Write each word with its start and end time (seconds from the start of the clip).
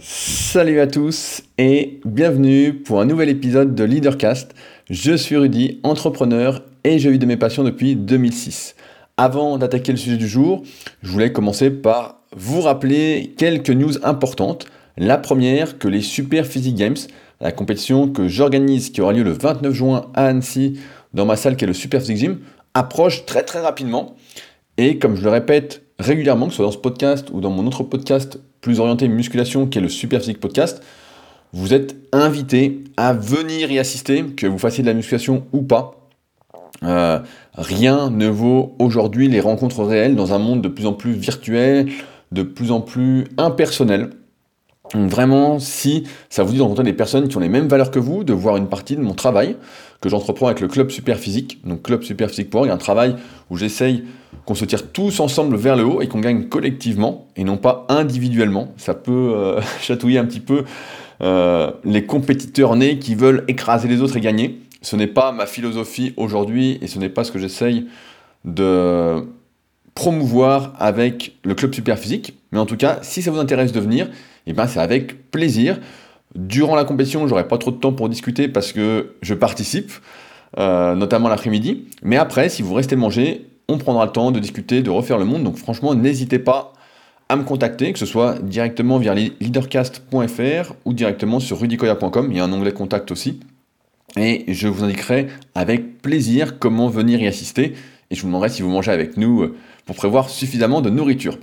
Salut 0.00 0.80
à 0.80 0.86
tous 0.86 1.42
et 1.58 2.00
bienvenue 2.06 2.72
pour 2.72 3.02
un 3.02 3.04
nouvel 3.04 3.28
épisode 3.28 3.74
de 3.74 3.84
Leadercast. 3.84 4.54
Je 4.88 5.12
suis 5.12 5.36
Rudy, 5.36 5.80
entrepreneur 5.82 6.62
et 6.82 6.98
je 6.98 7.10
vis 7.10 7.18
de 7.18 7.26
mes 7.26 7.36
passions 7.36 7.62
depuis 7.62 7.94
2006. 7.94 8.74
Avant 9.18 9.58
d'attaquer 9.58 9.92
le 9.92 9.98
sujet 9.98 10.16
du 10.16 10.26
jour, 10.26 10.62
je 11.02 11.10
voulais 11.10 11.30
commencer 11.30 11.70
par 11.70 12.22
vous 12.34 12.62
rappeler 12.62 13.34
quelques 13.36 13.68
news 13.68 14.02
importantes. 14.02 14.64
La 14.96 15.18
première, 15.18 15.76
que 15.76 15.88
les 15.88 16.00
Super 16.00 16.46
Physique 16.46 16.76
Games, 16.76 16.96
la 17.42 17.52
compétition 17.52 18.08
que 18.08 18.28
j'organise 18.28 18.88
qui 18.88 19.02
aura 19.02 19.12
lieu 19.12 19.24
le 19.24 19.32
29 19.32 19.74
juin 19.74 20.10
à 20.14 20.24
Annecy 20.28 20.80
dans 21.12 21.26
ma 21.26 21.36
salle 21.36 21.54
qui 21.54 21.64
est 21.64 21.68
le 21.68 21.74
Super 21.74 22.00
Physique 22.00 22.16
Gym, 22.16 22.38
approche 22.72 23.26
très 23.26 23.42
très 23.42 23.60
rapidement. 23.60 24.16
Et 24.78 24.98
comme 24.98 25.16
je 25.16 25.22
le 25.22 25.28
répète 25.28 25.82
régulièrement, 25.98 26.46
que 26.46 26.52
ce 26.52 26.56
soit 26.56 26.64
dans 26.64 26.72
ce 26.72 26.78
podcast 26.78 27.28
ou 27.30 27.42
dans 27.42 27.50
mon 27.50 27.66
autre 27.66 27.82
podcast 27.82 28.38
plus 28.62 28.80
orienté 28.80 29.08
musculation 29.08 29.66
qui 29.66 29.76
est 29.76 29.82
le 29.82 29.90
Super 29.90 30.20
Physique 30.20 30.40
Podcast, 30.40 30.82
vous 31.52 31.74
êtes 31.74 31.96
invité 32.12 32.82
à 32.96 33.12
venir 33.12 33.70
y 33.70 33.78
assister, 33.78 34.24
que 34.24 34.46
vous 34.46 34.56
fassiez 34.56 34.82
de 34.82 34.88
la 34.88 34.94
musculation 34.94 35.44
ou 35.52 35.60
pas. 35.60 36.08
Euh, 36.82 37.18
rien 37.54 38.08
ne 38.08 38.28
vaut 38.28 38.74
aujourd'hui 38.78 39.28
les 39.28 39.40
rencontres 39.40 39.84
réelles 39.84 40.16
dans 40.16 40.32
un 40.32 40.38
monde 40.38 40.62
de 40.62 40.68
plus 40.68 40.86
en 40.86 40.94
plus 40.94 41.12
virtuel, 41.12 41.90
de 42.30 42.42
plus 42.42 42.72
en 42.72 42.80
plus 42.80 43.26
impersonnel. 43.36 44.10
vraiment, 44.94 45.58
si 45.58 46.04
ça 46.30 46.42
vous 46.42 46.52
dit 46.52 46.58
de 46.58 46.62
rencontrer 46.62 46.84
des 46.84 46.92
personnes 46.92 47.28
qui 47.28 47.36
ont 47.36 47.40
les 47.40 47.48
mêmes 47.48 47.68
valeurs 47.68 47.90
que 47.90 47.98
vous, 47.98 48.24
de 48.24 48.32
voir 48.32 48.56
une 48.56 48.68
partie 48.68 48.96
de 48.96 49.02
mon 49.02 49.14
travail 49.14 49.56
que 50.02 50.08
j'entreprends 50.08 50.48
avec 50.48 50.60
le 50.60 50.68
club 50.68 50.90
Super 50.90 51.16
Physique, 51.16 51.60
donc 51.64 51.82
club 51.82 52.02
Super 52.02 52.28
Physique 52.28 52.50
pour 52.50 52.64
un 52.64 52.76
travail 52.76 53.14
où 53.48 53.56
j'essaye 53.56 54.04
qu'on 54.44 54.56
se 54.56 54.64
tire 54.64 54.90
tous 54.90 55.20
ensemble 55.20 55.56
vers 55.56 55.76
le 55.76 55.84
haut 55.84 56.02
et 56.02 56.08
qu'on 56.08 56.20
gagne 56.20 56.48
collectivement 56.48 57.28
et 57.36 57.44
non 57.44 57.56
pas 57.56 57.86
individuellement. 57.88 58.74
Ça 58.76 58.94
peut 58.94 59.32
euh, 59.34 59.60
chatouiller 59.80 60.18
un 60.18 60.24
petit 60.24 60.40
peu 60.40 60.64
euh, 61.22 61.70
les 61.84 62.04
compétiteurs 62.04 62.74
nés 62.74 62.98
qui 62.98 63.14
veulent 63.14 63.44
écraser 63.46 63.86
les 63.86 64.02
autres 64.02 64.16
et 64.16 64.20
gagner. 64.20 64.58
Ce 64.82 64.96
n'est 64.96 65.06
pas 65.06 65.30
ma 65.30 65.46
philosophie 65.46 66.12
aujourd'hui 66.16 66.78
et 66.82 66.88
ce 66.88 66.98
n'est 66.98 67.08
pas 67.08 67.22
ce 67.22 67.30
que 67.30 67.38
j'essaye 67.38 67.86
de 68.44 69.24
promouvoir 69.94 70.74
avec 70.80 71.36
le 71.44 71.54
club 71.54 71.72
super 71.72 71.96
physique. 71.96 72.36
Mais 72.50 72.58
en 72.58 72.66
tout 72.66 72.76
cas, 72.76 72.98
si 73.02 73.22
ça 73.22 73.30
vous 73.30 73.38
intéresse 73.38 73.70
de 73.70 73.78
venir, 73.78 74.10
eh 74.48 74.52
ben 74.52 74.66
c'est 74.66 74.80
avec 74.80 75.30
plaisir. 75.30 75.78
Durant 76.34 76.76
la 76.76 76.84
compétition, 76.84 77.26
j'aurai 77.26 77.46
pas 77.46 77.58
trop 77.58 77.70
de 77.70 77.76
temps 77.76 77.92
pour 77.92 78.08
discuter 78.08 78.48
parce 78.48 78.72
que 78.72 79.14
je 79.20 79.34
participe, 79.34 79.92
euh, 80.58 80.94
notamment 80.94 81.28
l'après-midi. 81.28 81.84
Mais 82.02 82.16
après, 82.16 82.48
si 82.48 82.62
vous 82.62 82.74
restez 82.74 82.96
manger, 82.96 83.46
on 83.68 83.78
prendra 83.78 84.06
le 84.06 84.12
temps 84.12 84.30
de 84.30 84.40
discuter, 84.40 84.82
de 84.82 84.90
refaire 84.90 85.18
le 85.18 85.24
monde. 85.24 85.44
Donc 85.44 85.56
franchement, 85.56 85.94
n'hésitez 85.94 86.38
pas 86.38 86.72
à 87.28 87.36
me 87.36 87.44
contacter, 87.44 87.92
que 87.92 87.98
ce 87.98 88.06
soit 88.06 88.38
directement 88.40 88.98
via 88.98 89.14
leadercast.fr 89.14 90.74
ou 90.84 90.92
directement 90.92 91.40
sur 91.40 91.60
rudicoya.com. 91.60 92.28
Il 92.30 92.36
y 92.36 92.40
a 92.40 92.44
un 92.44 92.52
onglet 92.52 92.72
contact 92.72 93.10
aussi. 93.10 93.40
Et 94.16 94.44
je 94.48 94.68
vous 94.68 94.84
indiquerai 94.84 95.28
avec 95.54 96.02
plaisir 96.02 96.58
comment 96.58 96.88
venir 96.88 97.20
y 97.22 97.26
assister. 97.26 97.74
Et 98.10 98.14
je 98.14 98.20
vous 98.20 98.26
demanderai 98.26 98.50
si 98.50 98.62
vous 98.62 98.68
mangez 98.68 98.92
avec 98.92 99.16
nous 99.16 99.42
euh, 99.42 99.56
pour 99.86 99.96
prévoir 99.96 100.28
suffisamment 100.28 100.82
de 100.82 100.90
nourriture. 100.90 101.38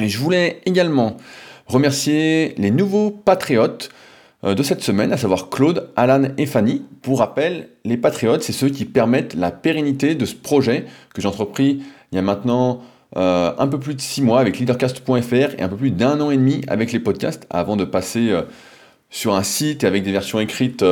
Et 0.00 0.08
je 0.08 0.18
voulais 0.18 0.60
également 0.66 1.16
remercier 1.66 2.54
les 2.58 2.70
nouveaux 2.70 3.10
patriotes 3.10 3.90
euh, 4.44 4.54
de 4.54 4.62
cette 4.62 4.82
semaine, 4.82 5.12
à 5.12 5.16
savoir 5.16 5.48
Claude, 5.48 5.90
Alan 5.96 6.28
et 6.38 6.46
Fanny. 6.46 6.82
Pour 7.02 7.18
rappel, 7.18 7.68
les 7.84 7.96
patriotes, 7.96 8.42
c'est 8.42 8.52
ceux 8.52 8.68
qui 8.68 8.84
permettent 8.84 9.34
la 9.34 9.50
pérennité 9.50 10.14
de 10.14 10.24
ce 10.26 10.34
projet 10.34 10.84
que 11.14 11.22
j'ai 11.22 11.28
entrepris 11.28 11.82
il 12.12 12.16
y 12.16 12.18
a 12.18 12.22
maintenant 12.22 12.82
euh, 13.16 13.52
un 13.58 13.66
peu 13.66 13.80
plus 13.80 13.94
de 13.94 14.00
six 14.00 14.22
mois 14.22 14.40
avec 14.40 14.58
leadercast.fr 14.58 15.58
et 15.58 15.62
un 15.62 15.68
peu 15.68 15.76
plus 15.76 15.90
d'un 15.90 16.20
an 16.20 16.30
et 16.30 16.36
demi 16.36 16.62
avec 16.68 16.92
les 16.92 17.00
podcasts 17.00 17.46
avant 17.50 17.76
de 17.76 17.84
passer 17.84 18.30
euh, 18.30 18.42
sur 19.10 19.34
un 19.34 19.42
site 19.42 19.84
avec 19.84 20.02
des 20.02 20.12
versions 20.12 20.38
écrites 20.38 20.84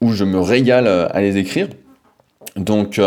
où 0.00 0.12
je 0.12 0.24
me 0.24 0.40
régale 0.40 0.88
à 0.88 1.20
les 1.20 1.36
écrire. 1.36 1.68
Donc 2.56 3.00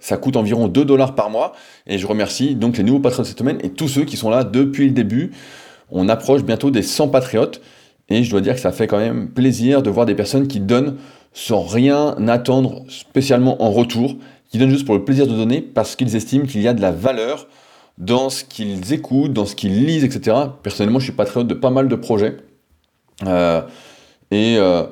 ça 0.00 0.16
coûte 0.18 0.36
environ 0.36 0.68
2 0.68 0.84
dollars 0.84 1.14
par 1.14 1.30
mois 1.30 1.54
et 1.86 1.96
je 1.96 2.06
remercie 2.06 2.54
donc 2.54 2.76
les 2.76 2.84
nouveaux 2.84 3.00
patriotes 3.00 3.24
de 3.24 3.28
cette 3.30 3.38
semaine 3.38 3.58
et 3.62 3.70
tous 3.70 3.88
ceux 3.88 4.04
qui 4.04 4.18
sont 4.18 4.28
là 4.28 4.44
depuis 4.44 4.84
le 4.84 4.92
début. 4.92 5.32
On 5.90 6.08
approche 6.08 6.42
bientôt 6.42 6.70
des 6.70 6.82
100 6.82 7.08
patriotes. 7.08 7.60
Et 8.08 8.24
je 8.24 8.30
dois 8.30 8.40
dire 8.40 8.54
que 8.54 8.60
ça 8.60 8.72
fait 8.72 8.86
quand 8.86 8.98
même 8.98 9.28
plaisir 9.28 9.82
de 9.82 9.90
voir 9.90 10.06
des 10.06 10.14
personnes 10.14 10.48
qui 10.48 10.60
donnent 10.60 10.96
sans 11.32 11.62
rien 11.62 12.16
attendre 12.28 12.84
spécialement 12.88 13.62
en 13.62 13.70
retour, 13.70 14.16
qui 14.50 14.58
donnent 14.58 14.70
juste 14.70 14.86
pour 14.86 14.94
le 14.94 15.04
plaisir 15.04 15.26
de 15.26 15.34
donner 15.34 15.60
parce 15.60 15.94
qu'ils 15.94 16.16
estiment 16.16 16.46
qu'il 16.46 16.62
y 16.62 16.68
a 16.68 16.74
de 16.74 16.80
la 16.80 16.90
valeur 16.90 17.46
dans 17.98 18.30
ce 18.30 18.44
qu'ils 18.44 18.92
écoutent, 18.92 19.32
dans 19.32 19.44
ce 19.44 19.54
qu'ils 19.54 19.84
lisent, 19.84 20.04
etc. 20.04 20.36
Personnellement, 20.62 21.00
je 21.00 21.04
suis 21.04 21.12
patriote 21.12 21.46
de 21.46 21.54
pas 21.54 21.70
mal 21.70 21.88
de 21.88 21.96
projets. 21.96 22.38
Euh, 23.26 23.62
et 24.30 24.56
euh, 24.56 24.84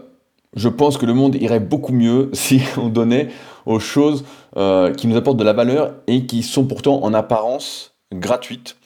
je 0.57 0.69
pense 0.69 0.99
que 0.99 1.07
le 1.07 1.15
monde 1.15 1.37
irait 1.37 1.61
beaucoup 1.61 1.93
mieux 1.93 2.31
si 2.33 2.61
on 2.77 2.89
donnait 2.89 3.29
aux 3.65 3.81
choses 3.81 4.25
euh, 4.57 4.93
qui 4.93 5.07
nous 5.07 5.17
apportent 5.17 5.39
de 5.39 5.45
la 5.45 5.53
valeur 5.53 5.95
et 6.07 6.27
qui 6.27 6.43
sont 6.43 6.65
pourtant 6.65 7.03
en 7.03 7.15
apparence 7.15 7.95
gratuites. 8.13 8.77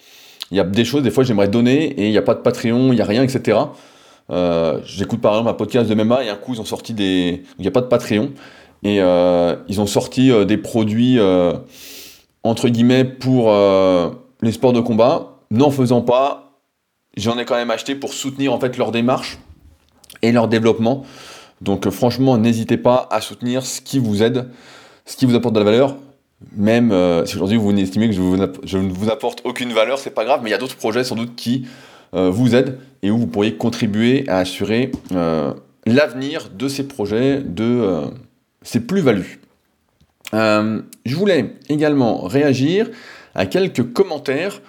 Il 0.50 0.56
y 0.56 0.60
a 0.60 0.64
des 0.64 0.84
choses, 0.84 1.02
des 1.02 1.10
fois, 1.10 1.24
j'aimerais 1.24 1.48
donner 1.48 1.84
et 1.84 2.06
il 2.06 2.10
n'y 2.10 2.18
a 2.18 2.22
pas 2.22 2.34
de 2.34 2.40
Patreon, 2.40 2.92
il 2.92 2.96
n'y 2.96 3.00
a 3.00 3.04
rien, 3.04 3.22
etc. 3.22 3.58
Euh, 4.30 4.80
j'écoute 4.84 5.20
par 5.20 5.32
exemple 5.32 5.50
un 5.50 5.54
podcast 5.54 5.90
de 5.90 5.94
MMA 5.94 6.24
et 6.24 6.28
un 6.28 6.36
coup 6.36 6.54
ils 6.54 6.60
ont 6.60 6.64
sorti 6.64 6.94
des. 6.94 7.42
Il 7.58 7.62
n'y 7.62 7.68
a 7.68 7.72
pas 7.72 7.80
de 7.80 7.86
Patreon. 7.86 8.30
Et 8.82 9.00
euh, 9.00 9.56
ils 9.68 9.80
ont 9.80 9.86
sorti 9.86 10.30
euh, 10.30 10.44
des 10.44 10.56
produits 10.56 11.18
entre 12.42 12.68
guillemets 12.68 13.04
pour 13.04 13.52
les 14.42 14.52
sports 14.52 14.72
de 14.72 14.80
combat. 14.80 15.36
N'en 15.50 15.70
faisant 15.70 16.00
pas, 16.00 16.52
j'en 17.16 17.36
ai 17.38 17.44
quand 17.44 17.56
même 17.56 17.72
acheté 17.72 17.96
pour 17.96 18.12
soutenir 18.12 18.52
en 18.52 18.60
fait 18.60 18.76
leur 18.76 18.92
démarche 18.92 19.38
et 20.22 20.30
leur 20.32 20.48
développement. 20.48 21.04
Donc 21.60 21.88
franchement, 21.90 22.38
n'hésitez 22.38 22.76
pas 22.76 23.08
à 23.10 23.20
soutenir 23.20 23.66
ce 23.66 23.80
qui 23.80 23.98
vous 23.98 24.22
aide, 24.22 24.48
ce 25.04 25.16
qui 25.16 25.26
vous 25.26 25.34
apporte 25.34 25.54
de 25.54 25.58
la 25.58 25.64
valeur. 25.64 25.96
Même 26.56 26.90
si 27.26 27.36
aujourd'hui 27.36 27.58
vous 27.58 27.70
estimez 27.72 28.08
que 28.08 28.14
je, 28.14 28.76
ne 28.78 28.92
vous 28.92 29.10
apporte 29.10 29.42
aucune 29.44 29.72
valeur, 29.72 29.98
c'est 29.98 30.10
pas 30.10 30.24
grave, 30.24 30.40
mais 30.42 30.48
il 30.48 30.52
y 30.52 30.56
a 30.56 30.58
d'autres 30.58 30.76
projets 30.76 31.04
sans 31.04 31.14
doute 31.14 31.36
qui 31.36 31.66
euh, 32.12 32.28
vous 32.28 32.56
aide 32.56 32.78
et 33.02 33.10
où 33.10 33.18
vous 33.18 33.26
pourriez 33.28 33.54
contribuer 33.54 34.24
à 34.28 34.38
assurer 34.38 34.90
euh, 35.12 35.54
l'avenir 35.86 36.50
de 36.52 36.66
ces 36.66 36.88
projets, 36.88 37.40
de 37.40 37.64
euh, 37.64 38.06
ces 38.62 38.80
plus-values. 38.80 39.40
je 40.32 41.14
voulais 41.14 41.54
également 41.68 42.22
réagir 42.26 42.90
à 43.34 43.46
quelques 43.46 43.92
commentaires 43.92 44.60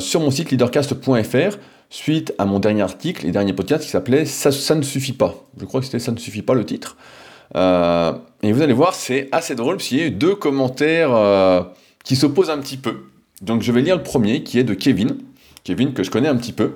sur 0.00 0.20
mon 0.20 0.30
site 0.30 0.50
leadercast.fr 0.52 1.58
suite 1.90 2.32
à 2.38 2.44
mon 2.44 2.60
dernier 2.60 2.82
article 2.82 3.26
et 3.26 3.30
dernier 3.30 3.52
podcast 3.52 3.84
qui 3.84 3.90
s'appelait 3.90 4.24
ça, 4.24 4.74
ne 4.74 4.82
suffit 4.82 5.12
pas. 5.12 5.44
Je 5.58 5.64
crois 5.64 5.80
que 5.80 5.86
c'était 5.86 5.98
Ça 5.98 6.12
ne 6.12 6.18
suffit 6.18 6.42
pas 6.42 6.54
le 6.54 6.64
titre. 6.64 6.96
Et 7.54 8.52
vous 8.52 8.62
allez 8.62 8.72
voir, 8.72 8.94
c'est 8.94 9.28
assez 9.32 9.54
drôle 9.54 9.76
parce 9.76 9.88
qu'il 9.88 9.98
y 9.98 10.02
a 10.02 10.06
eu 10.06 10.10
deux 10.10 10.34
commentaires 10.34 11.66
qui 12.04 12.16
s'opposent 12.16 12.50
un 12.50 12.58
petit 12.58 12.76
peu. 12.76 13.04
Donc 13.42 13.62
je 13.62 13.72
vais 13.72 13.82
lire 13.82 13.96
le 13.96 14.02
premier 14.02 14.42
qui 14.42 14.58
est 14.58 14.64
de 14.64 14.74
Kevin. 14.74 15.16
Kevin, 15.64 15.92
que 15.92 16.02
je 16.02 16.10
connais 16.10 16.28
un 16.28 16.36
petit 16.36 16.52
peu, 16.52 16.72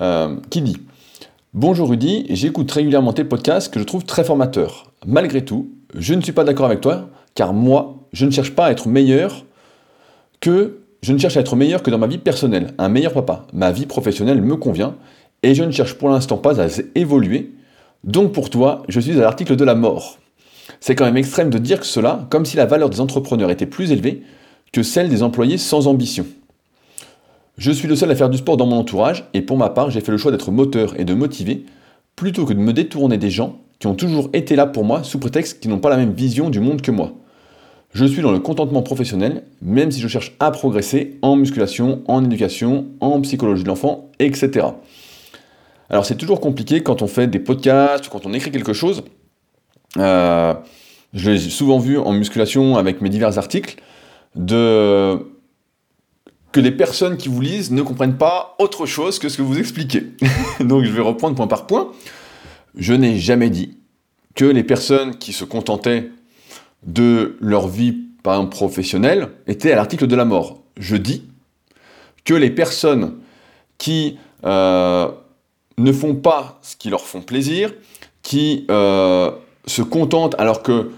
euh, 0.00 0.36
qui 0.50 0.62
dit 0.62 0.76
Bonjour 1.54 1.88
Rudy, 1.88 2.26
j'écoute 2.30 2.70
régulièrement 2.70 3.12
tes 3.12 3.24
podcasts 3.24 3.72
que 3.72 3.80
je 3.80 3.84
trouve 3.84 4.04
très 4.04 4.24
formateurs. 4.24 4.92
Malgré 5.06 5.44
tout, 5.44 5.70
je 5.94 6.14
ne 6.14 6.20
suis 6.20 6.32
pas 6.32 6.44
d'accord 6.44 6.66
avec 6.66 6.80
toi, 6.80 7.08
car 7.34 7.52
moi, 7.52 8.06
je 8.12 8.26
ne 8.26 8.30
cherche 8.30 8.52
pas 8.52 8.66
à 8.66 8.70
être 8.70 8.88
meilleur 8.88 9.44
que. 10.40 10.78
Je 11.02 11.12
ne 11.12 11.18
cherche 11.18 11.36
à 11.36 11.40
être 11.40 11.56
meilleur 11.56 11.82
que 11.82 11.90
dans 11.90 11.98
ma 11.98 12.06
vie 12.06 12.18
personnelle, 12.18 12.74
un 12.78 12.88
meilleur 12.88 13.12
papa. 13.12 13.46
Ma 13.52 13.72
vie 13.72 13.86
professionnelle 13.86 14.40
me 14.40 14.54
convient, 14.54 14.94
et 15.42 15.52
je 15.52 15.64
ne 15.64 15.72
cherche 15.72 15.94
pour 15.94 16.08
l'instant 16.08 16.36
pas 16.36 16.60
à 16.60 16.68
évoluer. 16.94 17.50
Donc 18.04 18.32
pour 18.32 18.50
toi, 18.50 18.82
je 18.88 19.00
suis 19.00 19.12
à 19.12 19.22
l'article 19.22 19.56
de 19.56 19.64
la 19.64 19.74
mort. 19.74 20.18
C'est 20.80 20.94
quand 20.94 21.04
même 21.04 21.16
extrême 21.16 21.50
de 21.50 21.58
dire 21.58 21.80
que 21.80 21.86
cela, 21.86 22.26
comme 22.30 22.44
si 22.44 22.56
la 22.56 22.66
valeur 22.66 22.90
des 22.90 23.00
entrepreneurs 23.00 23.50
était 23.50 23.66
plus 23.66 23.92
élevée 23.92 24.22
que 24.72 24.82
celle 24.82 25.08
des 25.08 25.22
employés 25.22 25.58
sans 25.58 25.86
ambition. 25.86 26.26
Je 27.58 27.70
suis 27.70 27.86
le 27.86 27.94
seul 27.94 28.10
à 28.10 28.16
faire 28.16 28.30
du 28.30 28.38
sport 28.38 28.56
dans 28.56 28.66
mon 28.66 28.78
entourage, 28.78 29.24
et 29.34 29.42
pour 29.42 29.58
ma 29.58 29.68
part, 29.68 29.90
j'ai 29.90 30.00
fait 30.00 30.10
le 30.10 30.18
choix 30.18 30.32
d'être 30.32 30.50
moteur 30.50 30.98
et 30.98 31.04
de 31.04 31.14
motiver, 31.14 31.64
plutôt 32.16 32.46
que 32.46 32.54
de 32.54 32.58
me 32.58 32.72
détourner 32.72 33.18
des 33.18 33.30
gens 33.30 33.58
qui 33.78 33.86
ont 33.86 33.94
toujours 33.94 34.30
été 34.32 34.56
là 34.56 34.66
pour 34.66 34.84
moi 34.84 35.02
sous 35.02 35.18
prétexte 35.18 35.60
qu'ils 35.60 35.70
n'ont 35.70 35.78
pas 35.78 35.90
la 35.90 35.96
même 35.96 36.12
vision 36.12 36.50
du 36.50 36.60
monde 36.60 36.80
que 36.80 36.90
moi. 36.90 37.12
Je 37.92 38.06
suis 38.06 38.22
dans 38.22 38.32
le 38.32 38.38
contentement 38.38 38.82
professionnel, 38.82 39.42
même 39.60 39.90
si 39.90 40.00
je 40.00 40.08
cherche 40.08 40.34
à 40.40 40.50
progresser 40.50 41.18
en 41.20 41.36
musculation, 41.36 42.02
en 42.08 42.24
éducation, 42.24 42.86
en 43.00 43.20
psychologie 43.20 43.64
de 43.64 43.68
l'enfant, 43.68 44.10
etc. 44.18 44.68
Alors 45.92 46.06
c'est 46.06 46.16
toujours 46.16 46.40
compliqué 46.40 46.82
quand 46.82 47.02
on 47.02 47.06
fait 47.06 47.26
des 47.26 47.38
podcasts 47.38 48.08
quand 48.08 48.24
on 48.24 48.32
écrit 48.32 48.50
quelque 48.50 48.72
chose. 48.72 49.04
Euh, 49.98 50.54
je 51.12 51.30
l'ai 51.30 51.38
souvent 51.38 51.78
vu 51.78 51.98
en 51.98 52.12
musculation 52.12 52.76
avec 52.78 53.02
mes 53.02 53.10
divers 53.10 53.36
articles, 53.36 53.76
que 56.52 56.60
les 56.60 56.70
personnes 56.70 57.18
qui 57.18 57.28
vous 57.28 57.42
lisent 57.42 57.70
ne 57.70 57.82
comprennent 57.82 58.16
pas 58.16 58.56
autre 58.58 58.86
chose 58.86 59.18
que 59.18 59.28
ce 59.28 59.36
que 59.36 59.42
vous 59.42 59.58
expliquez. 59.58 60.06
Donc 60.60 60.84
je 60.84 60.90
vais 60.90 61.02
reprendre 61.02 61.36
point 61.36 61.46
par 61.46 61.66
point. 61.66 61.92
Je 62.74 62.94
n'ai 62.94 63.18
jamais 63.18 63.50
dit 63.50 63.76
que 64.34 64.46
les 64.46 64.64
personnes 64.64 65.18
qui 65.18 65.34
se 65.34 65.44
contentaient 65.44 66.10
de 66.84 67.36
leur 67.40 67.68
vie, 67.68 67.98
par 68.22 68.34
exemple 68.34 68.56
professionnelle, 68.56 69.28
étaient 69.46 69.72
à 69.72 69.76
l'article 69.76 70.06
de 70.06 70.16
la 70.16 70.24
mort. 70.24 70.62
Je 70.78 70.96
dis 70.96 71.28
que 72.24 72.32
les 72.32 72.50
personnes 72.50 73.18
qui 73.76 74.16
euh, 74.44 75.08
ne 75.82 75.92
font 75.92 76.14
pas 76.14 76.58
ce 76.62 76.76
qui 76.76 76.90
leur 76.90 77.02
font 77.02 77.20
plaisir, 77.20 77.72
qui 78.22 78.66
euh, 78.70 79.30
se 79.66 79.82
contentent 79.82 80.34
alors 80.38 80.62
que 80.62 80.90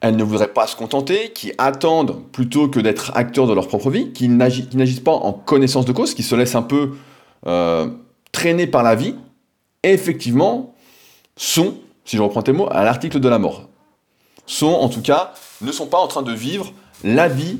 elles 0.00 0.16
ne 0.16 0.24
voudraient 0.24 0.52
pas 0.52 0.66
se 0.66 0.76
contenter, 0.76 1.30
qui 1.34 1.52
attendent 1.58 2.22
plutôt 2.32 2.68
que 2.68 2.80
d'être 2.80 3.12
acteurs 3.14 3.46
de 3.46 3.52
leur 3.52 3.68
propre 3.68 3.90
vie, 3.90 4.12
qui 4.12 4.28
n'agissent 4.28 5.00
pas 5.00 5.12
en 5.12 5.32
connaissance 5.32 5.84
de 5.84 5.92
cause, 5.92 6.14
qui 6.14 6.22
se 6.22 6.34
laissent 6.34 6.54
un 6.54 6.62
peu 6.62 6.92
euh, 7.46 7.86
traîner 8.32 8.66
par 8.66 8.82
la 8.82 8.94
vie, 8.94 9.14
effectivement, 9.82 10.74
sont, 11.36 11.74
si 12.06 12.16
je 12.16 12.22
reprends 12.22 12.42
tes 12.42 12.52
mots, 12.52 12.68
à 12.70 12.82
l'article 12.82 13.20
de 13.20 13.28
la 13.28 13.38
mort. 13.38 13.68
Sont, 14.46 14.72
en 14.72 14.88
tout 14.88 15.02
cas, 15.02 15.34
ne 15.60 15.70
sont 15.70 15.86
pas 15.86 15.98
en 15.98 16.06
train 16.06 16.22
de 16.22 16.32
vivre 16.32 16.72
la 17.04 17.28
vie 17.28 17.58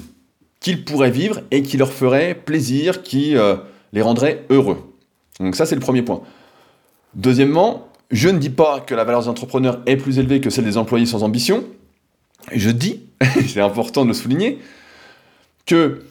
qu'ils 0.60 0.84
pourraient 0.84 1.10
vivre 1.10 1.40
et 1.50 1.62
qui 1.62 1.76
leur 1.76 1.92
ferait 1.92 2.34
plaisir, 2.34 3.02
qui 3.02 3.36
euh, 3.36 3.56
les 3.92 4.00
rendrait 4.00 4.46
heureux. 4.48 4.94
Donc 5.40 5.56
ça, 5.56 5.66
c'est 5.66 5.74
le 5.74 5.80
premier 5.80 6.02
point. 6.02 6.22
Deuxièmement, 7.14 7.88
je 8.10 8.28
ne 8.28 8.38
dis 8.38 8.50
pas 8.50 8.80
que 8.80 8.94
la 8.94 9.04
valeur 9.04 9.22
des 9.22 9.28
entrepreneurs 9.28 9.80
est 9.86 9.96
plus 9.96 10.18
élevée 10.18 10.40
que 10.40 10.50
celle 10.50 10.64
des 10.64 10.76
employés 10.76 11.06
sans 11.06 11.22
ambition. 11.22 11.64
Je 12.52 12.70
dis, 12.70 13.02
c'est 13.48 13.60
important 13.60 14.02
de 14.02 14.08
le 14.08 14.14
souligner, 14.14 14.58
que 15.66 16.02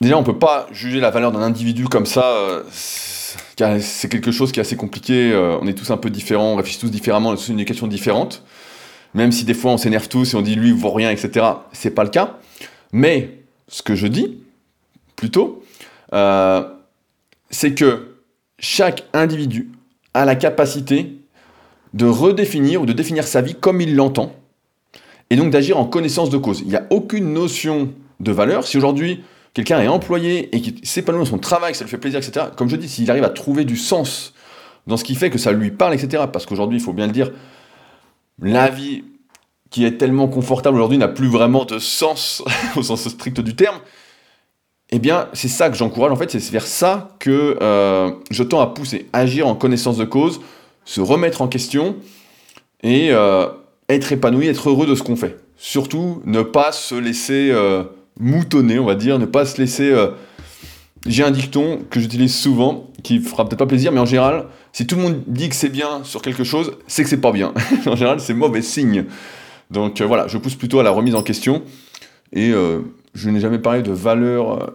déjà 0.00 0.16
on 0.16 0.20
ne 0.20 0.26
peut 0.26 0.38
pas 0.38 0.66
juger 0.72 1.00
la 1.00 1.10
valeur 1.10 1.32
d'un 1.32 1.42
individu 1.42 1.88
comme 1.88 2.06
ça. 2.06 2.24
Euh, 2.24 2.62
c'est 2.72 4.08
quelque 4.08 4.32
chose 4.32 4.52
qui 4.52 4.60
est 4.60 4.62
assez 4.62 4.76
compliqué. 4.76 5.32
Euh, 5.32 5.58
on 5.60 5.66
est 5.66 5.74
tous 5.74 5.90
un 5.90 5.96
peu 5.96 6.10
différents, 6.10 6.52
on 6.52 6.56
réfléchit 6.56 6.80
tous 6.80 6.90
différemment, 6.90 7.30
on 7.30 7.32
a 7.32 7.36
tous 7.36 7.48
une 7.48 7.58
éducation 7.58 7.86
différente. 7.86 8.42
Même 9.14 9.32
si 9.32 9.44
des 9.44 9.54
fois 9.54 9.72
on 9.72 9.76
s'énerve 9.76 10.08
tous 10.08 10.32
et 10.32 10.36
on 10.36 10.42
dit 10.42 10.54
lui 10.54 10.68
il 10.68 10.74
vaut 10.74 10.92
rien, 10.92 11.10
etc. 11.10 11.46
C'est 11.72 11.90
pas 11.90 12.04
le 12.04 12.10
cas. 12.10 12.38
Mais 12.92 13.38
ce 13.68 13.82
que 13.82 13.94
je 13.94 14.06
dis, 14.06 14.38
plutôt, 15.16 15.62
euh, 16.12 16.62
c'est 17.50 17.74
que 17.74 18.11
chaque 18.58 19.04
individu 19.12 19.70
a 20.14 20.24
la 20.24 20.36
capacité 20.36 21.18
de 21.94 22.06
redéfinir 22.06 22.82
ou 22.82 22.86
de 22.86 22.92
définir 22.92 23.26
sa 23.26 23.42
vie 23.42 23.54
comme 23.54 23.80
il 23.80 23.96
l'entend, 23.96 24.34
et 25.30 25.36
donc 25.36 25.50
d'agir 25.50 25.78
en 25.78 25.84
connaissance 25.84 26.30
de 26.30 26.38
cause. 26.38 26.60
Il 26.60 26.68
n'y 26.68 26.76
a 26.76 26.86
aucune 26.90 27.32
notion 27.32 27.92
de 28.20 28.32
valeur. 28.32 28.66
Si 28.66 28.76
aujourd'hui 28.76 29.22
quelqu'un 29.54 29.80
est 29.80 29.88
employé 29.88 30.54
et 30.54 30.60
qu'il 30.60 30.86
s'épanouit 30.86 31.20
dans 31.20 31.30
son 31.30 31.38
travail, 31.38 31.72
que 31.72 31.78
ça 31.78 31.84
lui 31.84 31.90
fait 31.90 31.98
plaisir, 31.98 32.18
etc., 32.18 32.46
comme 32.56 32.68
je 32.68 32.76
dis, 32.76 32.88
s'il 32.88 33.10
arrive 33.10 33.24
à 33.24 33.30
trouver 33.30 33.64
du 33.64 33.76
sens 33.76 34.34
dans 34.86 34.96
ce 34.96 35.04
qui 35.04 35.14
fait, 35.14 35.30
que 35.30 35.38
ça 35.38 35.52
lui 35.52 35.70
parle, 35.70 35.94
etc., 35.94 36.24
parce 36.32 36.46
qu'aujourd'hui, 36.46 36.78
il 36.78 36.82
faut 36.82 36.92
bien 36.92 37.06
le 37.06 37.12
dire, 37.12 37.30
la 38.40 38.68
vie 38.68 39.04
qui 39.70 39.84
est 39.84 39.96
tellement 39.96 40.28
confortable 40.28 40.76
aujourd'hui 40.76 40.98
n'a 40.98 41.08
plus 41.08 41.28
vraiment 41.28 41.64
de 41.64 41.78
sens 41.78 42.42
au 42.76 42.82
sens 42.82 43.08
strict 43.08 43.40
du 43.40 43.54
terme, 43.54 43.78
eh 44.94 44.98
bien, 44.98 45.28
c'est 45.32 45.48
ça 45.48 45.70
que 45.70 45.76
j'encourage, 45.76 46.12
en 46.12 46.16
fait, 46.16 46.30
c'est 46.30 46.50
vers 46.50 46.66
ça 46.66 47.16
que 47.18 47.56
euh, 47.62 48.10
je 48.30 48.42
tends 48.42 48.60
à 48.60 48.66
pousser, 48.66 49.08
agir 49.14 49.48
en 49.48 49.54
connaissance 49.54 49.96
de 49.96 50.04
cause, 50.04 50.42
se 50.84 51.00
remettre 51.00 51.40
en 51.40 51.48
question 51.48 51.96
et 52.82 53.08
euh, 53.10 53.46
être 53.88 54.12
épanoui, 54.12 54.48
être 54.48 54.68
heureux 54.68 54.86
de 54.86 54.94
ce 54.94 55.02
qu'on 55.02 55.16
fait. 55.16 55.38
Surtout, 55.56 56.20
ne 56.26 56.42
pas 56.42 56.72
se 56.72 56.94
laisser 56.94 57.48
euh, 57.50 57.84
moutonner, 58.20 58.78
on 58.78 58.84
va 58.84 58.94
dire, 58.94 59.18
ne 59.18 59.24
pas 59.24 59.46
se 59.46 59.58
laisser... 59.58 59.94
J'ai 61.06 61.24
un 61.24 61.30
dicton 61.30 61.80
que 61.88 61.98
j'utilise 61.98 62.34
souvent, 62.36 62.90
qui 63.02 63.18
fera 63.18 63.46
peut-être 63.46 63.58
pas 63.58 63.66
plaisir, 63.66 63.92
mais 63.92 63.98
en 63.98 64.04
général, 64.04 64.44
si 64.74 64.86
tout 64.86 64.96
le 64.96 65.02
monde 65.02 65.22
dit 65.26 65.48
que 65.48 65.54
c'est 65.56 65.70
bien 65.70 66.04
sur 66.04 66.20
quelque 66.20 66.44
chose, 66.44 66.76
c'est 66.86 67.02
que 67.02 67.08
c'est 67.08 67.20
pas 67.20 67.32
bien. 67.32 67.54
en 67.86 67.96
général, 67.96 68.20
c'est 68.20 68.34
mauvais 68.34 68.62
signe. 68.62 69.06
Donc 69.70 70.02
voilà, 70.02 70.28
je 70.28 70.36
pousse 70.36 70.54
plutôt 70.54 70.80
à 70.80 70.82
la 70.82 70.90
remise 70.90 71.14
en 71.14 71.22
question. 71.22 71.62
Et 72.34 72.52
je 73.14 73.30
n'ai 73.30 73.40
jamais 73.40 73.58
parlé 73.58 73.82
de 73.82 73.90
valeur 73.90 74.74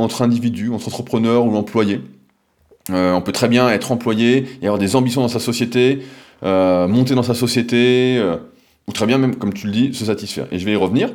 entre 0.00 0.22
individus, 0.22 0.70
entre 0.70 0.88
entrepreneurs 0.88 1.44
ou 1.44 1.54
employés. 1.56 2.00
Euh, 2.90 3.12
on 3.12 3.20
peut 3.20 3.32
très 3.32 3.48
bien 3.48 3.68
être 3.68 3.92
employé 3.92 4.46
et 4.62 4.66
avoir 4.66 4.78
des 4.78 4.96
ambitions 4.96 5.20
dans 5.20 5.28
sa 5.28 5.38
société, 5.38 6.02
euh, 6.42 6.88
monter 6.88 7.14
dans 7.14 7.22
sa 7.22 7.34
société, 7.34 8.16
euh, 8.18 8.38
ou 8.88 8.92
très 8.92 9.06
bien 9.06 9.18
même, 9.18 9.36
comme 9.36 9.52
tu 9.52 9.66
le 9.66 9.72
dis, 9.72 9.94
se 9.94 10.06
satisfaire. 10.06 10.46
Et 10.50 10.58
je 10.58 10.64
vais 10.64 10.72
y 10.72 10.76
revenir. 10.76 11.10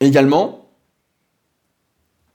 également, 0.00 0.68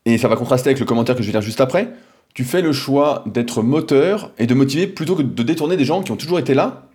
et 0.05 0.19
ça 0.19 0.27
va 0.27 0.35
contraster 0.35 0.69
avec 0.69 0.79
le 0.79 0.85
commentaire 0.85 1.15
que 1.15 1.23
je 1.23 1.27
vais 1.27 1.31
lire 1.31 1.41
juste 1.41 1.61
après, 1.61 1.93
tu 2.35 2.43
fais 2.43 2.61
le 2.61 2.73
choix 2.73 3.23
d'être 3.25 3.63
moteur 3.63 4.31
et 4.37 4.45
de 4.45 4.53
motiver 4.53 4.85
plutôt 4.85 5.15
que 5.15 5.23
de 5.23 5.43
détourner 5.43 5.77
des 5.77 5.85
gens 5.85 6.03
qui 6.03 6.11
ont 6.11 6.17
toujours 6.17 6.37
été 6.37 6.53
là, 6.53 6.89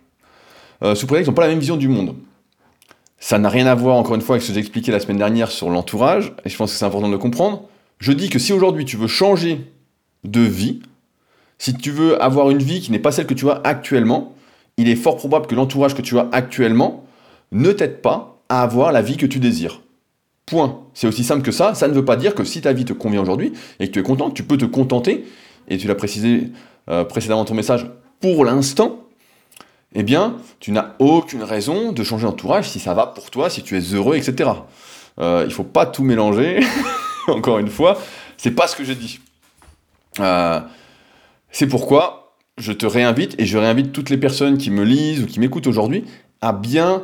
sous 0.95 1.07
prétexte 1.07 1.25
qu'ils 1.25 1.31
n'ont 1.31 1.35
pas 1.35 1.41
la 1.41 1.49
même 1.49 1.59
vision 1.59 1.75
du 1.75 1.89
monde. 1.89 2.15
Ça 3.21 3.37
n'a 3.37 3.49
rien 3.49 3.67
à 3.67 3.75
voir, 3.75 3.97
encore 3.97 4.15
une 4.15 4.21
fois, 4.21 4.35
avec 4.35 4.41
ce 4.41 4.47
que 4.47 4.55
j'ai 4.55 4.59
expliqué 4.59 4.91
la 4.91 4.99
semaine 4.99 5.19
dernière 5.19 5.51
sur 5.51 5.69
l'entourage, 5.69 6.33
et 6.43 6.49
je 6.49 6.57
pense 6.57 6.71
que 6.71 6.77
c'est 6.77 6.85
important 6.85 7.07
de 7.07 7.17
comprendre. 7.17 7.69
Je 7.99 8.11
dis 8.13 8.29
que 8.29 8.39
si 8.39 8.51
aujourd'hui 8.51 8.83
tu 8.83 8.97
veux 8.97 9.07
changer 9.07 9.61
de 10.23 10.41
vie, 10.41 10.81
si 11.59 11.75
tu 11.75 11.91
veux 11.91 12.21
avoir 12.21 12.49
une 12.49 12.63
vie 12.63 12.81
qui 12.81 12.91
n'est 12.91 12.97
pas 12.97 13.11
celle 13.11 13.27
que 13.27 13.35
tu 13.35 13.47
as 13.47 13.61
actuellement, 13.63 14.33
il 14.77 14.89
est 14.89 14.95
fort 14.95 15.17
probable 15.17 15.45
que 15.45 15.53
l'entourage 15.53 15.93
que 15.93 16.01
tu 16.01 16.17
as 16.17 16.29
actuellement 16.31 17.05
ne 17.51 17.71
t'aide 17.71 18.01
pas 18.01 18.41
à 18.49 18.63
avoir 18.63 18.91
la 18.91 19.03
vie 19.03 19.17
que 19.17 19.27
tu 19.27 19.37
désires. 19.37 19.81
Point. 20.47 20.79
C'est 20.95 21.05
aussi 21.05 21.23
simple 21.23 21.43
que 21.43 21.51
ça. 21.51 21.75
Ça 21.75 21.87
ne 21.87 21.93
veut 21.93 22.03
pas 22.03 22.15
dire 22.15 22.33
que 22.33 22.43
si 22.43 22.59
ta 22.61 22.73
vie 22.73 22.85
te 22.85 22.93
convient 22.93 23.21
aujourd'hui 23.21 23.53
et 23.79 23.87
que 23.87 23.91
tu 23.91 23.99
es 23.99 24.03
content, 24.03 24.31
tu 24.31 24.41
peux 24.41 24.57
te 24.57 24.65
contenter, 24.65 25.27
et 25.67 25.77
tu 25.77 25.87
l'as 25.87 25.93
précisé 25.93 26.49
euh, 26.89 27.03
précédemment 27.03 27.41
dans 27.41 27.45
ton 27.45 27.53
message, 27.53 27.85
pour 28.19 28.45
l'instant, 28.45 29.00
eh 29.93 30.03
bien, 30.03 30.37
tu 30.59 30.71
n'as 30.71 30.95
aucune 30.99 31.43
raison 31.43 31.91
de 31.91 32.03
changer 32.03 32.25
d'entourage 32.25 32.69
si 32.69 32.79
ça 32.79 32.93
va 32.93 33.07
pour 33.07 33.29
toi, 33.29 33.49
si 33.49 33.61
tu 33.61 33.77
es 33.77 33.81
heureux, 33.93 34.15
etc. 34.15 34.49
Euh, 35.19 35.43
il 35.45 35.53
faut 35.53 35.63
pas 35.63 35.85
tout 35.85 36.03
mélanger, 36.03 36.61
encore 37.27 37.59
une 37.59 37.69
fois, 37.69 37.97
c'est 38.37 38.51
pas 38.51 38.67
ce 38.67 38.75
que 38.75 38.83
j'ai 38.83 38.95
dit. 38.95 39.19
Euh, 40.19 40.59
c'est 41.51 41.67
pourquoi 41.67 42.35
je 42.57 42.71
te 42.71 42.85
réinvite, 42.85 43.35
et 43.37 43.45
je 43.45 43.57
réinvite 43.57 43.91
toutes 43.91 44.09
les 44.09 44.17
personnes 44.17 44.57
qui 44.57 44.71
me 44.71 44.83
lisent 44.83 45.23
ou 45.23 45.25
qui 45.25 45.39
m'écoutent 45.39 45.67
aujourd'hui, 45.67 46.05
à 46.41 46.53
bien, 46.53 47.03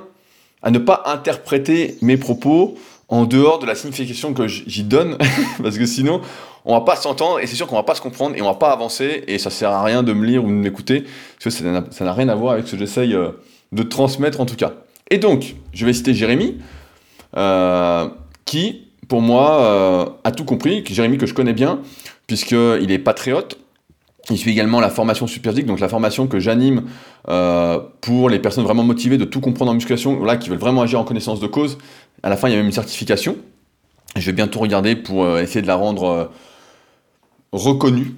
à 0.61 0.71
ne 0.71 0.79
pas 0.79 1.03
interpréter 1.05 1.97
mes 2.01 2.17
propos 2.17 2.75
en 3.09 3.25
dehors 3.25 3.59
de 3.59 3.65
la 3.65 3.75
signification 3.75 4.33
que 4.33 4.47
j'y 4.47 4.83
donne, 4.83 5.17
parce 5.61 5.77
que 5.77 5.85
sinon, 5.85 6.21
on 6.67 6.73
va 6.73 6.81
pas 6.81 6.97
s'entendre 6.97 7.39
et 7.39 7.47
c'est 7.47 7.55
sûr 7.55 7.65
qu'on 7.65 7.77
va 7.77 7.83
pas 7.83 7.95
se 7.95 8.01
comprendre 8.01 8.35
et 8.35 8.41
on 8.41 8.45
va 8.45 8.53
pas 8.53 8.71
avancer 8.71 9.23
et 9.27 9.39
ça 9.39 9.49
sert 9.49 9.71
à 9.71 9.83
rien 9.83 10.03
de 10.03 10.11
me 10.11 10.25
lire 10.25 10.43
ou 10.43 10.47
de 10.47 10.53
m'écouter 10.53 11.05
parce 11.41 11.55
que 11.55 11.63
ça 11.91 12.05
n'a 12.05 12.13
rien 12.13 12.27
à 12.27 12.35
voir 12.35 12.53
avec 12.53 12.67
ce 12.67 12.73
que 12.73 12.77
j'essaye 12.77 13.15
euh, 13.15 13.31
de 13.71 13.83
transmettre 13.83 14.41
en 14.41 14.45
tout 14.45 14.57
cas. 14.57 14.73
Et 15.09 15.17
donc, 15.17 15.55
je 15.71 15.85
vais 15.85 15.93
citer 15.93 16.13
Jérémy, 16.13 16.57
euh, 17.37 18.09
qui, 18.43 18.89
pour 19.07 19.21
moi, 19.21 19.61
euh, 19.61 20.05
a 20.25 20.31
tout 20.31 20.43
compris, 20.43 20.83
Jérémy 20.85 21.17
que 21.17 21.25
je 21.25 21.33
connais 21.33 21.53
bien, 21.53 21.79
puisqu'il 22.27 22.91
est 22.91 22.99
patriote, 22.99 23.57
il 24.29 24.37
suit 24.37 24.51
également 24.51 24.81
la 24.81 24.89
formation 24.89 25.25
Superphysique, 25.25 25.67
donc 25.67 25.79
la 25.79 25.87
formation 25.87 26.27
que 26.27 26.37
j'anime 26.37 26.83
pour 28.01 28.29
les 28.29 28.39
personnes 28.39 28.65
vraiment 28.65 28.83
motivées 28.83 29.17
de 29.17 29.23
tout 29.23 29.39
comprendre 29.39 29.71
en 29.71 29.73
musculation, 29.73 30.21
là, 30.25 30.35
qui 30.35 30.49
veulent 30.49 30.59
vraiment 30.59 30.81
agir 30.81 30.99
en 30.99 31.05
connaissance 31.05 31.39
de 31.39 31.47
cause. 31.47 31.77
À 32.23 32.29
la 32.29 32.35
fin, 32.35 32.49
il 32.49 32.51
y 32.51 32.53
a 32.55 32.57
même 32.57 32.65
une 32.65 32.73
certification. 32.73 33.37
Je 34.17 34.25
vais 34.25 34.33
bientôt 34.33 34.59
regarder 34.59 34.97
pour 34.97 35.39
essayer 35.39 35.61
de 35.61 35.67
la 35.67 35.75
rendre 35.75 36.29
reconnu, 37.51 38.13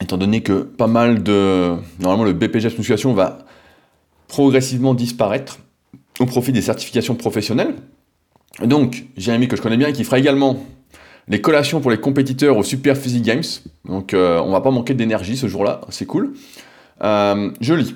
étant 0.00 0.16
donné 0.16 0.42
que 0.42 0.62
pas 0.62 0.86
mal 0.86 1.22
de... 1.22 1.74
Normalement, 1.98 2.24
le 2.24 2.32
BPGS 2.32 2.76
musculation 2.76 3.12
va 3.14 3.38
progressivement 4.28 4.94
disparaître 4.94 5.58
au 6.18 6.26
profit 6.26 6.52
des 6.52 6.62
certifications 6.62 7.14
professionnelles. 7.14 7.74
Donc, 8.62 9.06
j'ai 9.16 9.32
un 9.32 9.36
ami 9.36 9.48
que 9.48 9.56
je 9.56 9.62
connais 9.62 9.76
bien 9.76 9.92
qui 9.92 10.04
fera 10.04 10.18
également 10.18 10.64
les 11.28 11.40
collations 11.40 11.80
pour 11.80 11.90
les 11.90 11.98
compétiteurs 11.98 12.56
au 12.56 12.62
Super 12.62 12.96
Physique 12.96 13.22
Games. 13.22 13.44
Donc, 13.84 14.14
euh, 14.14 14.40
on 14.40 14.50
va 14.50 14.60
pas 14.60 14.70
manquer 14.70 14.94
d'énergie 14.94 15.36
ce 15.36 15.46
jour-là, 15.46 15.80
c'est 15.88 16.06
cool. 16.06 16.34
Euh, 17.02 17.50
je 17.60 17.74
lis. 17.74 17.94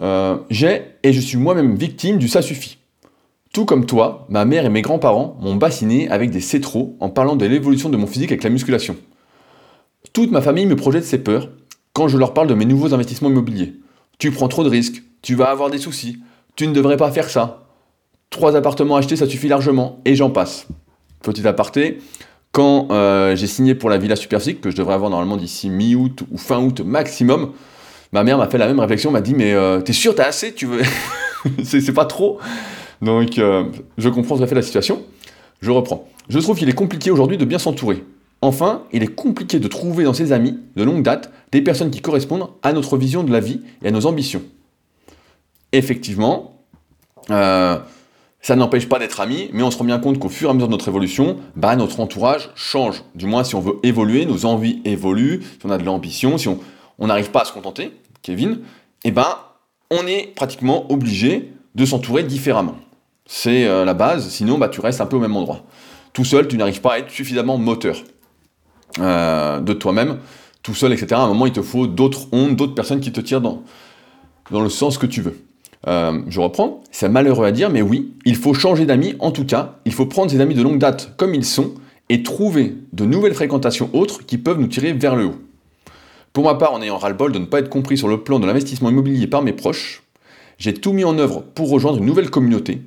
Euh, 0.00 0.38
j'ai 0.48 0.82
et 1.02 1.12
je 1.12 1.20
suis 1.20 1.36
moi-même 1.36 1.74
victime 1.74 2.16
du 2.16 2.28
ça 2.28 2.40
suffit. 2.40 2.78
Tout 3.52 3.64
comme 3.64 3.84
toi, 3.84 4.26
ma 4.28 4.44
mère 4.44 4.64
et 4.64 4.70
mes 4.70 4.80
grands-parents 4.80 5.36
m'ont 5.40 5.56
bassiné 5.56 6.08
avec 6.08 6.30
des 6.30 6.40
cétros 6.40 6.96
en 7.00 7.10
parlant 7.10 7.36
de 7.36 7.44
l'évolution 7.44 7.90
de 7.90 7.96
mon 7.96 8.06
physique 8.06 8.30
avec 8.30 8.44
la 8.44 8.50
musculation. 8.50 8.96
Toute 10.12 10.30
ma 10.30 10.40
famille 10.40 10.66
me 10.66 10.76
projette 10.76 11.04
ses 11.04 11.18
peurs 11.18 11.48
quand 11.92 12.08
je 12.08 12.18
leur 12.18 12.34
parle 12.34 12.48
de 12.48 12.54
mes 12.54 12.64
nouveaux 12.64 12.94
investissements 12.94 13.30
immobiliers. 13.30 13.74
Tu 14.18 14.30
prends 14.30 14.48
trop 14.48 14.64
de 14.64 14.68
risques, 14.68 15.02
tu 15.22 15.34
vas 15.34 15.50
avoir 15.50 15.70
des 15.70 15.78
soucis, 15.78 16.18
tu 16.56 16.66
ne 16.66 16.72
devrais 16.72 16.96
pas 16.96 17.10
faire 17.10 17.28
ça. 17.28 17.66
Trois 18.30 18.56
appartements 18.56 18.96
achetés, 18.96 19.16
ça 19.16 19.26
suffit 19.26 19.48
largement, 19.48 20.00
et 20.04 20.14
j'en 20.14 20.30
passe. 20.30 20.66
Petit 21.22 21.46
aparté, 21.46 21.98
quand 22.52 22.88
euh, 22.90 23.36
j'ai 23.36 23.46
signé 23.46 23.74
pour 23.74 23.90
la 23.90 23.98
Villa 23.98 24.16
Superphysique, 24.16 24.60
que 24.60 24.70
je 24.70 24.76
devrais 24.76 24.94
avoir 24.94 25.10
normalement 25.10 25.36
d'ici 25.36 25.70
mi-août 25.70 26.22
ou 26.30 26.38
fin 26.38 26.58
août 26.58 26.80
maximum, 26.80 27.52
ma 28.12 28.24
mère 28.24 28.38
m'a 28.38 28.48
fait 28.48 28.58
la 28.58 28.66
même 28.66 28.80
réflexion, 28.80 29.10
m'a 29.10 29.20
dit 29.20 29.34
mais 29.34 29.52
euh, 29.52 29.80
t'es 29.80 29.92
sûr, 29.92 30.14
t'as 30.14 30.26
assez, 30.26 30.54
tu 30.54 30.66
veux... 30.66 30.82
c'est 31.64 31.92
pas 31.92 32.04
trop. 32.04 32.38
Donc 33.02 33.38
euh, 33.38 33.64
je 33.98 34.08
comprends 34.08 34.36
tout 34.36 34.42
à 34.42 34.46
fait 34.46 34.54
la 34.54 34.62
situation. 34.62 35.02
Je 35.60 35.70
reprends. 35.70 36.08
Je 36.28 36.38
trouve 36.38 36.56
qu'il 36.56 36.68
est 36.68 36.74
compliqué 36.74 37.10
aujourd'hui 37.10 37.36
de 37.36 37.44
bien 37.44 37.58
s'entourer. 37.58 38.04
Enfin, 38.42 38.84
il 38.92 39.02
est 39.02 39.14
compliqué 39.14 39.58
de 39.58 39.68
trouver 39.68 40.04
dans 40.04 40.14
ses 40.14 40.32
amis, 40.32 40.58
de 40.76 40.82
longue 40.82 41.02
date, 41.02 41.30
des 41.52 41.60
personnes 41.60 41.90
qui 41.90 42.00
correspondent 42.00 42.48
à 42.62 42.72
notre 42.72 42.96
vision 42.96 43.22
de 43.22 43.32
la 43.32 43.40
vie 43.40 43.60
et 43.82 43.88
à 43.88 43.90
nos 43.90 44.06
ambitions. 44.06 44.42
Effectivement, 45.72 46.56
euh, 47.30 47.78
Ça 48.42 48.56
n'empêche 48.56 48.88
pas 48.88 48.98
d'être 48.98 49.20
amis, 49.20 49.50
mais 49.52 49.62
on 49.62 49.70
se 49.70 49.76
rend 49.76 49.84
bien 49.84 49.98
compte 49.98 50.18
qu'au 50.18 50.30
fur 50.30 50.48
et 50.48 50.50
à 50.50 50.54
mesure 50.54 50.68
de 50.68 50.72
notre 50.72 50.88
évolution, 50.88 51.36
bah, 51.56 51.76
notre 51.76 52.00
entourage 52.00 52.48
change. 52.54 53.04
Du 53.14 53.26
moins, 53.26 53.44
si 53.44 53.54
on 53.54 53.60
veut 53.60 53.78
évoluer, 53.82 54.24
nos 54.24 54.46
envies 54.46 54.80
évoluent, 54.86 55.42
si 55.42 55.66
on 55.66 55.70
a 55.70 55.76
de 55.76 55.84
l'ambition, 55.84 56.38
si 56.38 56.48
on 56.48 57.06
n'arrive 57.06 57.30
pas 57.30 57.42
à 57.42 57.44
se 57.44 57.52
contenter, 57.52 57.92
Kevin, 58.22 58.60
eh 59.04 59.10
ben, 59.10 59.36
on 59.90 60.06
est 60.06 60.34
pratiquement 60.34 60.90
obligé 60.90 61.52
de 61.74 61.84
s'entourer 61.84 62.22
différemment. 62.22 62.76
C'est 63.26 63.66
euh, 63.66 63.84
la 63.84 63.92
base, 63.92 64.30
sinon 64.30 64.56
bah, 64.56 64.70
tu 64.70 64.80
restes 64.80 65.02
un 65.02 65.06
peu 65.06 65.16
au 65.16 65.20
même 65.20 65.36
endroit. 65.36 65.64
Tout 66.14 66.24
seul, 66.24 66.48
tu 66.48 66.56
n'arrives 66.56 66.80
pas 66.80 66.94
à 66.94 66.98
être 66.98 67.10
suffisamment 67.10 67.58
moteur 67.58 68.02
euh, 68.98 69.60
de 69.60 69.72
toi-même, 69.72 70.18
tout 70.62 70.74
seul, 70.74 70.92
etc. 70.92 71.08
À 71.12 71.20
un 71.20 71.28
moment, 71.28 71.46
il 71.46 71.52
te 71.52 71.62
faut 71.62 71.86
d'autres 71.86 72.28
ondes, 72.32 72.56
d'autres 72.56 72.74
personnes 72.74 73.00
qui 73.00 73.12
te 73.12 73.20
tirent 73.20 73.40
dans, 73.40 73.62
dans 74.50 74.60
le 74.60 74.68
sens 74.68 74.98
que 74.98 75.06
tu 75.06 75.20
veux. 75.22 75.40
Euh, 75.86 76.20
je 76.28 76.40
reprends, 76.40 76.82
c'est 76.90 77.08
malheureux 77.08 77.46
à 77.46 77.52
dire, 77.52 77.70
mais 77.70 77.82
oui, 77.82 78.12
il 78.26 78.36
faut 78.36 78.52
changer 78.52 78.84
d'amis, 78.84 79.14
en 79.18 79.30
tout 79.30 79.46
cas, 79.46 79.76
il 79.86 79.92
faut 79.92 80.06
prendre 80.06 80.30
ses 80.30 80.40
amis 80.40 80.54
de 80.54 80.62
longue 80.62 80.78
date 80.78 81.14
comme 81.16 81.34
ils 81.34 81.44
sont 81.44 81.74
et 82.10 82.22
trouver 82.22 82.74
de 82.92 83.04
nouvelles 83.04 83.34
fréquentations 83.34 83.88
autres 83.92 84.26
qui 84.26 84.36
peuvent 84.36 84.58
nous 84.58 84.66
tirer 84.66 84.92
vers 84.92 85.16
le 85.16 85.26
haut. 85.26 85.38
Pour 86.32 86.44
ma 86.44 86.54
part, 86.54 86.74
en 86.74 86.82
ayant 86.82 86.98
ras-le-bol 86.98 87.32
de 87.32 87.38
ne 87.38 87.46
pas 87.46 87.60
être 87.60 87.70
compris 87.70 87.96
sur 87.96 88.08
le 88.08 88.22
plan 88.22 88.38
de 88.38 88.46
l'investissement 88.46 88.90
immobilier 88.90 89.26
par 89.26 89.42
mes 89.42 89.52
proches, 89.52 90.02
j'ai 90.58 90.74
tout 90.74 90.92
mis 90.92 91.04
en 91.04 91.18
œuvre 91.18 91.42
pour 91.54 91.70
rejoindre 91.70 91.98
une 91.98 92.04
nouvelle 92.04 92.30
communauté. 92.30 92.82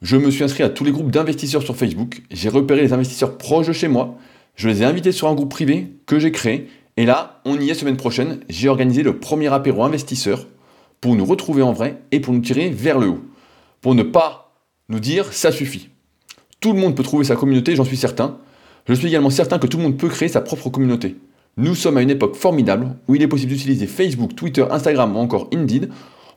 Je 0.00 0.16
me 0.16 0.30
suis 0.30 0.44
inscrit 0.44 0.62
à 0.62 0.70
tous 0.70 0.84
les 0.84 0.92
groupes 0.92 1.10
d'investisseurs 1.10 1.62
sur 1.62 1.76
Facebook, 1.76 2.22
j'ai 2.30 2.48
repéré 2.48 2.80
les 2.82 2.92
investisseurs 2.92 3.36
proches 3.36 3.66
de 3.66 3.72
chez 3.72 3.88
moi, 3.88 4.16
je 4.58 4.68
les 4.68 4.82
ai 4.82 4.84
invités 4.84 5.12
sur 5.12 5.28
un 5.28 5.34
groupe 5.34 5.50
privé 5.50 5.94
que 6.04 6.18
j'ai 6.18 6.32
créé, 6.32 6.68
et 6.96 7.06
là, 7.06 7.40
on 7.44 7.58
y 7.60 7.70
est 7.70 7.74
semaine 7.74 7.96
prochaine, 7.96 8.40
j'ai 8.48 8.68
organisé 8.68 9.04
le 9.04 9.20
premier 9.20 9.46
apéro 9.52 9.84
investisseur 9.84 10.48
pour 11.00 11.14
nous 11.14 11.24
retrouver 11.24 11.62
en 11.62 11.72
vrai 11.72 12.02
et 12.10 12.18
pour 12.18 12.34
nous 12.34 12.40
tirer 12.40 12.68
vers 12.68 12.98
le 12.98 13.06
haut. 13.06 13.24
Pour 13.80 13.94
ne 13.94 14.02
pas 14.02 14.52
nous 14.88 14.98
dire 14.98 15.32
ça 15.32 15.52
suffit. 15.52 15.90
Tout 16.60 16.72
le 16.72 16.80
monde 16.80 16.96
peut 16.96 17.04
trouver 17.04 17.24
sa 17.24 17.36
communauté, 17.36 17.76
j'en 17.76 17.84
suis 17.84 17.96
certain. 17.96 18.38
Je 18.88 18.94
suis 18.94 19.06
également 19.06 19.30
certain 19.30 19.60
que 19.60 19.68
tout 19.68 19.76
le 19.76 19.84
monde 19.84 19.96
peut 19.96 20.08
créer 20.08 20.28
sa 20.28 20.40
propre 20.40 20.70
communauté. 20.70 21.14
Nous 21.56 21.76
sommes 21.76 21.96
à 21.96 22.02
une 22.02 22.10
époque 22.10 22.34
formidable 22.34 22.96
où 23.06 23.14
il 23.14 23.22
est 23.22 23.28
possible 23.28 23.52
d'utiliser 23.52 23.86
Facebook, 23.86 24.34
Twitter, 24.34 24.64
Instagram 24.68 25.14
ou 25.14 25.20
encore 25.20 25.48
Indeed 25.54 25.90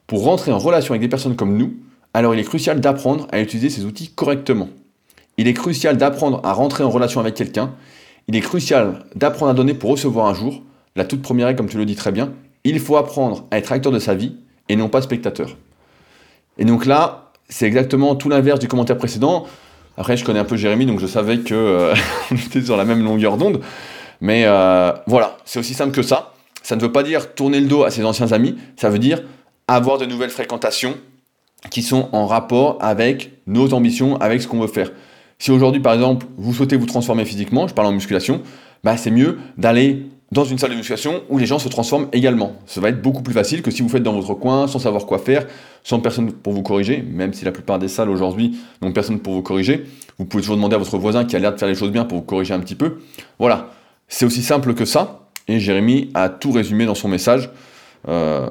pour 0.06 0.24
rentrer 0.24 0.52
en 0.52 0.60
relation 0.60 0.92
avec 0.94 1.02
des 1.02 1.10
personnes 1.10 1.36
comme 1.36 1.58
nous, 1.58 1.74
alors 2.14 2.36
il 2.36 2.40
est 2.40 2.44
crucial 2.44 2.82
d'apprendre 2.82 3.28
à 3.32 3.42
utiliser 3.42 3.72
ces 3.72 3.86
outils 3.86 4.10
correctement. 4.10 4.70
Il 5.38 5.48
est 5.48 5.54
crucial 5.54 5.98
d'apprendre 5.98 6.40
à 6.44 6.54
rentrer 6.54 6.84
en 6.84 6.92
relation 6.92 7.20
avec 7.20 7.34
quelqu'un. 7.34 7.74
Il 8.32 8.38
est 8.38 8.42
crucial 8.42 9.04
d'apprendre 9.14 9.52
à 9.52 9.54
donner 9.54 9.74
pour 9.74 9.90
recevoir 9.90 10.28
un 10.28 10.34
jour. 10.34 10.64
La 10.96 11.04
toute 11.04 11.22
première 11.22 11.48
règle, 11.48 11.58
comme 11.58 11.68
tu 11.68 11.76
le 11.76 11.84
dis 11.84 11.98
très 11.98 12.14
bien, 12.14 12.32
il 12.64 12.80
faut 12.80 12.96
apprendre 12.96 13.46
à 13.52 13.58
être 13.58 13.74
acteur 13.74 13.92
de 13.92 14.00
sa 14.00 14.16
vie 14.16 14.38
et 14.70 14.78
non 14.78 14.88
pas 14.88 15.02
spectateur. 15.02 15.58
Et 16.58 16.64
donc 16.64 16.86
là, 16.86 17.32
c'est 17.50 17.66
exactement 17.66 18.16
tout 18.16 18.30
l'inverse 18.30 18.62
du 18.62 18.70
commentaire 18.70 18.98
précédent. 18.98 19.48
Après, 19.98 20.16
je 20.16 20.24
connais 20.24 20.40
un 20.40 20.46
peu 20.46 20.56
Jérémy, 20.56 20.86
donc 20.86 21.02
je 21.02 21.08
savais 21.08 21.40
que 21.40 21.54
euh, 21.54 21.94
était 22.32 22.62
sur 22.62 22.78
la 22.78 22.86
même 22.86 23.04
longueur 23.04 23.36
d'onde. 23.36 23.60
Mais 24.22 24.44
euh, 24.46 24.94
voilà, 25.08 25.36
c'est 25.44 25.60
aussi 25.60 25.74
simple 25.74 25.92
que 25.94 26.02
ça. 26.02 26.32
Ça 26.64 26.78
ne 26.78 26.82
veut 26.82 26.94
pas 26.94 27.04
dire 27.04 27.34
tourner 27.34 27.60
le 27.60 27.68
dos 27.68 27.84
à 27.84 27.92
ses 27.92 28.06
anciens 28.06 28.32
amis, 28.32 28.56
ça 28.78 28.90
veut 28.90 29.00
dire 29.00 29.22
avoir 29.68 29.98
de 29.98 30.06
nouvelles 30.06 30.30
fréquentations 30.30 30.96
qui 31.70 31.84
sont 31.84 32.08
en 32.14 32.28
rapport 32.28 32.78
avec 32.80 33.32
nos 33.46 33.74
ambitions, 33.74 34.16
avec 34.22 34.42
ce 34.42 34.48
qu'on 34.48 34.62
veut 34.62 34.68
faire. 34.68 34.90
Si 35.42 35.50
aujourd'hui, 35.50 35.82
par 35.82 35.96
exemple, 35.96 36.28
vous 36.38 36.54
souhaitez 36.54 36.76
vous 36.76 36.86
transformer 36.86 37.26
physiquement, 37.26 37.68
je 37.68 37.74
parle 37.74 37.88
en 37.88 37.92
musculation, 37.92 38.44
bah, 38.84 38.96
c'est 38.96 39.10
mieux 39.10 39.40
d'aller 39.58 40.06
dans 40.32 40.44
une 40.44 40.60
salle 40.60 40.70
de 40.70 40.76
musculation 40.76 41.24
où 41.30 41.40
les 41.40 41.48
gens 41.48 41.58
se 41.58 41.68
transforment 41.68 42.10
également. 42.14 42.54
Ça 42.68 42.80
va 42.80 42.90
être 42.90 43.02
beaucoup 43.02 43.24
plus 43.24 43.34
facile 43.34 43.64
que 43.64 43.72
si 43.72 43.82
vous 43.82 43.90
faites 43.90 44.04
dans 44.04 44.14
votre 44.14 44.36
coin, 44.36 44.68
sans 44.68 44.78
savoir 44.78 45.08
quoi 45.08 45.18
faire, 45.18 45.48
sans 45.82 46.00
personne 46.00 46.32
pour 46.32 46.54
vous 46.54 46.62
corriger, 46.62 47.02
même 47.02 47.34
si 47.34 47.44
la 47.44 47.52
plupart 47.52 47.80
des 47.80 47.88
salles 47.88 48.12
aujourd'hui 48.12 48.56
n'ont 48.84 48.92
personne 48.92 49.18
pour 49.18 49.34
vous 49.34 49.42
corriger. 49.42 49.84
Vous 50.20 50.26
pouvez 50.26 50.44
toujours 50.44 50.58
demander 50.58 50.76
à 50.76 50.78
votre 50.78 51.00
voisin 51.00 51.26
qui 51.26 51.36
a 51.36 51.40
l'air 51.40 51.52
de 51.52 51.58
faire 51.58 51.68
les 51.68 51.74
choses 51.74 51.92
bien 51.92 52.06
pour 52.06 52.20
vous 52.20 52.24
corriger 52.24 52.54
un 52.54 52.60
petit 52.60 52.76
peu. 52.76 53.00
Voilà, 53.40 53.72
c'est 54.08 54.26
aussi 54.26 54.44
simple 54.44 54.76
que 54.76 54.86
ça. 54.86 55.22
Et 55.48 55.60
Jérémy 55.60 56.12
a 56.14 56.30
tout 56.30 56.52
résumé 56.52 56.86
dans 56.86 56.94
son 56.94 57.08
message. 57.08 57.50
Euh, 58.08 58.48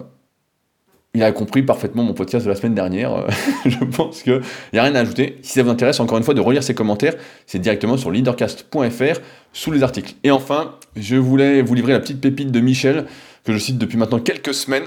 il 1.15 1.23
a 1.25 1.33
compris 1.33 1.63
parfaitement 1.63 2.05
mon 2.05 2.15
podcast 2.15 2.45
de 2.45 2.51
la 2.51 2.57
semaine 2.57 2.75
dernière. 2.75 3.13
Euh, 3.13 3.29
je 3.65 3.85
pense 3.85 4.23
qu'il 4.23 4.41
n'y 4.73 4.79
a 4.79 4.85
rien 4.85 4.95
à 4.95 5.01
ajouter. 5.01 5.39
Si 5.43 5.55
ça 5.55 5.63
vous 5.63 5.71
intéresse, 5.71 5.99
encore 6.01 6.19
une 6.19 6.25
fois, 6.25 6.35
de 6.35 6.41
relire 6.41 6.63
ses 6.63 6.75
commentaires, 6.75 7.15
c'est 7.47 7.59
directement 7.59 7.97
sur 7.97 8.11
leadercast.fr 8.11 9.21
sous 9.53 9.73
les 9.73 9.83
articles. 9.83 10.15
Et 10.23 10.31
enfin, 10.31 10.77
je 10.97 11.17
voulais 11.17 11.63
vous 11.63 11.75
livrer 11.75 11.93
la 11.93 12.01
petite 12.01 12.21
pépite 12.21 12.53
de 12.53 12.61
Michel, 12.61 13.07
que 13.45 13.53
je 13.53 13.59
cite 13.59 13.79
depuis 13.79 13.99
maintenant 13.99 14.21
quelques 14.21 14.55
semaines, 14.55 14.85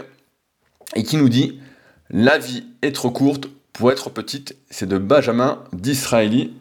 et 0.96 1.04
qui 1.04 1.18
nous 1.18 1.30
dit 1.30 1.60
La 2.10 2.38
vie 2.38 2.64
est 2.82 2.94
trop 2.94 3.12
courte 3.12 3.50
pour 3.74 3.92
être 3.92 4.10
petite. 4.10 4.56
C'est 4.70 4.88
de 4.88 4.98
Benjamin 4.98 5.60
Disraeli. 5.74 6.54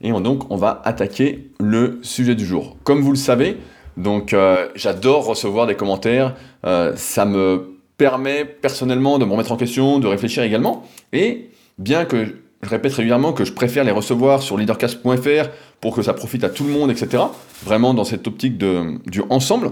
Et 0.00 0.12
donc, 0.12 0.50
on 0.50 0.56
va 0.56 0.82
attaquer 0.84 1.50
le 1.60 1.98
sujet 2.02 2.34
du 2.34 2.44
jour. 2.44 2.76
Comme 2.84 3.00
vous 3.00 3.10
le 3.10 3.16
savez, 3.16 3.56
donc 3.96 4.32
euh, 4.32 4.68
j'adore 4.76 5.24
recevoir 5.24 5.66
des 5.66 5.74
commentaires. 5.74 6.36
Euh, 6.64 6.92
ça 6.94 7.24
me 7.24 7.77
permet 7.98 8.44
personnellement 8.44 9.18
de 9.18 9.26
me 9.26 9.32
remettre 9.32 9.52
en 9.52 9.56
question, 9.56 9.98
de 9.98 10.06
réfléchir 10.06 10.42
également. 10.42 10.84
Et 11.12 11.50
bien 11.78 12.06
que 12.06 12.24
je 12.62 12.68
répète 12.68 12.94
régulièrement 12.94 13.32
que 13.32 13.44
je 13.44 13.52
préfère 13.52 13.84
les 13.84 13.90
recevoir 13.90 14.42
sur 14.42 14.56
leadercast.fr 14.56 15.50
pour 15.80 15.94
que 15.94 16.02
ça 16.02 16.14
profite 16.14 16.44
à 16.44 16.48
tout 16.48 16.64
le 16.64 16.70
monde, 16.70 16.90
etc. 16.90 17.24
Vraiment 17.64 17.94
dans 17.94 18.04
cette 18.04 18.26
optique 18.26 18.56
de, 18.56 18.98
du 19.06 19.22
ensemble. 19.28 19.66
Et 19.68 19.70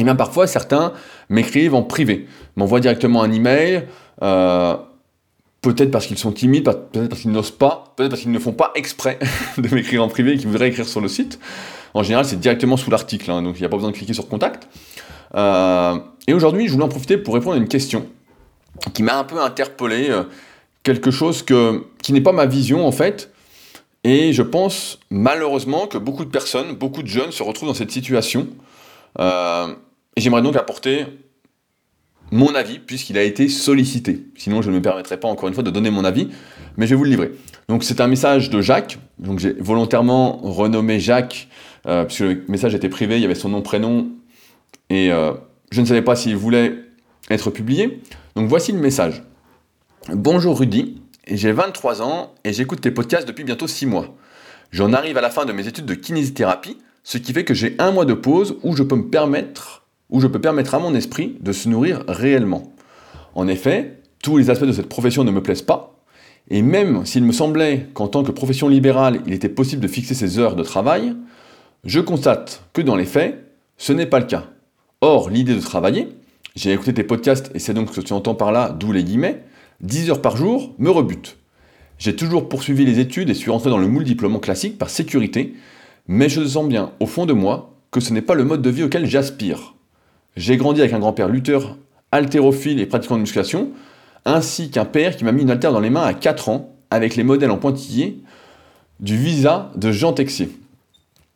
eh 0.00 0.04
bien 0.04 0.16
parfois 0.16 0.46
certains 0.46 0.94
m'écrivent 1.28 1.74
en 1.74 1.82
privé, 1.82 2.26
m'envoient 2.56 2.80
directement 2.80 3.22
un 3.22 3.30
email, 3.30 3.84
euh, 4.22 4.74
peut-être 5.60 5.90
parce 5.90 6.06
qu'ils 6.06 6.16
sont 6.16 6.32
timides, 6.32 6.64
peut-être 6.64 7.08
parce 7.08 7.20
qu'ils 7.20 7.30
n'osent 7.30 7.50
pas, 7.50 7.92
peut-être 7.96 8.10
parce 8.10 8.22
qu'ils 8.22 8.32
ne 8.32 8.38
font 8.38 8.54
pas 8.54 8.72
exprès 8.74 9.18
de 9.58 9.74
m'écrire 9.74 10.02
en 10.02 10.08
privé 10.08 10.32
et 10.32 10.36
qu'ils 10.38 10.48
voudraient 10.48 10.68
écrire 10.68 10.88
sur 10.88 11.02
le 11.02 11.08
site. 11.08 11.38
En 11.92 12.02
général, 12.02 12.24
c'est 12.24 12.40
directement 12.40 12.78
sous 12.78 12.90
l'article, 12.90 13.30
hein, 13.30 13.42
donc 13.42 13.56
il 13.58 13.60
n'y 13.60 13.66
a 13.66 13.68
pas 13.68 13.76
besoin 13.76 13.90
de 13.90 13.96
cliquer 13.96 14.14
sur 14.14 14.28
contact. 14.28 14.66
Euh, 15.34 15.98
et 16.26 16.34
aujourd'hui, 16.34 16.66
je 16.66 16.72
voulais 16.72 16.84
en 16.84 16.88
profiter 16.88 17.16
pour 17.16 17.34
répondre 17.34 17.54
à 17.54 17.58
une 17.58 17.68
question 17.68 18.06
qui 18.94 19.02
m'a 19.02 19.18
un 19.18 19.24
peu 19.24 19.40
interpellé, 19.40 20.10
euh, 20.10 20.24
quelque 20.82 21.10
chose 21.10 21.42
que, 21.42 21.84
qui 22.02 22.12
n'est 22.12 22.20
pas 22.20 22.32
ma 22.32 22.46
vision 22.46 22.86
en 22.86 22.92
fait. 22.92 23.32
Et 24.04 24.32
je 24.32 24.42
pense 24.42 24.98
malheureusement 25.10 25.86
que 25.86 25.98
beaucoup 25.98 26.24
de 26.24 26.30
personnes, 26.30 26.74
beaucoup 26.74 27.02
de 27.02 27.08
jeunes 27.08 27.30
se 27.30 27.42
retrouvent 27.42 27.68
dans 27.68 27.74
cette 27.74 27.92
situation. 27.92 28.48
Euh, 29.20 29.68
et 30.16 30.20
j'aimerais 30.20 30.42
donc 30.42 30.56
apporter 30.56 31.06
mon 32.32 32.54
avis, 32.54 32.78
puisqu'il 32.78 33.18
a 33.18 33.22
été 33.22 33.48
sollicité. 33.48 34.24
Sinon, 34.36 34.62
je 34.62 34.70
ne 34.70 34.76
me 34.76 34.82
permettrai 34.82 35.20
pas 35.20 35.28
encore 35.28 35.48
une 35.48 35.54
fois 35.54 35.62
de 35.62 35.70
donner 35.70 35.90
mon 35.90 36.04
avis, 36.04 36.30
mais 36.76 36.86
je 36.86 36.90
vais 36.90 36.96
vous 36.96 37.04
le 37.04 37.10
livrer. 37.10 37.30
Donc 37.68 37.84
c'est 37.84 38.00
un 38.00 38.08
message 38.08 38.48
de 38.48 38.60
Jacques, 38.62 38.98
donc 39.18 39.38
j'ai 39.38 39.52
volontairement 39.52 40.38
renommé 40.38 40.98
Jacques, 40.98 41.48
puisque 41.84 42.20
le 42.20 42.44
message 42.48 42.74
était 42.74 42.88
privé, 42.88 43.16
il 43.16 43.22
y 43.22 43.26
avait 43.26 43.34
son 43.34 43.50
nom, 43.50 43.60
prénom, 43.60 44.08
et 44.92 45.10
euh, 45.10 45.32
je 45.70 45.80
ne 45.80 45.86
savais 45.86 46.02
pas 46.02 46.14
s'il 46.14 46.36
voulait 46.36 46.74
être 47.30 47.50
publié. 47.50 48.02
Donc 48.36 48.48
voici 48.48 48.72
le 48.72 48.78
message. 48.78 49.22
Bonjour 50.12 50.58
Rudy, 50.58 51.00
j'ai 51.26 51.52
23 51.52 52.02
ans 52.02 52.34
et 52.44 52.52
j'écoute 52.52 52.82
tes 52.82 52.90
podcasts 52.90 53.26
depuis 53.26 53.44
bientôt 53.44 53.66
6 53.66 53.86
mois. 53.86 54.14
J'en 54.70 54.92
arrive 54.92 55.16
à 55.16 55.22
la 55.22 55.30
fin 55.30 55.46
de 55.46 55.52
mes 55.52 55.66
études 55.66 55.86
de 55.86 55.94
kinésithérapie, 55.94 56.76
ce 57.04 57.16
qui 57.16 57.32
fait 57.32 57.44
que 57.44 57.54
j'ai 57.54 57.74
un 57.78 57.90
mois 57.90 58.04
de 58.04 58.12
pause 58.12 58.58
où 58.62 58.76
je 58.76 58.82
peux 58.82 58.96
me 58.96 59.08
permettre, 59.08 59.86
où 60.10 60.20
je 60.20 60.26
peux 60.26 60.40
permettre 60.40 60.74
à 60.74 60.78
mon 60.78 60.94
esprit 60.94 61.38
de 61.40 61.52
se 61.52 61.70
nourrir 61.70 62.04
réellement. 62.06 62.74
En 63.34 63.48
effet, 63.48 63.98
tous 64.22 64.36
les 64.36 64.50
aspects 64.50 64.66
de 64.66 64.72
cette 64.72 64.90
profession 64.90 65.24
ne 65.24 65.30
me 65.30 65.42
plaisent 65.42 65.62
pas, 65.62 65.96
et 66.50 66.60
même 66.60 67.06
s'il 67.06 67.24
me 67.24 67.32
semblait 67.32 67.88
qu'en 67.94 68.08
tant 68.08 68.24
que 68.24 68.30
profession 68.30 68.68
libérale, 68.68 69.20
il 69.26 69.32
était 69.32 69.48
possible 69.48 69.80
de 69.80 69.88
fixer 69.88 70.14
ses 70.14 70.38
heures 70.38 70.54
de 70.54 70.62
travail, 70.62 71.14
je 71.86 72.00
constate 72.00 72.62
que 72.74 72.82
dans 72.82 72.96
les 72.96 73.06
faits, 73.06 73.42
ce 73.78 73.94
n'est 73.94 74.06
pas 74.06 74.18
le 74.18 74.26
cas. 74.26 74.51
Or, 75.04 75.30
l'idée 75.30 75.56
de 75.56 75.60
travailler, 75.60 76.10
j'ai 76.54 76.72
écouté 76.72 76.94
tes 76.94 77.02
podcasts 77.02 77.50
et 77.56 77.58
c'est 77.58 77.74
donc 77.74 77.90
ce 77.90 78.00
que 78.00 78.06
tu 78.06 78.12
entends 78.12 78.36
par 78.36 78.52
là, 78.52 78.70
d'où 78.70 78.92
les 78.92 79.02
guillemets, 79.02 79.42
10 79.80 80.10
heures 80.10 80.22
par 80.22 80.36
jour 80.36 80.76
me 80.78 80.90
rebute. 80.90 81.38
J'ai 81.98 82.14
toujours 82.14 82.48
poursuivi 82.48 82.84
les 82.84 83.00
études 83.00 83.28
et 83.28 83.34
suis 83.34 83.50
rentré 83.50 83.68
dans 83.68 83.78
le 83.78 83.88
moule 83.88 84.04
diplôme 84.04 84.38
classique 84.38 84.78
par 84.78 84.90
sécurité, 84.90 85.54
mais 86.06 86.28
je 86.28 86.46
sens 86.46 86.68
bien, 86.68 86.92
au 87.00 87.06
fond 87.06 87.26
de 87.26 87.32
moi, 87.32 87.74
que 87.90 87.98
ce 87.98 88.12
n'est 88.12 88.22
pas 88.22 88.36
le 88.36 88.44
mode 88.44 88.62
de 88.62 88.70
vie 88.70 88.84
auquel 88.84 89.06
j'aspire. 89.06 89.74
J'ai 90.36 90.56
grandi 90.56 90.80
avec 90.80 90.92
un 90.92 91.00
grand-père 91.00 91.28
lutteur, 91.28 91.78
haltérophile 92.12 92.78
et 92.78 92.86
pratiquant 92.86 93.16
de 93.16 93.22
musculation, 93.22 93.70
ainsi 94.24 94.70
qu'un 94.70 94.84
père 94.84 95.16
qui 95.16 95.24
m'a 95.24 95.32
mis 95.32 95.42
une 95.42 95.50
haltère 95.50 95.72
dans 95.72 95.80
les 95.80 95.90
mains 95.90 96.04
à 96.04 96.14
4 96.14 96.48
ans, 96.48 96.76
avec 96.90 97.16
les 97.16 97.24
modèles 97.24 97.50
en 97.50 97.58
pointillé 97.58 98.20
du 99.00 99.16
visa 99.16 99.72
de 99.74 99.90
Jean 99.90 100.12
Texier, 100.12 100.48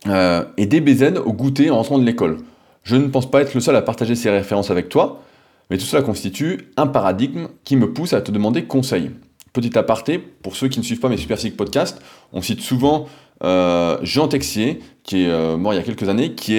euh, 0.07 0.45
et 0.57 0.67
des 0.67 0.81
BZN 0.81 1.19
au 1.19 1.33
goûter 1.33 1.69
en 1.71 1.79
rentrant 1.79 1.99
de 1.99 2.05
l'école. 2.05 2.39
Je 2.87 2.95
ne 2.95 3.09
pense 3.09 3.29
pas 3.29 3.41
être 3.41 3.53
le 3.53 3.59
seul 3.59 3.75
à 3.75 3.83
partager 3.83 4.15
ces 4.15 4.31
références 4.31 4.71
avec 4.71 4.89
toi, 4.89 5.21
mais 5.71 5.77
tout 5.77 5.85
cela 5.85 6.03
constitue 6.03 6.71
un 6.77 6.87
paradigme 6.87 7.49
qui 7.65 7.75
me 7.75 7.93
pousse 7.93 8.13
à 8.13 8.21
te 8.21 8.31
demander 8.31 8.63
conseil. 8.63 9.11
Petit 9.53 9.77
aparté, 9.77 10.19
pour 10.19 10.55
ceux 10.55 10.69
qui 10.69 10.79
ne 10.79 10.85
suivent 10.85 11.01
pas 11.01 11.09
mes 11.09 11.17
Super 11.17 11.37
Sick 11.37 11.57
podcasts, 11.57 12.01
on 12.33 12.43
cite 12.43 12.61
souvent 12.61 13.07
euh, 13.43 13.99
Jean 14.03 14.29
Texier, 14.29 14.79
qui 15.03 15.25
est 15.25 15.29
euh, 15.29 15.57
mort 15.57 15.75
il 15.75 15.79
y 15.79 15.81
a 15.81 15.83
quelques 15.83 16.09
années, 16.09 16.35
qui, 16.35 16.55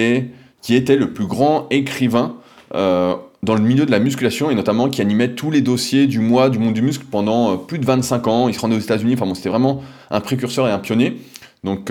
était 0.68 0.96
le 0.96 1.14
plus 1.14 1.26
grand 1.26 1.66
écrivain 1.70 2.36
euh, 2.74 3.14
dans 3.42 3.54
le 3.54 3.62
milieu 3.62 3.86
de 3.86 3.90
la 3.90 3.98
musculation 3.98 4.50
et 4.50 4.54
notamment 4.54 4.90
qui 4.90 5.00
animait 5.00 5.30
tous 5.30 5.50
les 5.50 5.62
dossiers 5.62 6.06
du 6.06 6.20
mois 6.20 6.50
du 6.50 6.58
monde 6.58 6.74
du 6.74 6.82
muscle 6.82 7.06
pendant 7.10 7.56
plus 7.56 7.78
de 7.78 7.86
25 7.86 8.26
ans. 8.26 8.48
Il 8.48 8.54
se 8.54 8.60
rendait 8.60 8.76
aux 8.76 8.80
États-Unis, 8.80 9.14
enfin 9.14 9.24
bon, 9.24 9.34
c'était 9.34 9.48
vraiment 9.48 9.82
un 10.10 10.20
précurseur 10.20 10.68
et 10.68 10.72
un 10.72 10.78
pionnier. 10.78 11.16
Donc 11.64 11.90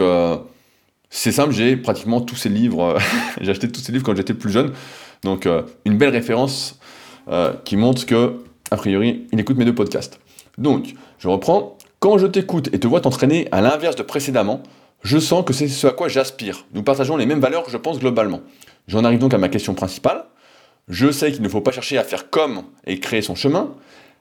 c'est 1.09 1.31
simple, 1.31 1.53
j'ai 1.53 1.77
pratiquement 1.77 2.21
tous 2.21 2.35
ces 2.35 2.49
livres, 2.49 2.97
j'ai 3.41 3.51
acheté 3.51 3.69
tous 3.69 3.81
ces 3.81 3.91
livres 3.91 4.03
quand 4.03 4.15
j'étais 4.15 4.33
plus 4.33 4.51
jeune. 4.51 4.73
Donc 5.23 5.47
une 5.85 5.97
belle 5.97 6.11
référence 6.11 6.79
qui 7.65 7.75
montre 7.75 8.05
que, 8.05 8.35
a 8.71 8.77
priori, 8.77 9.27
il 9.31 9.39
écoute 9.39 9.57
mes 9.57 9.65
deux 9.65 9.75
podcasts. 9.75 10.19
Donc, 10.57 10.93
je 11.19 11.27
reprends. 11.27 11.77
Quand 11.99 12.17
je 12.17 12.27
t'écoute 12.27 12.69
et 12.73 12.79
te 12.79 12.87
vois 12.87 13.01
t'entraîner 13.01 13.47
à 13.51 13.61
l'inverse 13.61 13.95
de 13.95 14.03
précédemment, 14.03 14.61
je 15.03 15.17
sens 15.17 15.43
que 15.43 15.53
c'est 15.53 15.67
ce 15.67 15.87
à 15.87 15.91
quoi 15.91 16.07
j'aspire. 16.07 16.65
Nous 16.73 16.83
partageons 16.83 17.17
les 17.17 17.25
mêmes 17.25 17.39
valeurs, 17.39 17.69
je 17.69 17.77
pense, 17.77 17.99
globalement. 17.99 18.41
J'en 18.87 19.03
arrive 19.03 19.19
donc 19.19 19.33
à 19.33 19.37
ma 19.37 19.49
question 19.49 19.73
principale. 19.73 20.25
Je 20.87 21.11
sais 21.11 21.31
qu'il 21.31 21.41
ne 21.41 21.49
faut 21.49 21.61
pas 21.61 21.71
chercher 21.71 21.97
à 21.97 22.03
faire 22.03 22.29
comme 22.29 22.63
et 22.85 22.99
créer 22.99 23.21
son 23.21 23.35
chemin, 23.35 23.71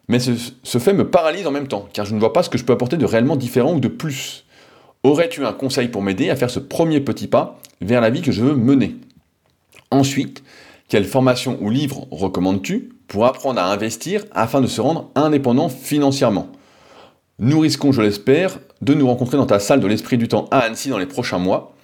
mais 0.08 0.18
ce, 0.18 0.78
fait 0.78 0.92
me 0.92 1.08
paralyse 1.08 1.46
en 1.46 1.50
même 1.50 1.68
temps, 1.68 1.88
car 1.92 2.06
je 2.06 2.14
ne 2.14 2.18
vois 2.18 2.32
pas 2.32 2.42
ce 2.42 2.50
que 2.50 2.58
je 2.58 2.64
peux 2.64 2.72
apporter 2.72 2.96
de 2.96 3.04
réellement 3.04 3.36
différent 3.36 3.74
ou 3.74 3.80
de 3.80 3.88
plus. 3.88 4.45
Aurais-tu 5.06 5.46
un 5.46 5.52
conseil 5.52 5.86
pour 5.86 6.02
m'aider 6.02 6.30
à 6.30 6.34
faire 6.34 6.50
ce 6.50 6.58
premier 6.58 6.98
petit 6.98 7.28
pas 7.28 7.60
vers 7.80 8.00
la 8.00 8.10
vie 8.10 8.22
que 8.22 8.32
je 8.32 8.42
veux 8.42 8.56
mener? 8.56 8.96
Ensuite, 9.92 10.42
quelle 10.88 11.04
formation 11.04 11.58
ou 11.60 11.70
livre 11.70 12.08
recommandes-tu 12.10 12.90
pour 13.06 13.24
apprendre 13.24 13.60
à 13.60 13.70
investir 13.70 14.24
afin 14.32 14.60
de 14.60 14.66
se 14.66 14.80
rendre 14.80 15.12
indépendant 15.14 15.68
financièrement? 15.68 16.48
Nous 17.38 17.60
risquons, 17.60 17.92
je 17.92 18.02
l'espère, 18.02 18.58
de 18.82 18.94
nous 18.94 19.06
rencontrer 19.06 19.36
dans 19.36 19.46
ta 19.46 19.60
salle 19.60 19.78
de 19.78 19.86
l'esprit 19.86 20.18
du 20.18 20.26
temps 20.26 20.48
à 20.50 20.58
Annecy 20.58 20.88
dans 20.88 20.98
les 20.98 21.06
prochains 21.06 21.38
mois. 21.38 21.76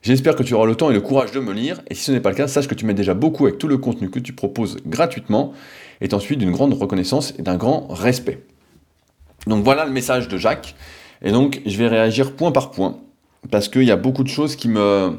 J'espère 0.00 0.34
que 0.34 0.42
tu 0.42 0.54
auras 0.54 0.64
le 0.64 0.74
temps 0.74 0.88
et 0.88 0.94
le 0.94 1.02
courage 1.02 1.32
de 1.32 1.40
me 1.40 1.52
lire, 1.52 1.82
et 1.90 1.94
si 1.94 2.04
ce 2.04 2.12
n'est 2.12 2.20
pas 2.20 2.30
le 2.30 2.36
cas, 2.36 2.48
sache 2.48 2.66
que 2.66 2.74
tu 2.74 2.86
m'aides 2.86 2.96
déjà 2.96 3.12
beaucoup 3.12 3.44
avec 3.44 3.58
tout 3.58 3.68
le 3.68 3.76
contenu 3.76 4.08
que 4.08 4.20
tu 4.20 4.32
proposes 4.32 4.78
gratuitement, 4.86 5.52
et 6.00 6.14
ensuite 6.14 6.38
d'une 6.38 6.52
grande 6.52 6.72
reconnaissance 6.72 7.34
et 7.38 7.42
d'un 7.42 7.58
grand 7.58 7.88
respect. 7.90 8.42
Donc 9.46 9.64
voilà 9.64 9.84
le 9.84 9.92
message 9.92 10.28
de 10.28 10.38
Jacques, 10.38 10.74
et 11.22 11.32
donc 11.32 11.60
je 11.66 11.76
vais 11.76 11.88
réagir 11.88 12.34
point 12.34 12.52
par 12.52 12.70
point, 12.70 12.98
parce 13.50 13.68
qu'il 13.68 13.84
y 13.84 13.90
a 13.90 13.96
beaucoup 13.96 14.24
de 14.24 14.28
choses 14.28 14.56
qui 14.56 14.68
me... 14.68 15.12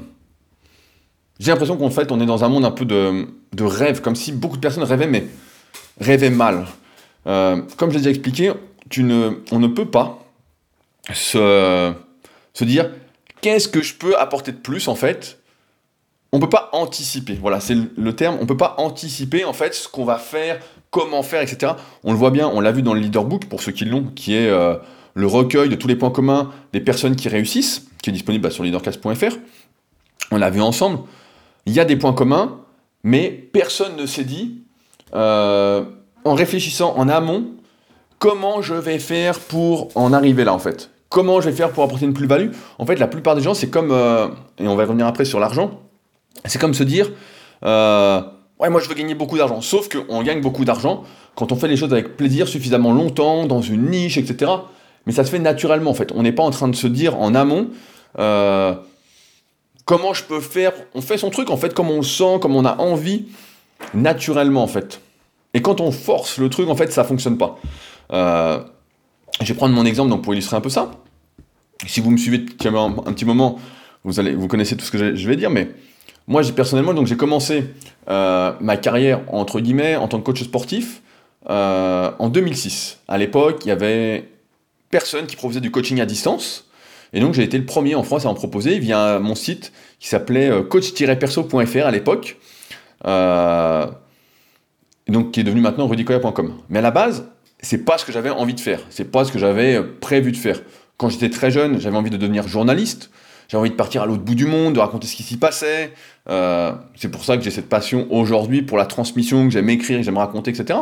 J'ai 1.39 1.51
l'impression 1.51 1.77
qu'en 1.77 1.89
fait 1.89 2.11
on 2.11 2.19
est 2.19 2.25
dans 2.25 2.43
un 2.43 2.49
monde 2.49 2.65
un 2.65 2.71
peu 2.71 2.85
de, 2.85 3.27
de 3.53 3.63
rêve, 3.63 4.01
comme 4.01 4.15
si 4.15 4.31
beaucoup 4.31 4.57
de 4.57 4.61
personnes 4.61 4.83
rêvaient, 4.83 5.07
mais 5.07 5.25
rêvaient 5.99 6.29
mal. 6.29 6.65
Euh, 7.27 7.61
comme 7.77 7.89
je 7.89 7.95
l'ai 7.95 8.01
déjà 8.01 8.09
expliqué, 8.11 8.53
tu 8.89 9.03
ne, 9.03 9.31
on 9.51 9.59
ne 9.59 9.67
peut 9.67 9.85
pas 9.85 10.23
se, 11.13 11.93
se 12.53 12.63
dire 12.63 12.91
qu'est-ce 13.41 13.67
que 13.67 13.81
je 13.81 13.95
peux 13.95 14.17
apporter 14.17 14.51
de 14.51 14.57
plus 14.57 14.87
en 14.87 14.95
fait? 14.95 15.39
On 16.31 16.37
ne 16.37 16.41
peut 16.41 16.49
pas 16.49 16.69
anticiper, 16.71 17.37
voilà, 17.41 17.59
c'est 17.59 17.75
le 17.97 18.15
terme, 18.15 18.37
on 18.39 18.43
ne 18.43 18.47
peut 18.47 18.55
pas 18.57 18.75
anticiper 18.77 19.43
en 19.43 19.51
fait 19.51 19.73
ce 19.75 19.89
qu'on 19.89 20.05
va 20.05 20.17
faire, 20.17 20.59
comment 20.89 21.23
faire, 21.23 21.41
etc. 21.41 21.73
On 22.03 22.13
le 22.13 22.17
voit 22.17 22.31
bien, 22.31 22.47
on 22.47 22.61
l'a 22.61 22.71
vu 22.71 22.83
dans 22.83 22.93
le 22.93 23.01
leaderbook, 23.01 23.47
pour 23.47 23.61
ceux 23.61 23.73
qui 23.73 23.83
l'ont, 23.83 24.05
qui 24.15 24.35
est 24.35 24.47
euh, 24.47 24.75
le 25.13 25.27
recueil 25.27 25.69
de 25.69 25.75
tous 25.75 25.87
les 25.87 25.95
points 25.95 26.11
communs 26.11 26.51
des 26.73 26.81
personnes 26.81 27.15
qui 27.15 27.29
réussissent, 27.29 27.87
qui 28.01 28.09
est 28.09 28.13
disponible 28.13 28.43
bah, 28.43 28.51
sur 28.51 28.63
leadercast.fr. 28.63 29.37
On 30.31 30.37
l'a 30.37 30.49
vu 30.49 30.61
ensemble. 30.61 30.99
Il 31.65 31.73
y 31.73 31.79
a 31.79 31.85
des 31.85 31.95
points 31.95 32.13
communs, 32.13 32.59
mais 33.03 33.29
personne 33.29 33.95
ne 33.97 34.05
s'est 34.05 34.23
dit, 34.23 34.61
euh, 35.13 35.83
en 36.23 36.33
réfléchissant 36.33 36.95
en 36.97 37.09
amont, 37.09 37.51
comment 38.19 38.61
je 38.61 38.73
vais 38.73 38.99
faire 38.99 39.39
pour 39.39 39.89
en 39.95 40.13
arriver 40.13 40.43
là 40.43 40.53
en 40.53 40.59
fait 40.59 40.89
Comment 41.09 41.41
je 41.41 41.49
vais 41.49 41.55
faire 41.55 41.71
pour 41.71 41.83
apporter 41.83 42.05
une 42.05 42.13
plus-value 42.13 42.51
En 42.79 42.85
fait, 42.85 42.95
la 42.95 43.07
plupart 43.07 43.35
des 43.35 43.41
gens, 43.41 43.53
c'est 43.53 43.69
comme, 43.69 43.91
euh, 43.91 44.29
et 44.57 44.67
on 44.67 44.75
va 44.75 44.85
revenir 44.85 45.07
après 45.07 45.25
sur 45.25 45.41
l'argent, 45.41 45.81
c'est 46.45 46.59
comme 46.59 46.73
se 46.73 46.83
dire, 46.83 47.11
euh, 47.65 48.21
ouais, 48.59 48.69
moi 48.69 48.79
je 48.79 48.87
veux 48.87 48.95
gagner 48.95 49.13
beaucoup 49.13 49.37
d'argent. 49.37 49.59
Sauf 49.59 49.89
qu'on 49.89 50.23
gagne 50.23 50.39
beaucoup 50.39 50.63
d'argent 50.63 51.03
quand 51.35 51.51
on 51.51 51.55
fait 51.55 51.67
les 51.67 51.75
choses 51.75 51.91
avec 51.91 52.15
plaisir 52.15 52.47
suffisamment 52.47 52.93
longtemps, 52.93 53.45
dans 53.45 53.61
une 53.61 53.89
niche, 53.89 54.17
etc. 54.17 54.51
Mais 55.05 55.13
ça 55.13 55.23
se 55.23 55.31
fait 55.31 55.39
naturellement 55.39 55.91
en 55.91 55.95
fait. 55.95 56.11
On 56.15 56.23
n'est 56.23 56.31
pas 56.31 56.43
en 56.43 56.51
train 56.51 56.67
de 56.67 56.75
se 56.75 56.87
dire 56.87 57.19
en 57.19 57.33
amont, 57.35 57.69
euh, 58.19 58.73
comment 59.85 60.13
je 60.13 60.23
peux 60.23 60.41
faire. 60.41 60.73
On 60.93 61.01
fait 61.01 61.17
son 61.17 61.29
truc 61.29 61.49
en 61.49 61.57
fait 61.57 61.73
comme 61.73 61.89
on 61.89 61.97
le 61.97 62.03
sent, 62.03 62.39
comme 62.41 62.55
on 62.55 62.65
a 62.65 62.77
envie, 62.77 63.27
naturellement 63.93 64.63
en 64.63 64.67
fait. 64.67 65.01
Et 65.53 65.61
quand 65.61 65.81
on 65.81 65.91
force 65.91 66.37
le 66.37 66.49
truc, 66.49 66.69
en 66.69 66.75
fait, 66.75 66.93
ça 66.93 67.03
fonctionne 67.03 67.37
pas. 67.37 67.57
je 68.11 69.45
vais 69.45 69.53
prendre 69.53 69.75
mon 69.75 69.85
exemple 69.85 70.09
donc 70.09 70.21
pour 70.21 70.33
illustrer 70.33 70.55
un 70.55 70.61
peu 70.61 70.69
ça 70.69 70.91
si 71.87 71.99
vous 72.01 72.11
me 72.11 72.17
suivez 72.17 72.45
un, 72.65 73.13
petit 73.13 73.25
moment, 73.25 73.59
vous, 74.03 74.19
allez, 74.19 74.33
vous 74.33 74.47
connaissez 74.47 74.75
tout 74.77 74.85
ce 74.85 74.91
que 74.91 75.15
je 75.15 75.27
vais 75.27 75.35
dire, 75.35 75.49
mais 75.49 75.69
moi, 76.27 76.41
j'ai 76.41 76.51
personnellement, 76.51 76.93
donc 76.93 77.07
j'ai 77.07 77.17
commencé 77.17 77.65
euh, 78.09 78.53
ma 78.59 78.77
carrière 78.77 79.21
entre 79.27 79.59
guillemets 79.59 79.95
en 79.95 80.07
tant 80.07 80.19
que 80.19 80.25
coach 80.25 80.43
sportif 80.43 81.01
euh, 81.49 82.11
en 82.19 82.29
2006. 82.29 82.99
À 83.07 83.17
l'époque, 83.17 83.65
il 83.65 83.69
y 83.69 83.71
avait 83.71 84.29
personne 84.91 85.25
qui 85.25 85.35
proposait 85.35 85.61
du 85.61 85.71
coaching 85.71 85.99
à 86.01 86.05
distance, 86.05 86.67
et 87.13 87.19
donc 87.19 87.33
j'ai 87.33 87.43
été 87.43 87.57
le 87.57 87.65
premier 87.65 87.95
en 87.95 88.03
France 88.03 88.25
à 88.25 88.29
en 88.29 88.33
proposer 88.33 88.79
via 88.79 89.19
mon 89.19 89.35
site 89.35 89.71
qui 89.99 90.07
s'appelait 90.07 90.49
euh, 90.49 90.61
coach-perso.fr 90.61 91.85
à 91.85 91.91
l'époque, 91.91 92.37
donc 95.07 95.31
qui 95.31 95.39
est 95.39 95.43
devenu 95.43 95.61
maintenant 95.61 95.87
rudicoya.com. 95.87 96.53
Mais 96.69 96.79
à 96.79 96.81
la 96.83 96.91
base, 96.91 97.25
c'est 97.59 97.85
pas 97.85 97.97
ce 97.97 98.05
que 98.05 98.11
j'avais 98.11 98.29
envie 98.29 98.53
de 98.53 98.59
faire, 98.59 98.81
c'est 98.89 99.11
pas 99.11 99.25
ce 99.25 99.31
que 99.31 99.39
j'avais 99.39 99.81
prévu 99.83 100.31
de 100.31 100.37
faire. 100.37 100.61
Quand 100.97 101.09
j'étais 101.09 101.29
très 101.29 101.49
jeune, 101.49 101.79
j'avais 101.79 101.97
envie 101.97 102.11
de 102.11 102.17
devenir 102.17 102.47
journaliste, 102.47 103.09
j'avais 103.51 103.61
envie 103.61 103.71
de 103.71 103.75
partir 103.75 104.03
à 104.03 104.05
l'autre 104.05 104.21
bout 104.23 104.35
du 104.35 104.45
monde, 104.45 104.75
de 104.75 104.79
raconter 104.79 105.07
ce 105.07 105.15
qui 105.15 105.23
s'y 105.23 105.35
passait. 105.35 105.93
Euh, 106.29 106.71
c'est 106.95 107.09
pour 107.09 107.25
ça 107.25 107.37
que 107.37 107.43
j'ai 107.43 107.51
cette 107.51 107.67
passion 107.67 108.07
aujourd'hui 108.09 108.61
pour 108.61 108.77
la 108.77 108.85
transmission, 108.85 109.45
que 109.45 109.51
j'aime 109.51 109.69
écrire, 109.69 109.97
que 109.97 110.03
j'aime 110.03 110.17
raconter, 110.17 110.51
etc. 110.51 110.79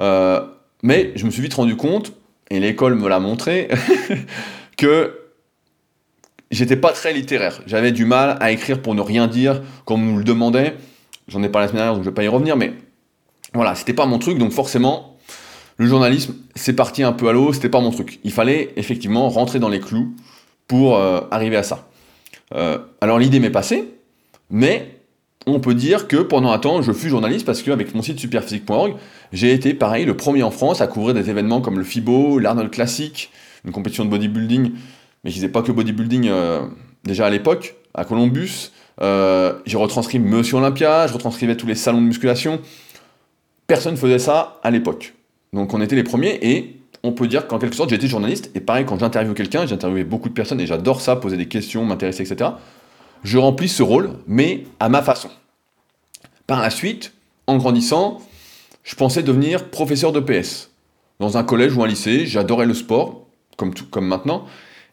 Euh, 0.00 0.46
mais 0.82 1.12
je 1.16 1.26
me 1.26 1.30
suis 1.30 1.42
vite 1.42 1.54
rendu 1.54 1.76
compte, 1.76 2.12
et 2.50 2.60
l'école 2.60 2.94
me 2.94 3.08
l'a 3.08 3.20
montré, 3.20 3.68
que 4.76 5.18
j'étais 6.50 6.76
pas 6.76 6.92
très 6.92 7.12
littéraire. 7.12 7.60
J'avais 7.66 7.92
du 7.92 8.04
mal 8.04 8.36
à 8.40 8.50
écrire 8.50 8.80
pour 8.80 8.94
ne 8.94 9.00
rien 9.00 9.26
dire, 9.26 9.62
comme 9.84 10.08
on 10.08 10.12
me 10.14 10.18
le 10.18 10.24
demandait. 10.24 10.76
J'en 11.28 11.42
ai 11.42 11.48
parlé 11.48 11.66
la 11.66 11.68
semaine 11.68 11.82
dernière, 11.82 11.94
donc 11.94 12.04
je 12.04 12.10
vais 12.10 12.14
pas 12.14 12.24
y 12.24 12.28
revenir, 12.28 12.56
mais 12.56 12.72
voilà, 13.54 13.74
c'était 13.74 13.94
pas 13.94 14.06
mon 14.06 14.18
truc, 14.18 14.38
donc 14.38 14.52
forcément, 14.52 15.16
le 15.76 15.86
journalisme, 15.86 16.34
c'est 16.54 16.74
parti 16.74 17.02
un 17.02 17.12
peu 17.12 17.28
à 17.28 17.32
l'eau, 17.32 17.52
c'était 17.52 17.68
pas 17.68 17.80
mon 17.80 17.90
truc. 17.90 18.18
Il 18.24 18.32
fallait 18.32 18.72
effectivement 18.76 19.28
rentrer 19.28 19.58
dans 19.58 19.68
les 19.68 19.80
clous 19.80 20.14
pour 20.66 20.96
euh, 20.96 21.20
arriver 21.30 21.56
à 21.56 21.62
ça. 21.62 21.88
Euh, 22.54 22.78
alors 23.00 23.18
l'idée 23.18 23.40
m'est 23.40 23.50
passée, 23.50 23.94
mais 24.50 24.97
on 25.48 25.60
peut 25.60 25.74
dire 25.74 26.08
que 26.08 26.16
pendant 26.16 26.50
un 26.50 26.58
temps, 26.58 26.82
je 26.82 26.92
fus 26.92 27.08
journaliste 27.08 27.46
parce 27.46 27.62
qu'avec 27.62 27.94
mon 27.94 28.02
site 28.02 28.18
superphysique.org, 28.18 28.94
j'ai 29.32 29.52
été 29.52 29.74
pareil, 29.74 30.04
le 30.04 30.16
premier 30.16 30.42
en 30.42 30.50
France 30.50 30.80
à 30.80 30.86
couvrir 30.86 31.14
des 31.14 31.30
événements 31.30 31.60
comme 31.60 31.78
le 31.78 31.84
FIBO, 31.84 32.38
l'Arnold 32.38 32.70
Classic, 32.70 33.30
une 33.64 33.72
compétition 33.72 34.04
de 34.04 34.10
bodybuilding, 34.10 34.72
mais 35.24 35.30
qui 35.30 35.36
faisait 35.36 35.48
pas 35.48 35.62
que 35.62 35.72
bodybuilding 35.72 36.28
euh, 36.28 36.62
déjà 37.04 37.26
à 37.26 37.30
l'époque, 37.30 37.76
à 37.94 38.04
Columbus. 38.04 38.70
j'ai 39.00 39.76
retranscrit 39.76 40.18
Monsieur 40.18 40.56
Olympia, 40.56 41.06
je 41.06 41.14
retranscrivais 41.14 41.56
tous 41.56 41.66
les 41.66 41.74
salons 41.74 42.00
de 42.00 42.06
musculation. 42.06 42.60
Personne 43.66 43.92
ne 43.92 43.98
faisait 43.98 44.18
ça 44.18 44.58
à 44.62 44.70
l'époque. 44.70 45.14
Donc 45.52 45.74
on 45.74 45.80
était 45.80 45.96
les 45.96 46.04
premiers 46.04 46.38
et 46.42 46.78
on 47.02 47.12
peut 47.12 47.26
dire 47.26 47.46
qu'en 47.46 47.58
quelque 47.58 47.76
sorte 47.76 47.92
été 47.92 48.06
journaliste 48.08 48.50
et 48.54 48.60
pareil 48.60 48.84
quand 48.84 48.98
j'interviewe 48.98 49.34
quelqu'un, 49.34 49.66
j'ai 49.66 49.74
interviewé 49.74 50.04
beaucoup 50.04 50.28
de 50.28 50.34
personnes 50.34 50.60
et 50.60 50.66
j'adore 50.66 51.00
ça, 51.00 51.16
poser 51.16 51.36
des 51.36 51.46
questions, 51.46 51.84
m'intéresser, 51.84 52.22
etc. 52.30 52.50
Je 53.22 53.38
remplis 53.38 53.68
ce 53.68 53.82
rôle, 53.82 54.10
mais 54.26 54.64
à 54.80 54.88
ma 54.88 55.02
façon. 55.02 55.28
Par 56.48 56.62
la 56.62 56.70
suite, 56.70 57.12
en 57.46 57.58
grandissant, 57.58 58.22
je 58.82 58.96
pensais 58.96 59.22
devenir 59.22 59.68
professeur 59.68 60.12
de 60.12 60.20
PS. 60.20 60.70
Dans 61.20 61.36
un 61.36 61.44
collège 61.44 61.76
ou 61.76 61.82
un 61.84 61.86
lycée, 61.86 62.24
j'adorais 62.24 62.64
le 62.64 62.72
sport, 62.72 63.26
comme, 63.58 63.74
tout, 63.74 63.84
comme 63.84 64.06
maintenant, 64.06 64.46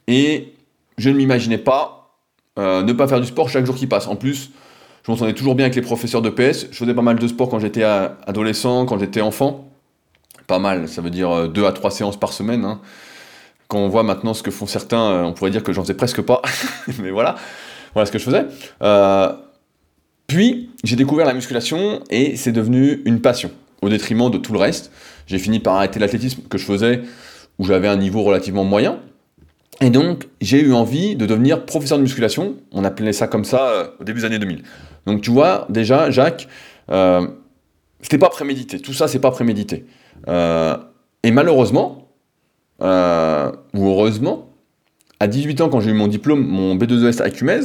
et 0.07 0.53
je 0.97 1.09
ne 1.09 1.15
m'imaginais 1.15 1.57
pas 1.57 2.11
euh, 2.59 2.83
ne 2.83 2.91
pas 2.91 3.07
faire 3.07 3.21
du 3.21 3.27
sport 3.27 3.49
chaque 3.49 3.65
jour 3.65 3.75
qui 3.75 3.87
passe. 3.87 4.07
En 4.07 4.17
plus, 4.17 4.51
je 5.05 5.11
m'entendais 5.11 5.33
toujours 5.33 5.55
bien 5.55 5.65
avec 5.65 5.75
les 5.75 5.81
professeurs 5.81 6.21
de 6.21 6.29
PS, 6.29 6.67
je 6.71 6.77
faisais 6.77 6.93
pas 6.93 7.01
mal 7.01 7.17
de 7.17 7.27
sport 7.27 7.47
quand 7.47 7.59
j'étais 7.59 7.83
adolescent, 7.83 8.85
quand 8.85 8.99
j'étais 8.99 9.21
enfant, 9.21 9.69
pas 10.47 10.59
mal, 10.59 10.89
ça 10.89 11.01
veut 11.01 11.09
dire 11.09 11.31
euh, 11.31 11.47
deux 11.47 11.65
à 11.65 11.71
trois 11.71 11.89
séances 11.89 12.19
par 12.19 12.33
semaine. 12.33 12.65
Hein. 12.65 12.81
Quand 13.69 13.77
on 13.77 13.87
voit 13.87 14.03
maintenant 14.03 14.33
ce 14.33 14.43
que 14.43 14.51
font 14.51 14.67
certains, 14.67 15.09
euh, 15.09 15.23
on 15.23 15.31
pourrait 15.31 15.51
dire 15.51 15.63
que 15.63 15.71
j'en 15.71 15.83
faisais 15.83 15.93
presque 15.93 16.21
pas, 16.21 16.41
mais 16.99 17.11
voilà, 17.11 17.35
voilà 17.93 18.05
ce 18.05 18.11
que 18.11 18.19
je 18.19 18.25
faisais. 18.25 18.45
Puis 20.27 20.69
j'ai 20.83 20.95
découvert 20.95 21.25
la 21.25 21.33
musculation 21.33 22.01
et 22.09 22.35
c'est 22.35 22.51
devenu 22.51 23.01
une 23.05 23.21
passion, 23.21 23.51
au 23.81 23.89
détriment 23.89 24.29
de 24.29 24.37
tout 24.37 24.53
le 24.53 24.59
reste. 24.59 24.91
J'ai 25.27 25.39
fini 25.39 25.59
par 25.59 25.75
arrêter 25.75 25.99
l'athlétisme 25.99 26.43
que 26.49 26.57
je 26.57 26.65
faisais, 26.65 27.01
où 27.59 27.65
j'avais 27.65 27.87
un 27.87 27.97
niveau 27.97 28.23
relativement 28.23 28.63
moyen. 28.63 28.99
Et 29.81 29.89
donc, 29.89 30.27
j'ai 30.41 30.61
eu 30.61 30.73
envie 30.73 31.15
de 31.15 31.25
devenir 31.25 31.65
professeur 31.65 31.97
de 31.97 32.03
musculation. 32.03 32.55
On 32.71 32.83
appelait 32.83 33.13
ça 33.13 33.27
comme 33.27 33.43
ça 33.43 33.93
au 33.99 34.03
début 34.03 34.21
des 34.21 34.25
années 34.25 34.39
2000. 34.39 34.63
Donc, 35.05 35.21
tu 35.21 35.31
vois, 35.31 35.67
déjà, 35.69 36.11
Jacques, 36.11 36.47
c'était 38.05 38.19
pas 38.19 38.29
prémédité. 38.29 38.79
Tout 38.79 38.93
ça, 38.93 39.07
c'est 39.07 39.19
pas 39.19 39.31
prémédité. 39.31 39.85
Euh, 40.27 40.77
et 41.23 41.31
malheureusement, 41.31 42.09
euh, 42.81 43.51
ou 43.73 43.87
heureusement, 43.87 44.49
à 45.19 45.27
18 45.27 45.61
ans, 45.61 45.69
quand 45.69 45.79
j'ai 45.79 45.89
eu 45.89 45.95
mon 45.95 46.07
diplôme, 46.07 46.45
mon 46.45 46.75
B2ES 46.75 47.21
à 47.21 47.29
Cumez, 47.31 47.61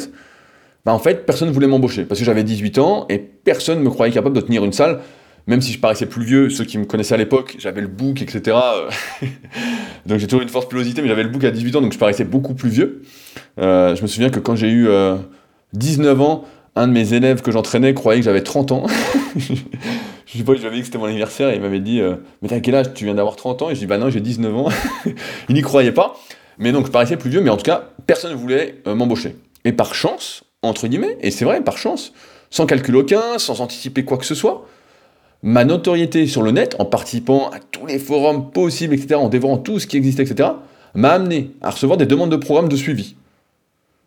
bah 0.84 0.94
en 0.94 0.98
fait, 0.98 1.26
personne 1.26 1.48
ne 1.48 1.52
voulait 1.52 1.66
m'embaucher 1.66 2.04
parce 2.04 2.18
que 2.20 2.24
j'avais 2.24 2.44
18 2.44 2.78
ans 2.78 3.06
et 3.08 3.18
personne 3.18 3.78
ne 3.78 3.84
me 3.84 3.90
croyait 3.90 4.12
capable 4.12 4.34
de 4.34 4.40
tenir 4.40 4.64
une 4.64 4.72
salle. 4.72 5.00
même 5.46 5.60
si 5.60 5.72
je 5.72 5.78
paraissais 5.78 6.06
plus 6.06 6.24
vieux, 6.24 6.48
ceux 6.48 6.64
qui 6.64 6.78
me 6.78 6.84
connaissaient 6.84 7.14
à 7.14 7.18
l'époque, 7.18 7.56
j'avais 7.58 7.80
le 7.80 7.88
bouc, 7.88 8.22
etc. 8.22 8.56
donc 10.06 10.18
j'ai 10.18 10.26
toujours 10.26 10.42
une 10.42 10.48
force 10.48 10.68
pilosité, 10.68 11.02
mais 11.02 11.08
j'avais 11.08 11.22
le 11.22 11.28
bouc 11.28 11.44
à 11.44 11.50
18 11.50 11.76
ans, 11.76 11.80
donc 11.80 11.92
je 11.92 11.98
paraissais 11.98 12.24
beaucoup 12.24 12.54
plus 12.54 12.70
vieux. 12.70 13.02
Euh, 13.58 13.94
je 13.94 14.02
me 14.02 14.06
souviens 14.06 14.30
que 14.30 14.40
quand 14.40 14.56
j'ai 14.56 14.70
eu 14.70 14.88
19 15.74 16.20
ans, 16.20 16.44
un 16.76 16.86
de 16.86 16.92
mes 16.92 17.12
élèves 17.12 17.42
que 17.42 17.50
j'entraînais 17.50 17.92
croyait 17.94 18.20
que 18.20 18.24
j'avais 18.24 18.42
30 18.42 18.72
ans. 18.72 18.86
je 19.36 20.38
sais 20.38 20.44
pas, 20.44 20.54
je 20.54 20.60
lui 20.60 20.66
avais 20.66 20.76
dit 20.76 20.80
que 20.80 20.86
c'était 20.86 20.98
mon 20.98 21.06
anniversaire 21.06 21.50
et 21.50 21.56
il 21.56 21.60
m'avait 21.60 21.80
dit 21.80 22.00
Mais 22.40 22.48
t'as 22.48 22.60
quel 22.60 22.74
âge? 22.74 22.94
Tu 22.94 23.04
viens 23.04 23.14
d'avoir 23.14 23.36
30 23.36 23.62
ans? 23.62 23.70
Et 23.70 23.74
je 23.74 23.80
dis 23.80 23.86
Bah 23.86 23.98
non, 23.98 24.08
j'ai 24.08 24.20
19 24.20 24.56
ans. 24.56 24.68
il 25.48 25.54
n'y 25.54 25.62
croyait 25.62 25.92
pas. 25.92 26.16
Mais 26.58 26.72
donc 26.72 26.86
je 26.86 26.90
paraissais 26.90 27.16
plus 27.16 27.28
vieux, 27.28 27.40
mais 27.40 27.50
en 27.50 27.56
tout 27.56 27.64
cas, 27.64 27.90
personne 28.06 28.30
ne 28.30 28.36
voulait 28.36 28.76
m'embaucher. 28.86 29.34
Et 29.64 29.72
par 29.72 29.94
chance, 29.94 30.44
entre 30.62 30.88
guillemets, 30.88 31.16
et 31.20 31.30
c'est 31.30 31.44
vrai, 31.44 31.62
par 31.62 31.78
chance, 31.78 32.12
sans 32.50 32.66
calcul 32.66 32.96
aucun, 32.96 33.38
sans 33.38 33.60
anticiper 33.60 34.04
quoi 34.04 34.18
que 34.18 34.26
ce 34.26 34.34
soit, 34.34 34.66
ma 35.42 35.64
notoriété 35.64 36.26
sur 36.26 36.42
le 36.42 36.50
net, 36.50 36.76
en 36.78 36.84
participant 36.84 37.48
à 37.50 37.58
tous 37.58 37.86
les 37.86 37.98
forums 37.98 38.50
possibles, 38.50 38.94
etc., 38.94 39.14
en 39.14 39.28
dévorant 39.28 39.56
tout 39.56 39.78
ce 39.78 39.86
qui 39.86 39.96
existait, 39.96 40.22
etc., 40.22 40.50
m'a 40.94 41.10
amené 41.10 41.52
à 41.62 41.70
recevoir 41.70 41.96
des 41.96 42.06
demandes 42.06 42.30
de 42.30 42.36
programmes 42.36 42.68
de 42.68 42.76
suivi. 42.76 43.16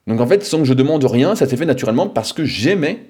Donc 0.06 0.20
en 0.20 0.28
fait, 0.28 0.44
sans 0.44 0.60
que 0.60 0.66
je 0.66 0.74
demande 0.74 1.04
rien, 1.06 1.34
ça 1.36 1.48
s'est 1.48 1.58
fait 1.58 1.66
naturellement 1.66 2.08
parce 2.08 2.34
que 2.34 2.44
j'aimais, 2.44 3.06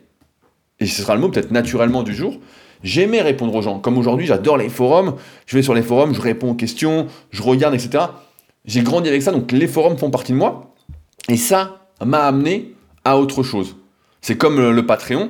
et 0.80 0.86
ce 0.86 1.02
sera 1.02 1.16
le 1.16 1.22
mot 1.22 1.30
peut-être 1.30 1.52
naturellement 1.52 2.04
du 2.04 2.14
jour, 2.14 2.40
j'aimais 2.84 3.22
répondre 3.22 3.54
aux 3.56 3.62
gens. 3.62 3.80
Comme 3.80 3.98
aujourd'hui, 3.98 4.28
j'adore 4.28 4.58
les 4.58 4.70
forums, 4.70 5.16
je 5.48 5.58
vais 5.58 5.64
sur 5.64 5.74
les 5.74 5.82
forums, 5.82 6.14
je 6.14 6.22
réponds 6.22 6.52
aux 6.52 6.56
questions, 6.56 7.08
je 7.32 7.42
regarde, 7.42 7.74
etc. 7.74 8.06
J'ai 8.66 8.84
grandi 8.84 9.10
avec 9.10 9.22
ça, 9.22 9.32
donc 9.32 9.52
les 9.52 9.68
forums 9.68 9.98
font 9.98 10.12
partie 10.12 10.32
de 10.34 10.38
moi, 10.38 10.76
et 11.28 11.36
ça 11.36 11.88
m'a 12.06 12.26
amené 12.26 12.74
à 13.06 13.18
autre 13.18 13.44
chose. 13.44 13.76
C'est 14.22 14.38
comme 14.38 14.60
le, 14.60 14.86
Patreon. 14.86 15.30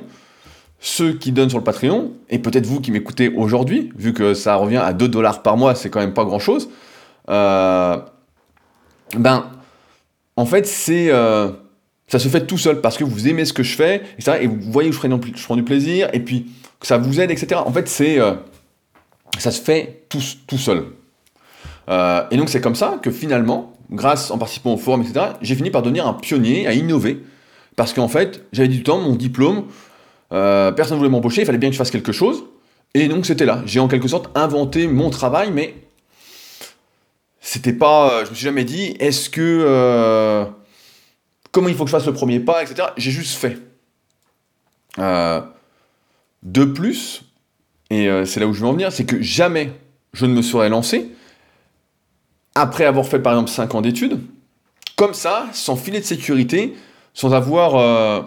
Ceux 0.78 1.14
qui 1.14 1.32
donnent 1.32 1.48
sur 1.48 1.58
le 1.58 1.64
Patreon, 1.64 2.12
et 2.28 2.38
peut-être 2.38 2.66
vous 2.66 2.80
qui 2.80 2.90
m'écoutez 2.90 3.28
aujourd'hui, 3.28 3.90
vu 3.96 4.12
que 4.12 4.34
ça 4.34 4.56
revient 4.56 4.76
à 4.76 4.92
2 4.92 5.08
dollars 5.08 5.42
par 5.42 5.56
mois, 5.56 5.74
c'est 5.74 5.90
quand 5.90 6.00
même 6.00 6.14
pas 6.14 6.24
grand-chose, 6.24 6.68
euh, 7.30 7.96
ben, 9.16 9.50
en 10.36 10.46
fait, 10.46 10.66
c'est... 10.66 11.10
Euh, 11.10 11.50
ça 12.06 12.18
se 12.18 12.28
fait 12.28 12.46
tout 12.46 12.58
seul 12.58 12.82
parce 12.82 12.98
que 12.98 13.04
vous 13.04 13.28
aimez 13.28 13.46
ce 13.46 13.54
que 13.54 13.62
je 13.62 13.74
fais, 13.74 14.02
et, 14.40 14.46
vous 14.46 14.70
voyez 14.70 14.90
que 14.90 14.94
je 14.94 15.00
prends, 15.00 15.20
je 15.34 15.44
prends, 15.44 15.56
du 15.56 15.64
plaisir, 15.64 16.10
et 16.12 16.20
puis 16.20 16.52
que 16.78 16.86
ça 16.86 16.98
vous 16.98 17.18
aide, 17.18 17.30
etc. 17.30 17.60
En 17.64 17.72
fait, 17.72 17.88
c'est... 17.88 18.20
Euh, 18.20 18.34
ça 19.38 19.50
se 19.50 19.60
fait 19.60 20.04
tout, 20.08 20.22
tout 20.46 20.58
seul. 20.58 20.84
et 21.88 22.36
donc 22.36 22.48
c'est 22.48 22.60
comme 22.60 22.76
ça 22.76 23.00
que 23.02 23.10
finalement, 23.10 23.72
grâce 23.90 24.30
en 24.30 24.38
participant 24.38 24.74
au 24.74 24.76
forum, 24.76 25.02
etc., 25.02 25.32
j'ai 25.40 25.56
fini 25.56 25.70
par 25.70 25.82
devenir 25.82 26.06
un 26.06 26.14
pionnier, 26.14 26.68
à 26.68 26.72
innover, 26.72 27.20
parce 27.76 27.92
qu'en 27.92 28.08
fait, 28.08 28.44
j'avais 28.52 28.68
du 28.68 28.82
temps, 28.82 28.98
mon 28.98 29.14
diplôme, 29.14 29.66
euh, 30.32 30.72
personne 30.72 30.96
ne 30.96 30.98
voulait 30.98 31.10
m'embaucher, 31.10 31.42
il 31.42 31.46
fallait 31.46 31.58
bien 31.58 31.70
que 31.70 31.74
je 31.74 31.78
fasse 31.78 31.90
quelque 31.90 32.12
chose. 32.12 32.44
Et 32.94 33.08
donc 33.08 33.26
c'était 33.26 33.44
là. 33.44 33.62
J'ai 33.66 33.80
en 33.80 33.88
quelque 33.88 34.08
sorte 34.08 34.30
inventé 34.36 34.86
mon 34.86 35.10
travail, 35.10 35.50
mais 35.50 35.74
c'était 37.40 37.72
pas. 37.72 38.12
Euh, 38.12 38.24
je 38.24 38.30
me 38.30 38.34
suis 38.34 38.44
jamais 38.44 38.64
dit, 38.64 38.96
est-ce 39.00 39.28
que. 39.28 39.40
Euh, 39.66 40.44
comment 41.50 41.68
il 41.68 41.74
faut 41.74 41.84
que 41.84 41.90
je 41.90 41.96
fasse 41.96 42.06
le 42.06 42.12
premier 42.12 42.40
pas, 42.40 42.62
etc. 42.62 42.88
J'ai 42.96 43.10
juste 43.10 43.36
fait. 43.36 43.58
de 44.98 46.64
plus, 46.64 47.22
et 47.90 48.08
c'est 48.26 48.38
là 48.38 48.46
où 48.46 48.52
je 48.52 48.60
veux 48.60 48.66
en 48.66 48.72
venir, 48.72 48.92
c'est 48.92 49.04
que 49.04 49.20
jamais 49.22 49.72
je 50.12 50.26
ne 50.26 50.34
me 50.34 50.42
serais 50.42 50.68
lancé, 50.68 51.10
après 52.54 52.84
avoir 52.84 53.06
fait 53.06 53.18
par 53.18 53.32
exemple 53.32 53.50
5 53.50 53.74
ans 53.74 53.80
d'études, 53.80 54.20
comme 54.96 55.14
ça, 55.14 55.46
sans 55.52 55.74
filet 55.76 56.00
de 56.00 56.04
sécurité, 56.04 56.74
sans 57.14 57.32
avoir. 57.32 57.76
Euh, 57.76 58.22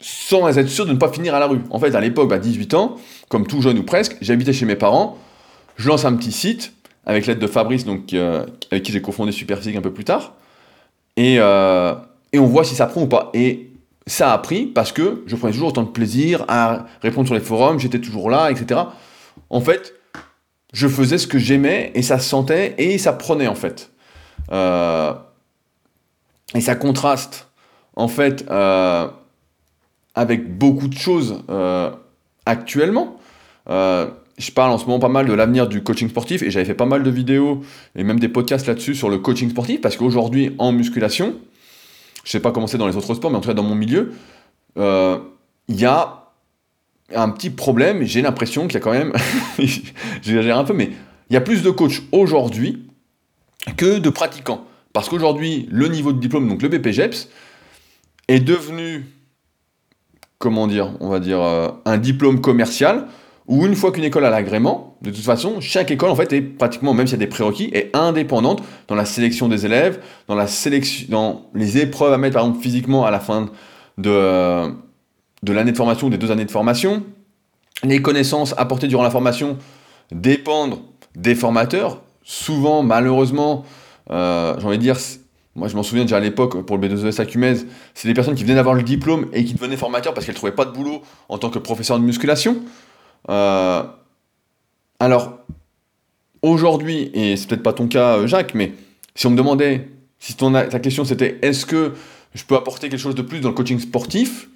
sans 0.00 0.58
être 0.58 0.68
sûr 0.68 0.84
de 0.84 0.92
ne 0.92 0.98
pas 0.98 1.12
finir 1.12 1.32
à 1.32 1.38
la 1.38 1.46
rue. 1.46 1.60
En 1.70 1.78
fait, 1.78 1.94
à 1.94 2.00
l'époque, 2.00 2.32
à 2.32 2.38
18 2.38 2.74
ans, 2.74 2.96
comme 3.28 3.46
tout 3.46 3.62
jeune 3.62 3.78
ou 3.78 3.84
presque, 3.84 4.16
j'habitais 4.20 4.52
chez 4.52 4.66
mes 4.66 4.74
parents, 4.74 5.16
je 5.76 5.86
lance 5.86 6.04
un 6.04 6.14
petit 6.14 6.32
site 6.32 6.72
avec 7.06 7.26
l'aide 7.26 7.38
de 7.38 7.46
Fabrice, 7.46 7.84
donc, 7.84 8.12
euh, 8.12 8.44
avec 8.72 8.82
qui 8.82 8.90
j'ai 8.90 9.00
cofondé 9.00 9.30
Superphysique 9.30 9.76
un 9.76 9.80
peu 9.80 9.92
plus 9.92 10.02
tard, 10.02 10.32
euh, 11.20 11.94
et 12.32 12.38
on 12.40 12.46
voit 12.46 12.64
si 12.64 12.74
ça 12.74 12.86
prend 12.86 13.02
ou 13.02 13.06
pas. 13.06 13.30
Et 13.32 13.70
ça 14.08 14.32
a 14.32 14.38
pris 14.38 14.66
parce 14.66 14.90
que 14.90 15.22
je 15.26 15.36
prenais 15.36 15.52
toujours 15.52 15.68
autant 15.68 15.84
de 15.84 15.90
plaisir 15.90 16.44
à 16.48 16.86
répondre 17.00 17.28
sur 17.28 17.36
les 17.36 17.40
forums, 17.40 17.78
j'étais 17.78 18.00
toujours 18.00 18.28
là, 18.28 18.50
etc. 18.50 18.80
En 19.50 19.60
fait, 19.60 19.94
je 20.72 20.88
faisais 20.88 21.18
ce 21.18 21.28
que 21.28 21.38
j'aimais 21.38 21.92
et 21.94 22.02
ça 22.02 22.18
se 22.18 22.28
sentait 22.28 22.74
et 22.78 22.98
ça 22.98 23.12
prenait 23.12 23.46
en 23.46 23.54
fait. 23.54 23.92
et 24.50 24.54
ça 26.60 26.74
contraste 26.74 27.51
en 27.96 28.08
fait, 28.08 28.44
euh, 28.50 29.08
avec 30.14 30.56
beaucoup 30.56 30.88
de 30.88 30.96
choses 30.96 31.42
euh, 31.50 31.90
actuellement. 32.46 33.18
Euh, 33.68 34.08
je 34.38 34.50
parle 34.50 34.72
en 34.72 34.78
ce 34.78 34.86
moment 34.86 34.98
pas 34.98 35.08
mal 35.08 35.26
de 35.26 35.32
l'avenir 35.32 35.68
du 35.68 35.82
coaching 35.82 36.08
sportif 36.08 36.42
et 36.42 36.50
j'avais 36.50 36.64
fait 36.64 36.74
pas 36.74 36.86
mal 36.86 37.02
de 37.02 37.10
vidéos 37.10 37.62
et 37.94 38.02
même 38.02 38.18
des 38.18 38.28
podcasts 38.28 38.66
là-dessus 38.66 38.94
sur 38.94 39.08
le 39.08 39.18
coaching 39.18 39.50
sportif 39.50 39.80
parce 39.80 39.96
qu'aujourd'hui 39.96 40.54
en 40.58 40.72
musculation, 40.72 41.36
je 42.24 42.30
sais 42.30 42.40
pas 42.40 42.50
comment 42.50 42.66
c'est 42.66 42.78
dans 42.78 42.88
les 42.88 42.96
autres 42.96 43.14
sports, 43.14 43.30
mais 43.30 43.36
en 43.36 43.40
tout 43.40 43.48
cas 43.48 43.54
dans 43.54 43.62
mon 43.62 43.74
milieu, 43.74 44.12
il 44.76 45.76
y 45.76 45.84
a 45.84 46.22
un 47.14 47.28
petit 47.28 47.50
problème. 47.50 48.04
J'ai 48.04 48.22
l'impression 48.22 48.66
qu'il 48.66 48.74
y 48.74 48.76
a 48.78 48.80
quand 48.80 48.92
même, 48.92 49.12
j'exagère 50.22 50.58
un 50.58 50.64
peu, 50.64 50.72
mais 50.72 50.90
il 51.30 51.34
y 51.34 51.36
a 51.36 51.40
plus 51.40 51.62
de 51.62 51.70
coachs 51.70 52.02
aujourd'hui 52.10 52.82
que 53.76 53.98
de 53.98 54.10
pratiquants. 54.10 54.64
Parce 54.92 55.08
qu'aujourd'hui, 55.08 55.68
le 55.70 55.88
niveau 55.88 56.12
de 56.12 56.20
diplôme, 56.20 56.48
donc 56.48 56.62
le 56.62 56.68
BPGEPS, 56.68 57.28
est 58.32 58.40
devenu, 58.40 59.06
comment 60.38 60.66
dire, 60.66 60.92
on 61.00 61.08
va 61.08 61.20
dire, 61.20 61.40
euh, 61.40 61.68
un 61.84 61.98
diplôme 61.98 62.40
commercial, 62.40 63.06
où 63.46 63.66
une 63.66 63.74
fois 63.74 63.92
qu'une 63.92 64.04
école 64.04 64.24
a 64.24 64.30
l'agrément, 64.30 64.96
de 65.02 65.10
toute 65.10 65.24
façon, 65.24 65.60
chaque 65.60 65.90
école, 65.90 66.10
en 66.10 66.16
fait, 66.16 66.32
est 66.32 66.40
pratiquement, 66.40 66.94
même 66.94 67.06
s'il 67.06 67.18
y 67.18 67.22
a 67.22 67.26
des 67.26 67.30
prérequis, 67.30 67.70
est 67.72 67.94
indépendante 67.94 68.62
dans 68.88 68.94
la 68.94 69.04
sélection 69.04 69.48
des 69.48 69.66
élèves, 69.66 70.00
dans, 70.28 70.34
la 70.34 70.46
sélection, 70.46 71.06
dans 71.10 71.46
les 71.54 71.78
épreuves 71.78 72.12
à 72.12 72.18
mettre, 72.18 72.34
par 72.34 72.44
exemple, 72.44 72.62
physiquement 72.62 73.04
à 73.04 73.10
la 73.10 73.20
fin 73.20 73.50
de, 73.98 74.72
de 75.42 75.52
l'année 75.52 75.72
de 75.72 75.76
formation 75.76 76.06
ou 76.06 76.10
des 76.10 76.18
deux 76.18 76.30
années 76.30 76.44
de 76.44 76.50
formation. 76.50 77.02
Les 77.82 78.00
connaissances 78.00 78.54
apportées 78.56 78.86
durant 78.86 79.02
la 79.02 79.10
formation 79.10 79.58
dépendent 80.12 80.78
des 81.16 81.34
formateurs. 81.34 82.00
Souvent, 82.22 82.82
malheureusement, 82.82 83.64
euh, 84.10 84.54
j'ai 84.58 84.66
envie 84.66 84.78
de 84.78 84.82
dire, 84.82 84.96
moi, 85.54 85.68
je 85.68 85.76
m'en 85.76 85.82
souviens 85.82 86.04
déjà 86.04 86.16
à 86.16 86.20
l'époque, 86.20 86.64
pour 86.64 86.78
le 86.78 86.88
B2ES 86.88 87.20
à 87.20 87.26
Cumez, 87.26 87.56
c'est 87.94 88.08
des 88.08 88.14
personnes 88.14 88.34
qui 88.34 88.42
venaient 88.42 88.54
d'avoir 88.54 88.74
le 88.74 88.82
diplôme 88.82 89.28
et 89.34 89.44
qui 89.44 89.52
devenaient 89.52 89.76
formateurs 89.76 90.14
parce 90.14 90.24
qu'elles 90.24 90.34
ne 90.34 90.38
trouvaient 90.38 90.52
pas 90.54 90.64
de 90.64 90.70
boulot 90.70 91.02
en 91.28 91.36
tant 91.36 91.50
que 91.50 91.58
professeur 91.58 91.98
de 91.98 92.04
musculation. 92.04 92.56
Euh, 93.28 93.82
alors, 94.98 95.38
aujourd'hui, 96.40 97.10
et 97.12 97.36
c'est 97.36 97.48
peut-être 97.48 97.62
pas 97.62 97.74
ton 97.74 97.86
cas, 97.86 98.16
euh, 98.16 98.26
Jacques, 98.26 98.54
mais 98.54 98.72
si 99.14 99.26
on 99.26 99.30
me 99.30 99.36
demandait, 99.36 99.88
si 100.18 100.34
ta 100.36 100.78
question 100.78 101.04
c'était 101.04 101.38
est-ce 101.42 101.66
que 101.66 101.92
je 102.34 102.44
peux 102.44 102.56
apporter 102.56 102.88
quelque 102.88 103.00
chose 103.00 103.14
de 103.14 103.22
plus 103.22 103.40
dans 103.40 103.50
le 103.50 103.54
coaching 103.54 103.78
sportif 103.78 104.48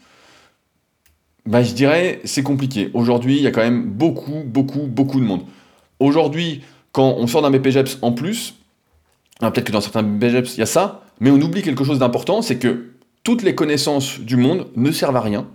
ben, 1.45 1.63
Je 1.63 1.75
dirais 1.75 2.21
c'est 2.25 2.43
compliqué. 2.43 2.91
Aujourd'hui, 2.95 3.37
il 3.37 3.43
y 3.43 3.47
a 3.47 3.51
quand 3.51 3.61
même 3.61 3.85
beaucoup, 3.85 4.45
beaucoup, 4.47 4.87
beaucoup 4.87 5.21
de 5.21 5.27
monde. 5.27 5.43
Aujourd'hui, 6.01 6.63
quand 6.93 7.17
on 7.19 7.27
sort 7.27 7.43
d'un 7.43 7.51
BPGEPS 7.51 7.99
en 8.01 8.13
plus, 8.13 8.55
peut-être 9.41 9.65
que 9.65 9.73
dans 9.73 9.81
certains 9.81 10.03
BGEPS, 10.03 10.57
il 10.57 10.61
y 10.61 10.63
a 10.63 10.67
ça, 10.67 11.03
mais 11.21 11.31
on 11.31 11.41
oublie 11.41 11.63
quelque 11.63 11.85
chose 11.85 11.99
d'important, 11.99 12.43
c'est 12.43 12.59
que 12.59 12.91
toutes 13.23 13.43
les 13.43 13.55
connaissances 13.55 14.21
du 14.21 14.37
monde 14.37 14.69
ne 14.77 14.91
servent 14.91 15.17
à 15.17 15.21
rien 15.21 15.47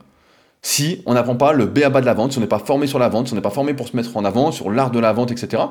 si 0.61 1.01
on 1.05 1.13
n'apprend 1.13 1.35
pas 1.35 1.53
le 1.53 1.65
B 1.65 1.79
à 1.79 1.89
bas 1.89 2.01
de 2.01 2.05
la 2.05 2.13
vente, 2.13 2.33
si 2.33 2.37
on 2.37 2.41
n'est 2.41 2.47
pas 2.47 2.59
formé 2.59 2.87
sur 2.87 2.99
la 2.99 3.09
vente, 3.09 3.27
si 3.27 3.33
on 3.33 3.35
n'est 3.35 3.41
pas 3.41 3.49
formé 3.49 3.73
pour 3.73 3.87
se 3.87 3.95
mettre 3.95 4.15
en 4.15 4.25
avant, 4.25 4.51
sur 4.51 4.69
l'art 4.69 4.91
de 4.91 4.99
la 4.99 5.11
vente, 5.11 5.31
etc. 5.31 5.63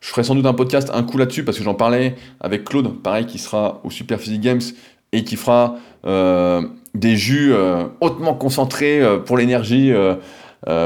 Je 0.00 0.08
ferai 0.08 0.24
sans 0.24 0.34
doute 0.34 0.46
un 0.46 0.54
podcast 0.54 0.90
un 0.94 1.02
coup 1.02 1.18
là-dessus 1.18 1.44
parce 1.44 1.58
que 1.58 1.64
j'en 1.64 1.74
parlais 1.74 2.16
avec 2.40 2.64
Claude, 2.64 3.02
pareil, 3.02 3.26
qui 3.26 3.38
sera 3.38 3.80
au 3.84 3.90
Super 3.90 4.18
Physique 4.20 4.40
Games 4.40 4.60
et 5.12 5.24
qui 5.24 5.36
fera 5.36 5.76
euh, 6.06 6.62
des 6.94 7.16
jus 7.16 7.52
euh, 7.52 7.84
hautement 8.00 8.34
concentrés 8.34 9.00
euh, 9.00 9.18
pour 9.18 9.36
l'énergie, 9.36 9.92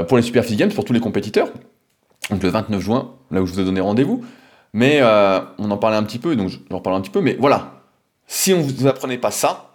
pour 0.09 0.17
les 0.17 0.23
Super 0.23 0.43
Physique 0.43 0.59
Games, 0.59 0.73
pour 0.73 0.85
tous 0.85 0.93
les 0.93 1.01
compétiteurs. 1.01 1.49
Donc 2.31 2.43
le 2.43 2.49
29 2.49 2.81
juin, 2.81 3.13
là 3.31 3.41
où 3.41 3.47
je 3.47 3.53
vous 3.53 3.61
ai 3.61 3.65
donné 3.65 3.81
rendez-vous. 3.81 4.25
Mais 4.73 4.99
euh, 5.01 5.41
on 5.59 5.71
en 5.71 5.77
parlait 5.77 5.97
un 5.97 6.03
petit 6.03 6.19
peu, 6.19 6.37
donc 6.37 6.51
j'en 6.71 6.81
parle 6.81 6.97
un 6.97 7.01
petit 7.01 7.11
peu, 7.11 7.21
mais 7.21 7.37
voilà. 7.39 7.83
Si 8.27 8.53
on 8.53 8.59
ne 8.59 8.63
vous 8.63 8.87
apprenez 8.87 9.19
pas 9.19 9.31
ça, 9.31 9.71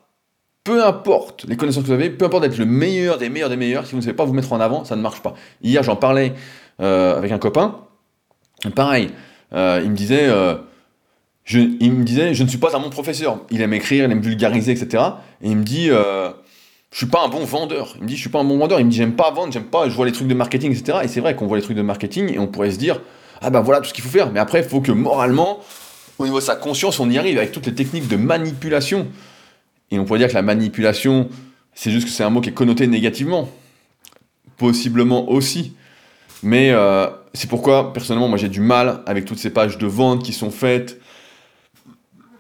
peu 0.63 0.85
importe 0.85 1.45
les 1.45 1.57
connaissances 1.57 1.83
que 1.83 1.87
vous 1.87 1.93
avez, 1.93 2.09
peu 2.09 2.25
importe 2.25 2.43
d'être 2.43 2.57
le 2.57 2.65
meilleur 2.65 3.17
des 3.17 3.29
meilleurs 3.29 3.49
des 3.49 3.55
meilleurs, 3.55 3.85
si 3.85 3.91
vous 3.91 3.97
ne 3.97 4.03
savez 4.03 4.15
pas 4.15 4.25
vous 4.25 4.33
mettre 4.33 4.53
en 4.53 4.59
avant, 4.59 4.85
ça 4.85 4.95
ne 4.95 5.01
marche 5.01 5.21
pas. 5.21 5.33
Hier, 5.61 5.81
j'en 5.83 5.95
parlais 5.95 6.33
euh, 6.79 7.17
avec 7.17 7.31
un 7.31 7.39
copain, 7.39 7.79
pareil, 8.75 9.09
euh, 9.53 9.81
il 9.83 9.89
me 9.89 9.95
disait, 9.95 10.29
je, 11.43 11.59
il 11.59 11.91
me 11.91 12.03
disait, 12.03 12.33
je 12.33 12.43
ne 12.43 12.47
suis 12.47 12.59
pas 12.59 12.75
un 12.75 12.79
bon 12.79 12.89
professeur. 12.89 13.39
Il 13.49 13.61
aime 13.61 13.73
écrire, 13.73 14.05
il 14.05 14.11
aime 14.11 14.21
vulgariser, 14.21 14.71
etc. 14.71 15.03
Et 15.41 15.49
il 15.49 15.57
me 15.57 15.63
dit, 15.63 15.89
je 16.93 16.97
suis 16.97 17.07
pas 17.07 17.23
un 17.25 17.27
bon 17.27 17.43
vendeur. 17.43 17.95
Il 17.97 18.03
me 18.03 18.07
dit, 18.07 18.15
je 18.15 18.21
suis 18.21 18.29
pas 18.29 18.39
un 18.39 18.43
bon 18.43 18.59
vendeur. 18.59 18.79
Il 18.79 18.85
me 18.85 18.91
dit, 18.91 18.97
j'aime 18.97 19.15
pas 19.15 19.31
vendre, 19.31 19.51
j'aime 19.51 19.65
pas, 19.65 19.89
je 19.89 19.95
vois 19.95 20.05
les 20.05 20.11
trucs 20.11 20.27
de 20.27 20.35
marketing, 20.35 20.71
etc. 20.71 20.99
Et 21.03 21.07
c'est 21.07 21.21
vrai 21.21 21.35
qu'on 21.35 21.47
voit 21.47 21.57
les 21.57 21.63
trucs 21.63 21.75
de 21.75 21.81
marketing 21.81 22.31
et 22.31 22.37
on 22.37 22.45
pourrait 22.45 22.69
se 22.69 22.77
dire, 22.77 23.01
ah 23.43 23.49
ben 23.49 23.61
voilà 23.61 23.81
tout 23.81 23.89
ce 23.89 23.93
qu'il 23.93 24.03
faut 24.03 24.09
faire. 24.09 24.31
Mais 24.31 24.39
après, 24.39 24.59
il 24.61 24.65
faut 24.67 24.81
que 24.81 24.91
moralement, 24.91 25.59
au 26.17 26.25
niveau 26.25 26.39
de 26.39 26.43
sa 26.43 26.55
conscience, 26.55 26.99
on 26.99 27.09
y 27.09 27.17
arrive 27.17 27.37
avec 27.37 27.51
toutes 27.51 27.65
les 27.65 27.75
techniques 27.75 28.07
de 28.07 28.15
manipulation. 28.15 29.07
Et 29.91 29.99
on 29.99 30.05
pourrait 30.05 30.19
dire 30.19 30.29
que 30.29 30.33
la 30.33 30.41
manipulation, 30.41 31.29
c'est 31.73 31.91
juste 31.91 32.07
que 32.07 32.11
c'est 32.11 32.23
un 32.23 32.29
mot 32.29 32.41
qui 32.41 32.49
est 32.49 32.53
connoté 32.53 32.87
négativement. 32.87 33.49
Possiblement 34.57 35.29
aussi. 35.29 35.75
Mais 36.41 36.71
euh, 36.71 37.07
c'est 37.33 37.49
pourquoi, 37.49 37.93
personnellement, 37.93 38.27
moi 38.27 38.37
j'ai 38.37 38.49
du 38.49 38.59
mal 38.59 39.01
avec 39.05 39.25
toutes 39.25 39.39
ces 39.39 39.49
pages 39.49 39.77
de 39.77 39.87
vente 39.87 40.23
qui 40.23 40.33
sont 40.33 40.51
faites, 40.51 40.99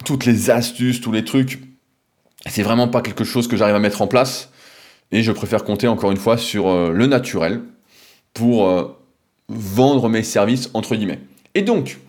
toutes 0.05 0.25
les 0.25 0.49
astuces, 0.49 1.01
tous 1.01 1.11
les 1.11 1.23
trucs. 1.23 1.61
C'est 2.47 2.63
vraiment 2.63 2.87
pas 2.87 3.01
quelque 3.01 3.23
chose 3.23 3.47
que 3.47 3.55
j'arrive 3.55 3.75
à 3.75 3.79
mettre 3.79 4.01
en 4.01 4.07
place. 4.07 4.51
Et 5.11 5.21
je 5.21 5.31
préfère 5.31 5.63
compter 5.63 5.87
encore 5.87 6.11
une 6.11 6.17
fois 6.17 6.37
sur 6.37 6.67
euh, 6.69 6.91
le 6.91 7.07
naturel 7.07 7.61
pour 8.33 8.67
euh, 8.67 8.97
vendre 9.49 10.09
mes 10.09 10.23
services, 10.23 10.69
entre 10.73 10.95
guillemets. 10.95 11.19
Et 11.55 11.61
donc, 11.61 11.99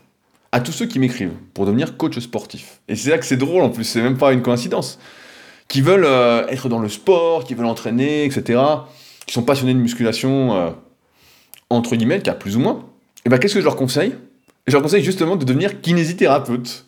à 0.53 0.61
tous 0.61 0.73
ceux 0.73 0.87
qui 0.87 0.99
m'écrivent 0.99 1.35
pour 1.53 1.67
devenir 1.67 1.97
coach 1.97 2.19
sportif, 2.19 2.81
et 2.89 2.97
c'est 2.97 3.11
là 3.11 3.19
que 3.19 3.27
c'est 3.27 3.37
drôle 3.37 3.63
en 3.63 3.71
plus, 3.71 3.85
c'est 3.85 4.03
même 4.03 4.19
pas 4.19 4.33
une 4.33 4.43
coïncidence, 4.43 4.99
qui 5.69 5.81
veulent 5.81 6.07
être 6.49 6.69
dans 6.69 6.79
le 6.79 6.89
sport, 6.89 7.45
qui 7.45 7.55
veulent 7.55 7.67
entraîner, 7.67 8.25
etc., 8.25 8.61
qui 9.27 9.35
sont 9.35 9.43
passionnés 9.43 9.75
de 9.75 9.79
musculation 9.79 10.75
entre 11.71 11.97
guillemets, 11.97 12.29
a 12.29 12.35
plus 12.35 12.57
ou 12.57 12.61
moins, 12.61 12.85
et 13.25 13.27
eh 13.27 13.29
ben 13.31 13.39
qu'est-ce 13.39 13.55
que 13.55 13.61
je 13.61 13.65
leur 13.65 13.77
conseille? 13.77 14.15
Je 14.67 14.73
leur 14.73 14.83
conseille 14.83 15.03
justement 15.03 15.37
de 15.37 15.45
devenir 15.45 15.81
kinésithérapeute. 15.81 16.87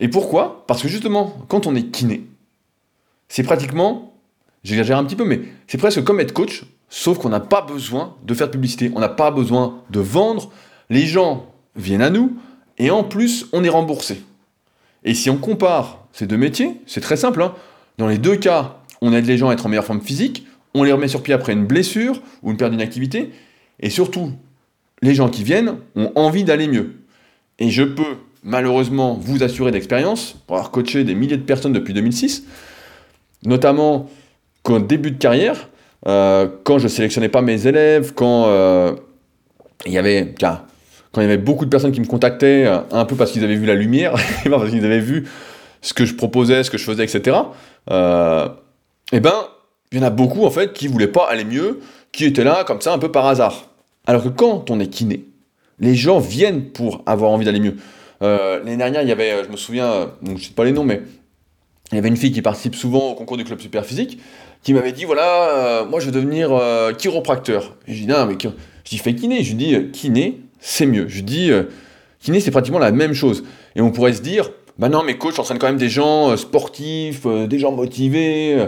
Et 0.00 0.08
pourquoi? 0.08 0.64
Parce 0.66 0.82
que 0.82 0.88
justement, 0.88 1.38
quand 1.48 1.66
on 1.66 1.74
est 1.74 1.90
kiné, 1.90 2.24
c'est 3.28 3.44
pratiquement, 3.44 4.14
j'exagère 4.64 4.98
un 4.98 5.04
petit 5.04 5.16
peu, 5.16 5.24
mais 5.24 5.40
c'est 5.66 5.78
presque 5.78 6.02
comme 6.04 6.20
être 6.20 6.32
coach, 6.32 6.64
sauf 6.88 7.18
qu'on 7.18 7.28
n'a 7.28 7.40
pas 7.40 7.60
besoin 7.60 8.16
de 8.24 8.34
faire 8.34 8.46
de 8.46 8.52
publicité, 8.52 8.90
on 8.94 9.00
n'a 9.00 9.08
pas 9.08 9.30
besoin 9.30 9.82
de 9.90 10.00
vendre, 10.00 10.50
les 10.90 11.06
gens 11.06 11.46
viennent 11.76 12.02
à 12.02 12.10
nous, 12.10 12.36
et 12.78 12.90
en 12.90 13.04
plus, 13.04 13.46
on 13.52 13.64
est 13.64 13.68
remboursé. 13.68 14.22
Et 15.04 15.14
si 15.14 15.30
on 15.30 15.36
compare 15.36 16.06
ces 16.12 16.26
deux 16.26 16.36
métiers, 16.36 16.80
c'est 16.86 17.00
très 17.00 17.16
simple. 17.16 17.42
Hein. 17.42 17.54
Dans 17.98 18.08
les 18.08 18.18
deux 18.18 18.36
cas, 18.36 18.78
on 19.00 19.12
aide 19.12 19.26
les 19.26 19.38
gens 19.38 19.48
à 19.48 19.52
être 19.52 19.66
en 19.66 19.68
meilleure 19.68 19.84
forme 19.84 20.00
physique, 20.00 20.46
on 20.74 20.82
les 20.84 20.92
remet 20.92 21.08
sur 21.08 21.22
pied 21.22 21.34
après 21.34 21.52
une 21.52 21.66
blessure 21.66 22.20
ou 22.42 22.50
une 22.50 22.56
perte 22.56 22.70
d'une 22.70 22.80
activité, 22.80 23.32
et 23.80 23.90
surtout, 23.90 24.32
les 25.02 25.14
gens 25.14 25.28
qui 25.28 25.44
viennent 25.44 25.76
ont 25.94 26.12
envie 26.14 26.44
d'aller 26.44 26.68
mieux. 26.68 26.96
Et 27.58 27.70
je 27.70 27.82
peux 27.82 28.16
malheureusement 28.42 29.14
vous 29.14 29.42
assurer 29.42 29.70
d'expérience, 29.70 30.36
pour 30.46 30.56
avoir 30.56 30.70
coaché 30.70 31.04
des 31.04 31.14
milliers 31.14 31.36
de 31.36 31.42
personnes 31.42 31.72
depuis 31.72 31.94
2006, 31.94 32.44
notamment 33.44 34.08
qu'au 34.62 34.78
début 34.78 35.10
de 35.10 35.18
carrière, 35.18 35.68
quand 36.04 36.78
je 36.78 36.88
sélectionnais 36.88 37.28
pas 37.28 37.42
mes 37.42 37.66
élèves, 37.66 38.12
quand 38.14 38.46
euh, 38.46 38.94
il 39.86 39.92
y 39.92 39.98
avait 39.98 40.34
quand 40.38 41.20
il 41.20 41.24
y 41.24 41.26
avait 41.26 41.38
beaucoup 41.38 41.64
de 41.64 41.70
personnes 41.70 41.92
qui 41.92 42.00
me 42.00 42.06
contactaient, 42.06 42.66
euh, 42.66 42.78
un 42.90 43.04
peu 43.04 43.16
parce 43.16 43.32
qu'ils 43.32 43.44
avaient 43.44 43.56
vu 43.56 43.66
la 43.66 43.74
lumière, 43.74 44.12
parce 44.50 44.70
qu'ils 44.70 44.84
avaient 44.84 45.00
vu 45.00 45.26
ce 45.80 45.94
que 45.94 46.04
je 46.04 46.14
proposais, 46.14 46.62
ce 46.64 46.70
que 46.70 46.78
je 46.78 46.84
faisais, 46.84 47.04
etc. 47.04 47.36
et 49.12 49.20
ben, 49.20 49.34
il 49.90 49.98
y 49.98 50.00
en 50.00 50.06
a 50.06 50.10
beaucoup 50.10 50.44
en 50.44 50.50
fait 50.50 50.72
qui 50.72 50.86
voulaient 50.86 51.06
pas 51.06 51.26
aller 51.28 51.44
mieux, 51.44 51.80
qui 52.12 52.24
étaient 52.24 52.44
là 52.44 52.64
comme 52.64 52.80
ça 52.80 52.92
un 52.92 52.98
peu 52.98 53.10
par 53.10 53.26
hasard. 53.26 53.68
Alors 54.06 54.24
que 54.24 54.28
quand 54.28 54.70
on 54.70 54.80
est 54.80 54.88
kiné, 54.88 55.24
les 55.80 55.94
gens 55.94 56.18
viennent 56.18 56.64
pour 56.70 57.02
avoir 57.06 57.30
envie 57.30 57.44
d'aller 57.44 57.60
mieux. 57.60 57.76
Euh, 58.22 58.58
l'année 58.58 58.76
dernière, 58.76 59.02
il 59.02 59.08
y 59.08 59.12
avait, 59.12 59.44
je 59.44 59.50
me 59.50 59.56
souviens, 59.56 60.10
je 60.24 60.32
ne 60.32 60.38
sais 60.38 60.52
pas 60.52 60.64
les 60.64 60.72
noms, 60.72 60.84
mais 60.84 61.02
il 61.92 61.94
y 61.94 61.98
avait 61.98 62.08
une 62.08 62.16
fille 62.16 62.32
qui 62.32 62.42
participe 62.42 62.74
souvent 62.74 63.10
au 63.10 63.14
concours 63.14 63.36
du 63.36 63.44
club 63.44 63.60
super 63.60 63.84
physique 63.84 64.20
qui 64.68 64.74
m'avait 64.74 64.92
dit 64.92 65.06
voilà, 65.06 65.48
euh, 65.48 65.86
moi 65.86 65.98
je 65.98 66.04
veux 66.04 66.12
devenir 66.12 66.52
euh, 66.52 66.92
chiropracteur. 66.92 67.74
Et 67.86 67.94
je 67.94 68.02
dis 68.02 68.06
non, 68.06 68.26
mais 68.26 68.34
je 68.38 68.50
dis 68.84 68.98
fais 68.98 69.14
kiné. 69.14 69.42
Je 69.42 69.54
dis 69.54 69.90
kiné, 69.92 70.42
c'est 70.60 70.84
mieux. 70.84 71.08
Je 71.08 71.22
dis 71.22 71.50
kiné, 72.20 72.38
c'est 72.38 72.50
pratiquement 72.50 72.78
la 72.78 72.92
même 72.92 73.14
chose. 73.14 73.44
Et 73.76 73.80
on 73.80 73.90
pourrait 73.92 74.12
se 74.12 74.20
dire 74.20 74.50
bah 74.78 74.90
non, 74.90 75.04
mais 75.04 75.16
coach, 75.16 75.36
j'entraîne 75.36 75.58
quand 75.58 75.68
même 75.68 75.78
des 75.78 75.88
gens 75.88 76.36
sportifs, 76.36 77.26
des 77.26 77.58
gens 77.58 77.72
motivés 77.72 78.58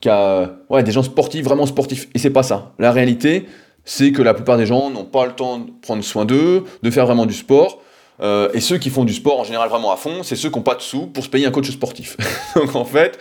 qui 0.00 0.08
a, 0.08 0.52
ouais, 0.68 0.84
des 0.84 0.92
gens 0.92 1.02
sportifs, 1.02 1.44
vraiment 1.44 1.66
sportifs. 1.66 2.06
Et 2.14 2.20
c'est 2.20 2.30
pas 2.30 2.44
ça. 2.44 2.72
La 2.78 2.92
réalité, 2.92 3.46
c'est 3.84 4.12
que 4.12 4.22
la 4.22 4.34
plupart 4.34 4.56
des 4.56 4.66
gens 4.66 4.88
n'ont 4.88 5.04
pas 5.04 5.26
le 5.26 5.32
temps 5.32 5.58
de 5.58 5.70
prendre 5.82 6.04
soin 6.04 6.26
d'eux, 6.26 6.62
de 6.84 6.90
faire 6.92 7.06
vraiment 7.06 7.26
du 7.26 7.34
sport. 7.34 7.82
Euh, 8.20 8.50
et 8.54 8.60
ceux 8.60 8.78
qui 8.78 8.88
font 8.88 9.04
du 9.04 9.14
sport 9.14 9.40
en 9.40 9.44
général 9.44 9.68
vraiment 9.68 9.90
à 9.90 9.96
fond, 9.96 10.22
c'est 10.22 10.36
ceux 10.36 10.48
qui 10.48 10.58
n'ont 10.58 10.62
pas 10.62 10.76
de 10.76 10.82
sous 10.82 11.08
pour 11.08 11.24
se 11.24 11.28
payer 11.28 11.46
un 11.46 11.50
coach 11.50 11.68
sportif. 11.72 12.16
Donc 12.54 12.76
en 12.76 12.84
fait, 12.84 13.18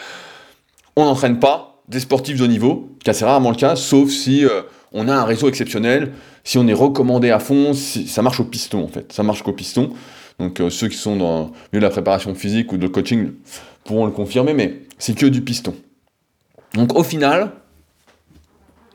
on 0.96 1.06
n'entraîne 1.06 1.40
pas 1.40 1.79
des 1.90 2.00
sportifs 2.00 2.40
de 2.40 2.46
niveau, 2.46 2.90
car 3.04 3.16
c'est 3.16 3.26
rarement 3.26 3.50
le 3.50 3.56
cas, 3.56 3.76
sauf 3.76 4.10
si 4.10 4.46
euh, 4.46 4.62
on 4.92 5.08
a 5.08 5.14
un 5.14 5.26
réseau 5.26 5.50
exceptionnel, 5.50 6.12
si 6.44 6.58
on 6.58 6.68
est 6.68 6.74
recommandé 6.74 7.32
à 7.32 7.40
fond, 7.40 7.74
ça 7.74 8.22
marche 8.22 8.40
au 8.40 8.46
piston 8.46 8.84
en 8.84 8.88
fait, 8.88 9.12
ça 9.12 9.24
marche 9.24 9.44
qu'au 9.44 9.54
piston. 9.54 9.92
Donc 10.38 10.62
euh, 10.62 10.70
ceux 10.70 10.88
qui 10.88 10.98
sont 10.98 11.18
dans 11.18 11.52
de 11.74 11.80
la 11.80 11.90
préparation 11.90 12.34
physique 12.36 12.72
ou 12.72 12.78
de 12.78 12.88
coaching 12.88 13.32
pourront 13.84 14.06
le 14.06 14.12
confirmer, 14.12 14.54
mais 14.54 14.82
c'est 14.98 15.18
que 15.18 15.26
du 15.26 15.42
piston. 15.42 15.76
Donc 16.76 16.96
au 16.96 17.04
final, 17.04 17.52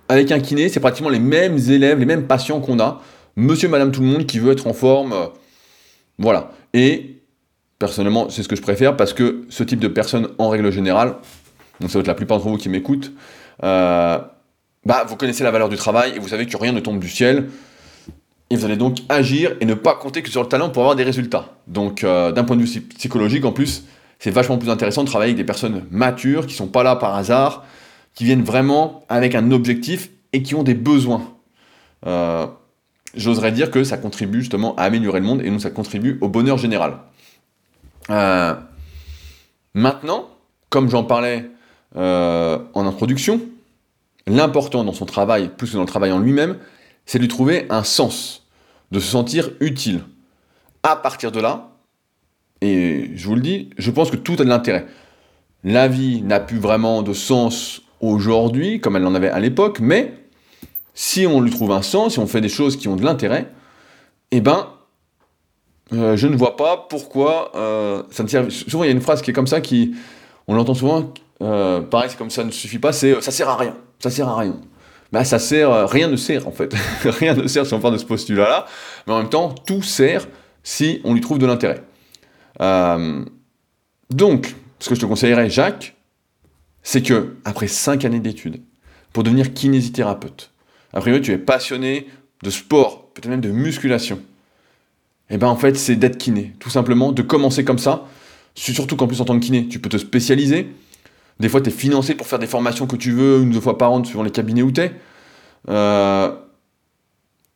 avec 0.09 0.31
un 0.31 0.41
kiné, 0.41 0.69
c'est 0.69 0.81
pratiquement 0.81 1.11
les 1.11 1.19
mêmes 1.19 1.59
élèves, 1.59 1.99
les 1.99 2.07
mêmes 2.07 2.27
patients 2.27 2.61
qu'on 2.61 2.79
a. 2.79 3.03
Monsieur, 3.37 3.69
madame, 3.69 3.91
tout 3.91 4.01
le 4.01 4.07
monde 4.07 4.27
qui 4.27 4.39
veut 4.39 4.53
être 4.53 4.67
en 4.67 4.73
forme. 4.73 5.13
Euh, 5.13 5.27
voilà. 6.19 6.53
Et 6.73 7.23
personnellement, 7.79 8.29
c'est 8.31 8.43
ce 8.43 8.49
que 8.49 8.57
je 8.57 8.63
préfère 8.63 8.97
parce 8.97 9.13
que 9.13 9.45
ce 9.49 9.65
type 9.65 9.81
de 9.81 9.89
personnes, 9.89 10.29
en 10.39 10.49
règle 10.49 10.71
générale, 10.71 11.17
donc 11.81 11.91
ça 11.91 11.99
va 11.99 12.01
être 12.01 12.07
la 12.07 12.15
plupart 12.15 12.39
d'entre 12.39 12.51
vous 12.51 12.57
qui 12.57 12.69
m'écoutent, 12.69 13.13
euh, 13.63 14.19
bah, 14.85 15.05
vous 15.07 15.17
connaissez 15.17 15.45
la 15.45 15.51
valeur 15.51 15.69
du 15.69 15.77
travail 15.77 16.13
et 16.17 16.19
vous 16.19 16.29
savez 16.29 16.47
que 16.47 16.57
rien 16.57 16.73
ne 16.73 16.81
tombe 16.81 16.99
du 16.99 17.09
ciel. 17.09 17.49
Et 18.51 18.57
vous 18.57 18.65
allez 18.65 18.77
donc 18.77 18.99
agir 19.09 19.57
et 19.61 19.65
ne 19.65 19.75
pas 19.75 19.95
compter 19.95 20.23
que 20.23 20.29
sur 20.29 20.43
le 20.43 20.49
talent 20.49 20.69
pour 20.69 20.83
avoir 20.83 20.97
des 20.97 21.03
résultats. 21.03 21.55
Donc, 21.67 22.05
euh, 22.05 22.31
d'un 22.31 22.45
point 22.45 22.57
de 22.57 22.63
vue 22.63 22.81
psychologique, 22.81 23.45
en 23.45 23.53
plus, 23.53 23.85
c'est 24.19 24.31
vachement 24.31 24.59
plus 24.59 24.69
intéressant 24.71 25.03
de 25.03 25.09
travailler 25.09 25.31
avec 25.31 25.39
des 25.39 25.45
personnes 25.45 25.85
matures 25.91 26.47
qui 26.47 26.55
sont 26.55 26.69
pas 26.69 26.83
là 26.83 26.97
par 26.97 27.15
hasard, 27.17 27.65
qui 28.15 28.25
viennent 28.25 28.43
vraiment 28.45 29.05
avec 29.09 29.35
un 29.35 29.51
objectif 29.51 30.11
et 30.33 30.43
qui 30.43 30.55
ont 30.55 30.63
des 30.63 30.75
besoins. 30.75 31.33
Euh, 32.07 32.47
j'oserais 33.15 33.51
dire 33.51 33.71
que 33.71 33.83
ça 33.83 33.97
contribue 33.97 34.41
justement 34.41 34.77
à 34.77 34.83
améliorer 34.83 35.21
le 35.21 35.27
monde 35.27 35.41
et 35.43 35.51
donc 35.51 35.63
ça 35.63 35.71
contribue 35.71 36.19
au 36.21 36.29
bonheur 36.29 36.59
général. 36.59 36.99
Maintenant, 39.75 40.29
comme 40.69 40.91
j'en 40.91 41.05
parlais 41.05 41.51
euh, 41.97 42.59
en 42.75 42.87
introduction, 42.87 43.41
l'important 44.27 44.85
dans 44.85 44.93
son 44.93 45.07
travail, 45.07 45.51
plus 45.57 45.71
que 45.71 45.75
dans 45.75 45.83
le 45.83 45.89
travail 45.89 46.13
en 46.13 46.19
lui-même, 46.19 46.59
c'est 47.07 47.19
de 47.19 47.23
lui 47.23 47.29
trouver 47.29 47.67
un 47.71 47.85
sens, 47.85 48.47
de 48.91 49.01
se 49.01 49.09
sentir 49.09 49.51
utile. 49.61 50.03
À 50.83 50.97
partir 50.97 51.33
de 51.33 51.41
là, 51.41 51.71
et 52.61 53.11
je 53.15 53.27
vous 53.27 53.35
le 53.35 53.43
dis, 53.43 53.71
je 53.77 53.91
pense 53.91 54.11
que 54.11 54.17
tout 54.17 54.35
a 54.35 54.45
de 54.45 54.49
l'intérêt. 54.49 54.87
La 55.65 55.89
vie 55.89 56.23
n'a 56.23 56.41
plus 56.41 56.59
vraiment 56.59 57.03
de 57.03 57.13
sens 57.13 57.83
aujourd'hui, 58.01 58.81
comme 58.81 58.97
elle 58.97 59.07
en 59.07 59.15
avait 59.15 59.29
à 59.29 59.41
l'époque, 59.41 59.81
mais 59.81 60.15
si 60.95 61.27
on 61.27 61.41
lui 61.41 61.51
trouve 61.51 61.73
un 61.73 61.83
sens, 61.83 62.15
si 62.15 62.19
on 62.19 62.27
fait 62.27 62.41
des 62.41 62.49
choses 62.49 62.77
qui 62.77 62.89
ont 62.89 62.97
de 62.97 63.05
l'intérêt, 63.05 63.51
eh 64.31 64.41
ben, 64.41 64.69
euh, 65.93 66.17
je 66.17 66.27
ne 66.27 66.37
vois 66.37 66.57
pas 66.57 66.87
pourquoi 66.89 67.53
euh, 67.57 68.03
ça 68.11 68.23
ne 68.23 68.29
sert. 68.29 68.51
Souvent, 68.51 68.85
il 68.85 68.87
y 68.87 68.91
a 68.91 68.93
une 68.93 69.01
phrase 69.01 69.23
qui 69.23 69.31
est 69.31 69.35
comme 69.35 69.47
ça, 69.47 69.61
qui, 69.61 69.95
on 70.47 70.55
l'entend 70.55 70.75
souvent, 70.75 71.13
euh, 71.43 71.81
pareil, 71.81 72.11
c'est 72.11 72.19
comme 72.19 72.31
ça 72.31 72.45
ne 72.45 72.51
suffit 72.51 72.79
pas, 72.79 72.93
c'est 72.93 73.21
ça 73.21 73.31
sert 73.31 73.49
à 73.49 73.57
rien, 73.57 73.77
ça 73.99 74.11
sert 74.11 74.29
à 74.29 74.39
rien. 74.39 74.61
Bah, 75.13 75.25
ça 75.25 75.39
sert, 75.39 75.89
rien 75.89 76.09
ne 76.09 76.17
sert 76.17 76.49
en 76.49 76.53
fait, 76.53 76.75
rien 77.05 77.35
ne 77.35 77.47
sert 77.47 77.67
si 77.67 77.75
on 77.75 77.81
parle 77.81 77.95
de 77.95 77.99
ce 77.99 78.05
postulat-là, 78.05 78.67
mais 79.07 79.13
en 79.13 79.19
même 79.19 79.29
temps, 79.29 79.51
tout 79.51 79.83
sert 79.83 80.27
si 80.63 81.01
on 81.05 81.15
lui 81.15 81.21
trouve 81.21 81.39
de 81.39 81.47
l'intérêt. 81.47 81.83
donc, 84.11 84.55
ce 84.81 84.89
que 84.89 84.95
je 84.95 85.01
te 85.01 85.07
conseillerais, 85.07 85.49
Jacques, 85.49 85.95
c'est 86.83 87.03
que 87.03 87.37
après 87.45 87.67
5 87.67 88.05
années 88.05 88.21
d'études, 88.21 88.61
pour 89.13 89.23
devenir 89.23 89.55
kinésithérapeute, 89.55 90.51
après 90.93 91.21
tu 91.21 91.33
es 91.33 91.39
passionné 91.39 92.07
de 92.43 92.51
sport, 92.51 93.09
peut-être 93.15 93.29
même 93.29 93.41
de 93.41 93.51
musculation, 93.51 94.17
et 95.31 95.35
eh 95.35 95.39
ben 95.39 95.49
en 95.49 95.57
fait 95.57 95.77
c'est 95.77 95.97
d'être 95.97 96.19
kiné, 96.19 96.55
tout 96.61 96.69
simplement, 96.69 97.11
de 97.11 97.23
commencer 97.23 97.65
comme 97.65 97.79
ça, 97.79 98.07
surtout 98.55 98.97
qu'en 98.97 99.07
plus 99.07 99.23
en 99.23 99.25
tant 99.25 99.39
que 99.39 99.45
kiné, 99.45 99.67
tu 99.67 99.79
peux 99.79 99.89
te 99.89 99.97
spécialiser, 99.97 100.69
des 101.41 101.49
fois 101.49 101.61
tu 101.61 101.71
es 101.71 101.73
financé 101.73 102.15
pour 102.15 102.27
faire 102.27 102.39
des 102.39 102.47
formations 102.47 102.87
que 102.87 102.97
tu 102.97 103.13
veux, 103.13 103.43
une 103.43 103.51
ou 103.51 103.53
deux 103.55 103.61
fois 103.61 103.79
par 103.79 103.93
an 103.93 104.03
suivant 104.05 104.23
les 104.23 104.31
cabinets 104.31 104.63
où 104.63 104.73
tu 104.73 104.81
es, 104.81 104.93
euh, 105.69 106.33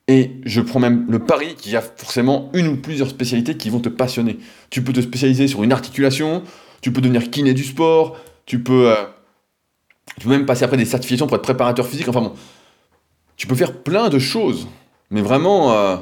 et 0.08 0.32
je 0.44 0.60
prends 0.60 0.80
même 0.80 1.06
le 1.08 1.18
pari 1.18 1.54
qu'il 1.54 1.72
y 1.72 1.76
a 1.76 1.82
forcément 1.82 2.50
une 2.54 2.66
ou 2.68 2.76
plusieurs 2.76 3.08
spécialités 3.08 3.58
qui 3.58 3.68
vont 3.68 3.80
te 3.80 3.90
passionner. 3.90 4.38
Tu 4.70 4.82
peux 4.82 4.94
te 4.94 5.02
spécialiser 5.02 5.48
sur 5.48 5.62
une 5.62 5.70
articulation, 5.70 6.42
tu 6.80 6.92
peux 6.92 7.02
devenir 7.02 7.30
kiné 7.30 7.52
du 7.54 7.64
sport, 7.64 8.16
tu 8.46 8.62
peux... 8.62 8.90
Euh, 8.90 9.04
tu 10.18 10.26
peux 10.26 10.30
même 10.30 10.46
passer 10.46 10.64
après 10.64 10.76
des 10.76 10.84
certifications 10.84 11.26
pour 11.26 11.36
être 11.36 11.42
préparateur 11.42 11.86
physique. 11.86 12.08
Enfin 12.08 12.22
bon, 12.22 12.32
tu 13.36 13.46
peux 13.46 13.54
faire 13.54 13.82
plein 13.82 14.08
de 14.08 14.18
choses. 14.18 14.66
Mais 15.10 15.22
vraiment. 15.22 15.72
Euh, 15.72 15.96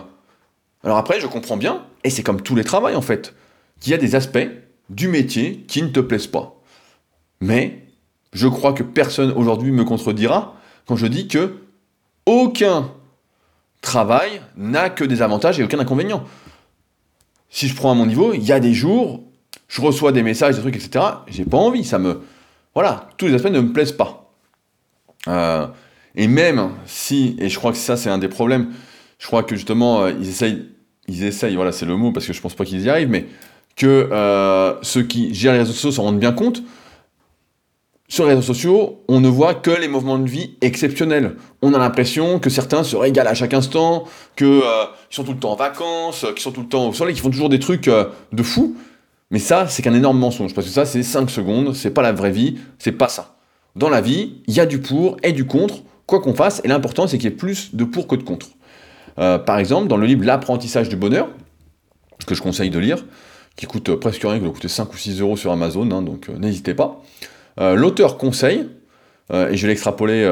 alors 0.83 0.99
après, 0.99 1.21
je 1.21 1.27
comprends 1.27 1.57
bien, 1.57 1.83
et 2.05 2.11
c'est 2.11 2.23
comme 2.23 2.41
tous 2.41 2.55
les 2.55 2.65
travails 2.65 2.97
en 2.97 3.03
fait, 3.03 3.35
qu'il 3.81 3.91
y 3.91 3.95
a 3.95 3.99
des 3.99 4.15
aspects 4.15 4.49
du 4.89 5.09
métier 5.09 5.65
qui 5.67 5.83
ne 5.83 5.89
te 5.89 6.01
plaisent 6.01 6.29
pas. 6.29 6.56
Mais 7.41 7.83
je 8.33 8.49
crois 8.49 8.73
que 8.73 8.83
personne 8.83 9.33
aujourd'hui 9.33 9.73
me 9.73 9.85
contredira 9.85 10.57
quand 10.87 10.97
je 10.97 11.07
dis 11.07 11.29
que 11.29 11.57
aucun 12.27 12.91
travail 13.81 14.41
n'a 14.57 14.91
que 14.91 15.05
des 15.05 15.23
avantages 15.23 15.61
et 15.61 15.65
aucun 15.65 15.79
inconvénient. 15.79 16.25
Si 17.51 17.69
je 17.69 17.75
prends 17.75 17.93
à 17.93 17.95
mon 17.95 18.07
niveau, 18.07 18.35
il 18.35 18.43
y 18.43 18.53
a 18.53 18.61
des 18.61 18.75
jours, 18.75 19.23
je 19.69 19.81
reçois 19.81 20.13
des 20.13 20.23
messages, 20.23 20.57
des 20.57 20.61
trucs, 20.61 20.77
etc. 20.77 21.05
J'ai 21.29 21.45
pas 21.45 21.57
envie, 21.57 21.85
ça 21.85 21.99
me, 21.99 22.21
voilà, 22.75 23.09
tous 23.17 23.27
les 23.27 23.35
aspects 23.35 23.51
ne 23.51 23.61
me 23.61 23.73
plaisent 23.73 23.93
pas. 23.93 24.31
Euh, 25.29 25.67
et 26.15 26.29
même 26.29 26.71
si, 26.87 27.37
et 27.39 27.49
je 27.49 27.59
crois 27.59 27.73
que 27.73 27.79
ça 27.79 27.97
c'est 27.97 28.11
un 28.11 28.19
des 28.19 28.29
problèmes, 28.29 28.73
je 29.19 29.27
crois 29.27 29.43
que 29.43 29.57
justement, 29.57 30.03
euh, 30.03 30.13
ils 30.19 30.29
essayent, 30.29 30.69
ils 31.09 31.25
essayent, 31.25 31.57
voilà, 31.57 31.73
c'est 31.73 31.87
le 31.87 31.97
mot, 31.97 32.13
parce 32.13 32.27
que 32.27 32.33
je 32.33 32.41
pense 32.41 32.55
pas 32.55 32.65
qu'ils 32.65 32.83
y 32.83 32.91
arrivent, 32.91 33.11
mais 33.11 33.27
que 33.77 34.09
euh, 34.11 34.75
ceux 34.83 35.03
qui 35.03 35.35
gèrent 35.35 35.53
les 35.53 35.61
réseaux 35.61 35.73
sociaux 35.73 35.93
s'en 35.93 36.03
rendent 36.05 36.21
bien 36.21 36.33
compte. 36.33 36.63
Sur 38.09 38.25
les 38.25 38.31
réseaux 38.31 38.55
sociaux, 38.55 39.03
on 39.09 39.21
ne 39.21 39.29
voit 39.29 39.55
que 39.55 39.71
les 39.71 39.89
mouvements 39.89 40.19
de 40.19 40.29
vie 40.29 40.57
exceptionnels. 40.61 41.37
On 41.63 41.75
a 41.75 41.79
l'impression 41.79 42.39
que 42.39 42.51
certains 42.51 42.85
se 42.85 42.95
régalent 42.97 43.31
à 43.31 43.35
chaque 43.35 43.55
instant, 43.55 44.05
qu'ils 44.37 44.63
sont 45.11 45.25
tout 45.25 45.33
le 45.33 45.39
temps 45.39 45.53
en 45.53 45.57
vacances, 45.57 46.25
qu'ils 46.35 46.43
sont 46.43 46.53
tout 46.53 46.63
le 46.63 46.69
temps 46.69 46.89
au 46.89 46.93
soleil, 46.93 47.15
qu'ils 47.15 47.23
font 47.23 47.31
toujours 47.31 47.49
des 47.49 47.59
trucs 47.59 47.91
de 47.91 48.43
fou. 48.43 48.77
Mais 49.31 49.39
ça, 49.41 49.67
c'est 49.67 49.83
qu'un 49.83 49.95
énorme 49.95 50.19
mensonge, 50.19 50.55
parce 50.55 50.69
que 50.69 50.73
ça, 50.73 50.85
c'est 50.85 51.03
5 51.03 51.29
secondes, 51.31 51.75
c'est 51.75 51.91
pas 51.91 52.03
la 52.03 52.13
vraie 52.13 52.31
vie, 52.31 52.59
c'est 52.79 52.93
pas 52.93 53.09
ça. 53.09 53.37
Dans 53.75 53.89
la 53.89 54.01
vie, 54.01 54.37
il 54.47 54.55
y 54.55 54.61
a 54.61 54.67
du 54.67 54.81
pour 54.81 55.17
et 55.23 55.33
du 55.33 55.47
contre, 55.47 55.83
quoi 56.07 56.21
qu'on 56.21 56.35
fasse, 56.35 56.61
et 56.65 56.69
l'important, 56.69 57.07
c'est 57.07 57.19
qu'il 57.19 57.31
y 57.31 57.33
ait 57.33 57.37
plus 57.37 57.75
de 57.75 57.85
pour 57.85 58.07
que 58.07 58.15
de 58.15 58.23
contre. 58.23 58.51
Euh, 59.19 59.39
par 59.39 59.59
exemple, 59.59 59.89
dans 59.89 59.97
le 59.97 60.07
livre 60.07 60.25
L'apprentissage 60.25 60.89
du 60.89 60.97
bonheur, 60.97 61.29
que 62.27 62.35
je 62.35 62.43
conseille 62.43 62.71
de 62.71 62.79
lire, 62.79 63.05
qui 63.57 63.67
coûte 63.67 63.95
presque 63.97 64.23
rien, 64.23 64.37
qui 64.37 64.45
doit 64.45 64.53
coûter 64.53 64.69
5 64.69 64.93
ou 64.93 64.97
6 64.97 65.21
euros 65.21 65.37
sur 65.37 65.51
Amazon, 65.51 65.91
hein, 65.91 66.03
donc 66.03 66.29
euh, 66.29 66.39
n'hésitez 66.39 66.75
pas. 66.75 67.03
Euh, 67.59 67.75
l'auteur 67.75 68.19
conseille, 68.19 68.69
et 69.33 69.57
je 69.57 69.63
vais 69.63 69.69
l'extrapoler 69.69 70.25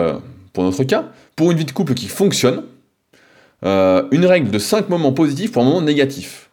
pour 0.52 0.62
notre 0.62 0.84
cas, 0.84 1.06
pour 1.34 1.50
une 1.50 1.58
vie 1.58 1.64
de 1.64 1.72
couple 1.72 1.94
qui 1.94 2.06
fonctionne, 2.06 2.62
une 3.64 4.24
règle 4.24 4.52
de 4.52 4.58
5 4.58 4.88
moments 4.88 5.12
positifs 5.12 5.50
pour 5.50 5.62
un 5.62 5.64
moment 5.64 5.80
négatif. 5.80 6.48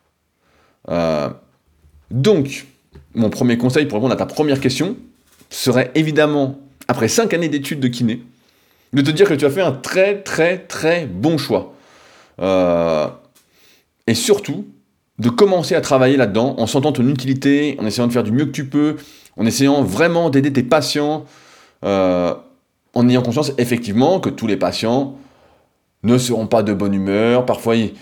donc, 2.09 2.65
mon 3.13 3.29
premier 3.29 3.57
conseil 3.59 3.85
pour 3.85 3.97
répondre 3.97 4.13
à 4.13 4.17
ta 4.17 4.25
première 4.25 4.59
question 4.59 4.95
serait 5.51 5.91
évidemment, 5.93 6.59
après 6.87 7.07
5 7.07 7.33
années 7.33 7.49
d'études 7.49 7.79
de 7.79 7.87
kiné, 7.87 8.23
de 8.93 9.01
te 9.01 9.11
dire 9.11 9.27
que 9.27 9.33
tu 9.33 9.45
as 9.45 9.49
fait 9.49 9.61
un 9.61 9.71
très 9.71 10.21
très 10.21 10.57
très 10.57 11.05
bon 11.05 11.37
choix. 11.37 11.73
Euh, 12.41 13.07
et 14.07 14.15
surtout, 14.15 14.65
de 15.19 15.29
commencer 15.29 15.75
à 15.75 15.81
travailler 15.81 16.17
là-dedans 16.17 16.55
en 16.57 16.67
sentant 16.67 16.91
ton 16.91 17.07
utilité, 17.07 17.77
en 17.79 17.85
essayant 17.85 18.07
de 18.07 18.13
faire 18.13 18.23
du 18.23 18.31
mieux 18.31 18.45
que 18.45 18.51
tu 18.51 18.65
peux, 18.65 18.95
en 19.37 19.45
essayant 19.45 19.83
vraiment 19.83 20.29
d'aider 20.29 20.51
tes 20.51 20.63
patients, 20.63 21.25
euh, 21.85 22.33
en 22.93 23.09
ayant 23.09 23.21
conscience 23.21 23.53
effectivement 23.57 24.19
que 24.19 24.29
tous 24.29 24.47
les 24.47 24.57
patients 24.57 25.15
ne 26.03 26.17
seront 26.17 26.47
pas 26.47 26.63
de 26.63 26.73
bonne 26.73 26.93
humeur, 26.93 27.45
parfois 27.45 27.75
ils, 27.75 27.93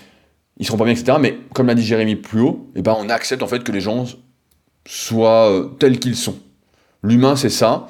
ne 0.58 0.64
seront 0.64 0.78
pas 0.78 0.84
bien, 0.84 0.94
etc. 0.94 1.18
Mais 1.20 1.38
comme 1.54 1.66
l'a 1.66 1.74
dit 1.74 1.84
Jérémy 1.84 2.16
plus 2.16 2.40
haut, 2.40 2.70
eh 2.76 2.82
ben, 2.82 2.96
on 2.98 3.08
accepte 3.08 3.42
en 3.42 3.46
fait 3.46 3.62
que 3.62 3.72
les 3.72 3.80
gens 3.80 4.04
soient 4.86 5.50
euh, 5.50 5.64
tels 5.78 5.98
qu'ils 5.98 6.16
sont. 6.16 6.36
L'humain, 7.02 7.36
c'est 7.36 7.50
ça. 7.50 7.86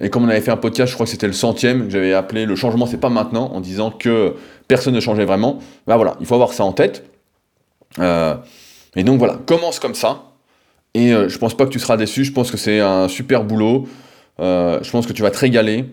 Et 0.00 0.10
comme 0.10 0.24
on 0.24 0.28
avait 0.28 0.40
fait 0.40 0.50
un 0.50 0.56
podcast, 0.56 0.90
je 0.90 0.94
crois 0.94 1.06
que 1.06 1.10
c'était 1.10 1.26
le 1.26 1.32
centième, 1.32 1.84
que 1.84 1.90
j'avais 1.90 2.12
appelé 2.12 2.46
Le 2.46 2.56
changement, 2.56 2.86
c'est 2.86 2.98
pas 2.98 3.10
maintenant, 3.10 3.50
en 3.52 3.60
disant 3.60 3.90
que 3.90 4.34
personne 4.66 4.94
ne 4.94 5.00
changeait 5.00 5.24
vraiment. 5.24 5.58
Ben 5.86 5.96
voilà, 5.96 6.16
il 6.20 6.26
faut 6.26 6.34
avoir 6.34 6.52
ça 6.52 6.64
en 6.64 6.72
tête. 6.72 7.04
Euh, 8.00 8.34
et 8.96 9.04
donc 9.04 9.18
voilà, 9.18 9.38
commence 9.46 9.78
comme 9.78 9.94
ça. 9.94 10.33
Et 10.94 11.12
euh, 11.12 11.28
je 11.28 11.38
pense 11.38 11.56
pas 11.56 11.66
que 11.66 11.70
tu 11.70 11.78
seras 11.78 11.96
déçu, 11.96 12.24
je 12.24 12.32
pense 12.32 12.50
que 12.50 12.56
c'est 12.56 12.80
un 12.80 13.08
super 13.08 13.44
boulot. 13.44 13.88
Euh, 14.40 14.78
je 14.82 14.90
pense 14.90 15.06
que 15.06 15.12
tu 15.12 15.22
vas 15.22 15.30
te 15.30 15.38
régaler. 15.38 15.86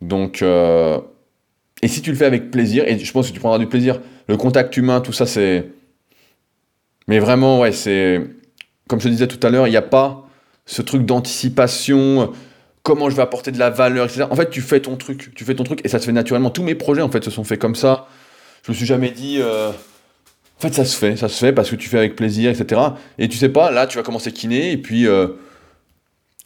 Donc, 0.00 0.42
et 0.42 1.88
si 1.88 2.02
tu 2.02 2.10
le 2.10 2.16
fais 2.16 2.26
avec 2.26 2.50
plaisir, 2.50 2.84
et 2.86 2.98
je 2.98 3.12
pense 3.12 3.28
que 3.28 3.32
tu 3.32 3.40
prendras 3.40 3.58
du 3.58 3.66
plaisir, 3.66 4.00
le 4.28 4.36
contact 4.36 4.76
humain, 4.76 5.00
tout 5.00 5.12
ça, 5.12 5.26
c'est. 5.26 5.66
Mais 7.08 7.18
vraiment, 7.18 7.60
ouais, 7.60 7.72
c'est. 7.72 8.22
Comme 8.88 9.00
je 9.00 9.04
te 9.04 9.10
disais 9.10 9.26
tout 9.26 9.44
à 9.46 9.50
l'heure, 9.50 9.66
il 9.66 9.70
n'y 9.70 9.76
a 9.76 9.82
pas 9.82 10.28
ce 10.66 10.82
truc 10.82 11.04
d'anticipation 11.04 12.32
comment 12.84 13.10
je 13.10 13.16
vais 13.16 13.22
apporter 13.22 13.50
de 13.50 13.58
la 13.58 13.70
valeur, 13.70 14.04
etc. 14.04 14.26
En 14.30 14.36
fait, 14.36 14.50
tu 14.50 14.60
fais 14.60 14.78
ton 14.80 14.96
truc, 14.96 15.34
tu 15.34 15.44
fais 15.44 15.54
ton 15.56 15.64
truc 15.64 15.80
et 15.84 15.88
ça 15.88 15.98
se 15.98 16.06
fait 16.06 16.12
naturellement. 16.12 16.50
Tous 16.50 16.62
mes 16.62 16.76
projets, 16.76 17.02
en 17.02 17.10
fait, 17.10 17.24
se 17.24 17.30
sont 17.30 17.42
faits 17.42 17.58
comme 17.58 17.74
ça. 17.74 18.06
Je 18.64 18.70
me 18.70 18.76
suis 18.76 18.86
jamais 18.86 19.10
dit, 19.10 19.38
euh, 19.40 19.72
en 20.58 20.60
fait, 20.60 20.72
ça 20.72 20.84
se 20.84 20.96
fait, 20.96 21.16
ça 21.16 21.28
se 21.28 21.38
fait 21.38 21.52
parce 21.52 21.70
que 21.70 21.76
tu 21.76 21.88
fais 21.88 21.98
avec 21.98 22.16
plaisir, 22.16 22.50
etc. 22.50 22.80
Et 23.18 23.28
tu 23.28 23.36
sais 23.36 23.48
pas, 23.48 23.70
là, 23.70 23.86
tu 23.86 23.98
vas 23.98 24.04
commencer 24.04 24.32
kiné 24.32 24.72
et 24.72 24.76
puis 24.76 25.06
euh, 25.06 25.28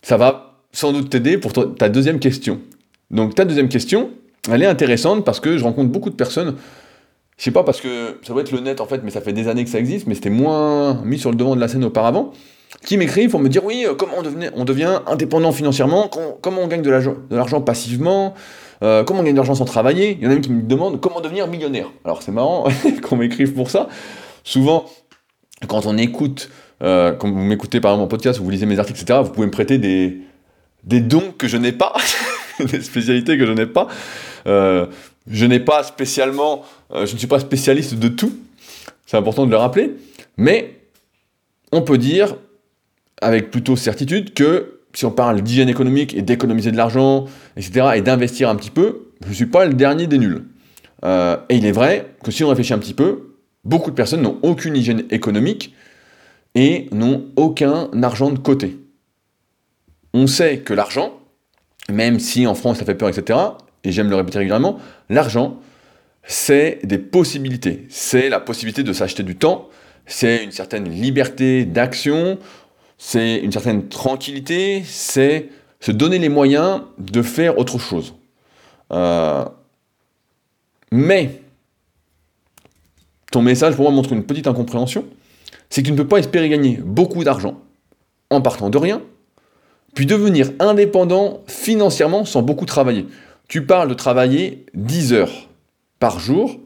ça 0.03 0.17
va 0.17 0.57
sans 0.73 0.93
doute 0.93 1.11
t'aider 1.11 1.39
pour 1.39 1.53
ta 1.53 1.89
deuxième 1.89 2.19
question. 2.19 2.61
Donc, 3.11 3.35
ta 3.35 3.45
deuxième 3.45 3.69
question, 3.69 4.11
elle 4.51 4.63
est 4.63 4.67
intéressante 4.67 5.25
parce 5.25 5.41
que 5.41 5.59
je 5.59 5.65
rencontre 5.65 5.91
beaucoup 5.91 6.11
de 6.11 6.15
personnes. 6.15 6.57
Je 7.37 7.45
sais 7.45 7.51
pas 7.51 7.65
parce 7.65 7.81
que 7.81 8.19
ça 8.23 8.33
doit 8.33 8.43
être 8.43 8.53
le 8.53 8.61
net 8.61 8.81
en 8.81 8.87
fait, 8.87 9.03
mais 9.05 9.11
ça 9.11 9.21
fait 9.21 9.33
des 9.33 9.49
années 9.49 9.65
que 9.65 9.71
ça 9.71 9.79
existe, 9.79 10.07
mais 10.07 10.15
c'était 10.15 10.31
moins 10.31 11.03
mis 11.05 11.19
sur 11.19 11.31
le 11.31 11.37
devant 11.37 11.55
de 11.55 11.61
la 11.61 11.69
scène 11.69 11.85
auparavant 11.85 12.33
qui 12.85 12.97
m'écrivent 12.97 13.31
pour 13.31 13.41
me 13.41 13.49
dire 13.49 13.65
oui, 13.65 13.85
euh, 13.87 13.95
comment 13.95 14.15
on, 14.19 14.61
on 14.61 14.65
devient 14.65 15.01
indépendant 15.07 15.53
financièrement, 15.53 16.11
comment 16.43 16.63
on 16.63 16.69
gagne 16.69 16.83
de 16.83 16.91
l'argent 16.91 17.61
passivement, 17.61 18.35
euh, 18.83 19.05
comment 19.05 19.21
on 19.21 19.23
gagne 19.23 19.35
de 19.35 19.39
l'argent 19.39 19.55
sans 19.55 19.65
travailler? 19.65 20.13
Il 20.13 20.25
y 20.25 20.27
en 20.27 20.31
a 20.31 20.35
même 20.35 20.41
qui 20.41 20.51
me 20.51 20.63
demandent 20.63 21.01
comment 21.01 21.21
devenir 21.21 21.49
millionnaire? 21.49 21.91
Alors 22.05 22.23
c'est 22.23 22.33
marrant 22.33 22.69
qu'on 23.03 23.17
m'écrive 23.17 23.53
pour 23.53 23.71
ça. 23.71 23.89
Souvent, 24.45 24.87
quand 25.67 25.87
on 25.87 25.99
écoute, 25.99 26.51
euh, 26.83 27.13
quand 27.13 27.31
vous 27.31 27.43
m'écoutez 27.43 27.81
par 27.81 27.93
exemple 27.93 28.05
en 28.05 28.09
podcast, 28.09 28.39
vous 28.39 28.51
lisez 28.51 28.67
mes 28.67 28.79
articles, 28.79 29.01
etc., 29.01 29.21
vous 29.23 29.31
pouvez 29.31 29.47
me 29.47 29.53
prêter 29.53 29.79
des, 29.79 30.19
des 30.85 31.01
dons 31.01 31.33
que 31.37 31.49
je 31.49 31.57
n'ai 31.57 31.73
pas, 31.73 31.95
des 32.61 32.81
spécialités 32.81 33.37
que 33.37 33.47
je 33.47 33.53
n'ai 33.53 33.67
pas. 33.67 33.89
je 34.47 35.45
n'ai 35.45 35.61
pas 35.61 35.83
spécialement, 35.83 36.63
je 36.93 37.01
ne 37.01 37.19
suis 37.19 37.27
pas 37.27 37.41
spécialiste 37.41 37.95
de 37.95 38.09
tout. 38.09 38.33
C'est 39.07 39.17
important 39.17 39.47
de 39.47 39.51
le 39.51 39.57
rappeler. 39.57 39.95
Mais 40.37 40.79
on 41.73 41.83
peut 41.83 41.99
dire 41.99 42.37
avec 43.21 43.51
plutôt 43.51 43.77
certitude 43.77 44.35
que 44.35 44.78
si 44.99 45.07
on 45.07 45.13
parle 45.13 45.43
d'hygiène 45.43 45.69
économique 45.69 46.13
et 46.15 46.23
d'économiser 46.23 46.73
de 46.73 46.77
l'argent, 46.77 47.27
etc., 47.57 47.91
et 47.95 48.01
d'investir 48.01 48.49
un 48.49 48.57
petit 48.57 48.73
peu, 48.73 49.13
je 49.23 49.29
ne 49.29 49.33
suis 49.33 49.47
pas 49.47 49.65
le 49.65 49.75
dernier 49.75 50.09
des 50.09 50.19
nuls. 50.19 50.47
Euh, 51.05 51.37
et 51.49 51.57
il 51.57 51.67
est 51.67 51.73
vrai 51.73 52.17
que 52.25 52.33
si 52.33 52.43
on 52.43 52.49
réfléchit 52.49 52.73
un 52.73 52.81
petit 52.81 52.95
peu, 52.95 53.37
beaucoup 53.63 53.93
de 53.93 53.95
personnes 53.95 54.23
n'ont 54.23 54.41
aucune 54.43 54.77
hygiène 54.77 55.05
économique 55.11 55.73
et 56.57 56.89
n'ont 56.91 57.27
aucun 57.37 57.91
argent 58.03 58.33
de 58.33 58.41
côté. 58.41 58.77
On 60.15 60.27
sait 60.27 60.59
que 60.59 60.75
l'argent, 60.75 61.13
même 61.89 62.19
si 62.19 62.49
en 62.49 62.57
France 62.57 62.79
ça 62.79 62.85
fait 62.85 62.97
peur, 62.97 63.09
etc., 63.09 63.39
et 63.85 63.93
j'aime 63.93 64.11
le 64.11 64.17
répéter 64.17 64.39
régulièrement, 64.39 64.81
l'argent, 65.11 65.61
c'est 66.25 66.81
des 66.83 66.99
possibilités. 66.99 67.87
C'est 67.89 68.29
la 68.29 68.41
possibilité 68.41 68.83
de 68.83 68.93
s'acheter 68.93 69.23
du 69.23 69.37
temps, 69.37 69.69
c'est 70.07 70.43
une 70.43 70.51
certaine 70.51 70.91
liberté 70.91 71.67
d'action, 71.67 72.41
c'est 72.99 73.37
une 73.39 73.53
certaine 73.53 73.89
tranquillité, 73.89 74.83
c'est 74.85 75.49
se 75.81 75.93
donner 75.93 76.19
les 76.19 76.29
moyens 76.29 76.83
de 76.99 77.23
faire 77.23 77.57
autre 77.59 77.79
chose. 77.79 78.15
Euh, 78.93 79.45
mais, 80.91 81.41
ton 83.31 83.43
message 83.43 83.77
pour 83.77 83.85
moi 83.85 83.93
montre 83.93 84.13
une 84.13 84.25
petite 84.25 84.49
incompréhension, 84.49 85.05
c'est 85.71 85.83
que 85.83 85.87
tu 85.87 85.93
ne 85.93 85.97
peux 85.97 86.09
pas 86.09 86.19
espérer 86.19 86.49
gagner 86.49 86.79
beaucoup 86.83 87.23
d'argent 87.23 87.61
en 88.31 88.41
partant 88.41 88.71
de 88.71 88.79
rien, 88.79 89.01
puis 89.95 90.07
devenir 90.07 90.51
indépendant 90.59 91.43
financièrement 91.47 92.25
sans 92.25 92.43
beaucoup 92.43 92.67
travailler. 92.67 93.07
Tu 93.49 93.65
parles 93.65 93.89
de 93.89 93.95
travailler 93.95 94.67
10 94.75 95.13
heures 95.13 95.49
par 96.01 96.19
jour, 96.19 96.59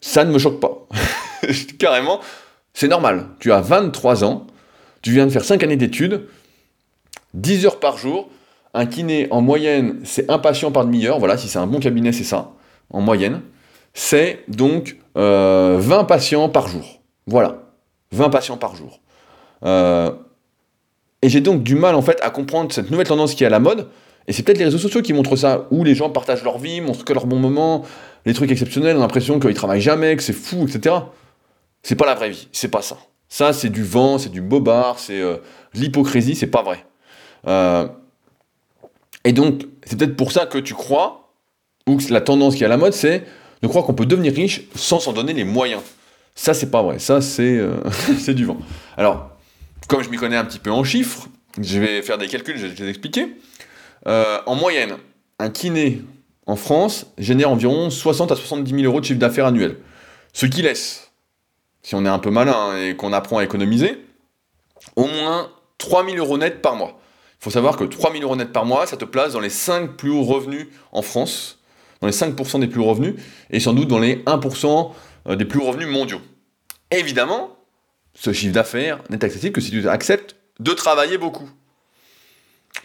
ça 0.00 0.24
ne 0.24 0.32
me 0.32 0.38
choque 0.38 0.60
pas. 0.60 0.86
Carrément, 1.78 2.20
c'est 2.72 2.88
normal. 2.88 3.28
Tu 3.38 3.52
as 3.52 3.60
23 3.60 4.24
ans, 4.24 4.46
tu 5.04 5.10
viens 5.12 5.26
de 5.26 5.30
faire 5.30 5.44
5 5.44 5.62
années 5.62 5.76
d'études, 5.76 6.22
10 7.34 7.66
heures 7.66 7.78
par 7.78 7.98
jour. 7.98 8.30
Un 8.72 8.86
kiné, 8.86 9.28
en 9.30 9.42
moyenne, 9.42 10.00
c'est 10.02 10.28
un 10.30 10.38
patient 10.38 10.72
par 10.72 10.86
demi-heure. 10.86 11.18
Voilà, 11.18 11.36
si 11.36 11.46
c'est 11.46 11.58
un 11.58 11.66
bon 11.66 11.78
cabinet, 11.78 12.10
c'est 12.10 12.24
ça, 12.24 12.52
en 12.90 13.02
moyenne. 13.02 13.42
C'est 13.92 14.44
donc 14.48 14.96
20 15.14 15.20
euh, 15.22 16.04
patients 16.04 16.48
par 16.48 16.68
jour. 16.68 17.02
Voilà, 17.26 17.58
20 18.12 18.30
patients 18.30 18.56
par 18.56 18.74
jour. 18.76 19.00
Euh, 19.66 20.10
et 21.20 21.28
j'ai 21.28 21.42
donc 21.42 21.62
du 21.62 21.74
mal, 21.74 21.94
en 21.96 22.02
fait, 22.02 22.18
à 22.22 22.30
comprendre 22.30 22.72
cette 22.72 22.90
nouvelle 22.90 23.06
tendance 23.06 23.34
qui 23.34 23.44
est 23.44 23.46
à 23.46 23.50
la 23.50 23.60
mode. 23.60 23.88
Et 24.26 24.32
c'est 24.32 24.42
peut-être 24.42 24.58
les 24.58 24.64
réseaux 24.64 24.78
sociaux 24.78 25.02
qui 25.02 25.12
montrent 25.12 25.36
ça, 25.36 25.66
où 25.70 25.84
les 25.84 25.94
gens 25.94 26.08
partagent 26.08 26.44
leur 26.44 26.58
vie, 26.58 26.80
montrent 26.80 27.04
que 27.04 27.12
leur 27.12 27.26
bon 27.26 27.38
moment, 27.38 27.84
les 28.24 28.32
trucs 28.32 28.50
exceptionnels, 28.50 28.96
l'impression 28.96 29.38
qu'ils 29.38 29.52
travaillent 29.52 29.82
jamais, 29.82 30.16
que 30.16 30.22
c'est 30.22 30.32
fou, 30.32 30.66
etc. 30.66 30.96
C'est 31.82 31.94
pas 31.94 32.06
la 32.06 32.14
vraie 32.14 32.30
vie, 32.30 32.48
c'est 32.52 32.68
pas 32.68 32.80
ça. 32.80 32.96
Ça, 33.28 33.52
c'est 33.52 33.70
du 33.70 33.82
vent, 33.82 34.18
c'est 34.18 34.28
du 34.28 34.40
bobard, 34.40 34.98
c'est 34.98 35.20
euh, 35.20 35.38
l'hypocrisie, 35.74 36.36
c'est 36.36 36.46
pas 36.46 36.62
vrai. 36.62 36.84
Euh, 37.46 37.88
et 39.24 39.32
donc, 39.32 39.62
c'est 39.84 39.98
peut-être 39.98 40.16
pour 40.16 40.32
ça 40.32 40.46
que 40.46 40.58
tu 40.58 40.74
crois, 40.74 41.32
ou 41.86 41.96
que 41.96 42.12
la 42.12 42.20
tendance 42.20 42.54
qui 42.54 42.62
est 42.62 42.66
à 42.66 42.68
la 42.68 42.76
mode, 42.76 42.92
c'est 42.92 43.24
de 43.62 43.68
croire 43.68 43.84
qu'on 43.84 43.94
peut 43.94 44.06
devenir 44.06 44.34
riche 44.34 44.62
sans 44.74 45.00
s'en 45.00 45.12
donner 45.12 45.32
les 45.32 45.44
moyens. 45.44 45.82
Ça, 46.34 46.54
c'est 46.54 46.70
pas 46.70 46.82
vrai. 46.82 46.98
Ça, 46.98 47.20
c'est 47.20 47.58
euh, 47.58 47.76
du 48.28 48.44
vent. 48.44 48.58
Alors, 48.96 49.30
comme 49.88 50.02
je 50.02 50.10
m'y 50.10 50.16
connais 50.16 50.36
un 50.36 50.44
petit 50.44 50.58
peu 50.58 50.70
en 50.70 50.84
chiffres, 50.84 51.28
je 51.60 51.78
vais 51.78 52.02
faire 52.02 52.18
des 52.18 52.28
calculs, 52.28 52.56
je 52.58 52.66
vais 52.66 52.74
les 52.74 52.88
expliquer. 52.88 53.36
en 54.06 54.54
moyenne, 54.54 54.96
un 55.38 55.50
kiné 55.50 56.02
en 56.46 56.56
France 56.56 57.06
génère 57.18 57.50
environ 57.50 57.90
60 57.90 58.32
à 58.32 58.36
70 58.36 58.70
000 58.70 58.82
euros 58.84 59.00
de 59.00 59.06
chiffre 59.06 59.18
d'affaires 59.18 59.46
annuel. 59.46 59.76
Ce 60.32 60.46
qui 60.46 60.62
laisse 60.62 61.12
si 61.84 61.94
on 61.94 62.04
est 62.04 62.08
un 62.08 62.18
peu 62.18 62.30
malin 62.30 62.76
et 62.76 62.96
qu'on 62.96 63.12
apprend 63.12 63.38
à 63.38 63.44
économiser, 63.44 64.04
au 64.96 65.06
moins 65.06 65.50
3000 65.78 66.18
euros 66.18 66.38
net 66.38 66.60
par 66.62 66.74
mois. 66.74 66.98
Il 67.40 67.44
faut 67.44 67.50
savoir 67.50 67.76
que 67.76 67.84
3000 67.84 68.24
euros 68.24 68.36
net 68.36 68.52
par 68.52 68.64
mois, 68.64 68.86
ça 68.86 68.96
te 68.96 69.04
place 69.04 69.34
dans 69.34 69.40
les 69.40 69.50
5 69.50 69.92
plus 69.96 70.10
hauts 70.10 70.24
revenus 70.24 70.66
en 70.92 71.02
France, 71.02 71.60
dans 72.00 72.06
les 72.06 72.12
5% 72.14 72.58
des 72.58 72.66
plus 72.66 72.80
revenus, 72.80 73.14
et 73.50 73.60
sans 73.60 73.74
doute 73.74 73.88
dans 73.88 73.98
les 73.98 74.16
1% 74.24 74.92
euh, 75.28 75.36
des 75.36 75.44
plus 75.44 75.60
revenus 75.60 75.86
mondiaux. 75.86 76.22
évidemment, 76.90 77.50
ce 78.14 78.32
chiffre 78.32 78.54
d'affaires 78.54 79.02
n'est 79.10 79.22
accessible 79.22 79.52
que 79.52 79.60
si 79.60 79.70
tu 79.70 79.86
acceptes 79.88 80.36
de 80.60 80.72
travailler 80.72 81.18
beaucoup. 81.18 81.50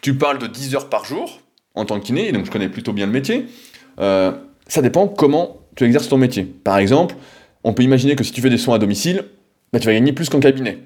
Tu 0.02 0.18
parles 0.18 0.39
de 0.39 0.47
10 0.47 0.76
heures 0.76 0.89
par 0.89 1.06
jour 1.06 1.39
en 1.76 1.86
tant 1.86 2.00
que 2.00 2.06
kiné, 2.06 2.32
donc 2.32 2.45
je 2.45 2.52
connais 2.52 2.70
plutôt 2.70 2.93
bien 2.93 3.06
le 3.06 3.12
métier. 3.12 3.45
Euh, 4.00 4.32
ça 4.68 4.82
dépend 4.82 5.08
comment 5.08 5.58
tu 5.76 5.86
exerces 5.86 6.10
ton 6.10 6.18
métier. 6.18 6.43
Par 6.43 6.80
exemple, 6.80 7.16
on 7.64 7.74
peut 7.74 7.84
imaginer 7.84 8.16
que 8.16 8.24
si 8.24 8.32
tu 8.32 8.41
fais 8.41 8.49
des 8.49 8.57
soins 8.57 8.76
à 8.76 8.80
domicile, 8.80 9.26
bah, 9.74 9.80
tu 9.80 9.88
vas 9.88 9.93
gagner 9.93 10.14
plus 10.14 10.30
qu'en 10.30 10.39
cabinet. 10.39 10.80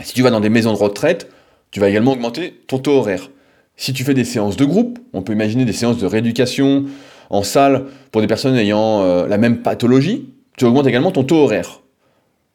Si 0.00 0.14
tu 0.14 0.22
vas 0.22 0.30
dans 0.30 0.40
des 0.40 0.48
maisons 0.48 0.72
de 0.72 0.78
retraite, 0.78 1.30
tu 1.70 1.80
vas 1.80 1.88
également 1.88 2.12
augmenter 2.12 2.54
ton 2.66 2.78
taux 2.78 2.98
horaire. 2.98 3.30
Si 3.76 3.92
tu 3.92 4.04
fais 4.04 4.14
des 4.14 4.24
séances 4.24 4.56
de 4.56 4.64
groupe, 4.64 4.98
on 5.12 5.22
peut 5.22 5.32
imaginer 5.32 5.64
des 5.64 5.72
séances 5.72 5.98
de 5.98 6.06
rééducation 6.06 6.86
en 7.30 7.42
salle 7.42 7.86
pour 8.10 8.20
des 8.20 8.26
personnes 8.26 8.56
ayant 8.56 9.02
euh, 9.02 9.26
la 9.26 9.38
même 9.38 9.62
pathologie, 9.62 10.30
tu 10.56 10.64
augmentes 10.64 10.86
également 10.86 11.12
ton 11.12 11.24
taux 11.24 11.36
horaire. 11.36 11.82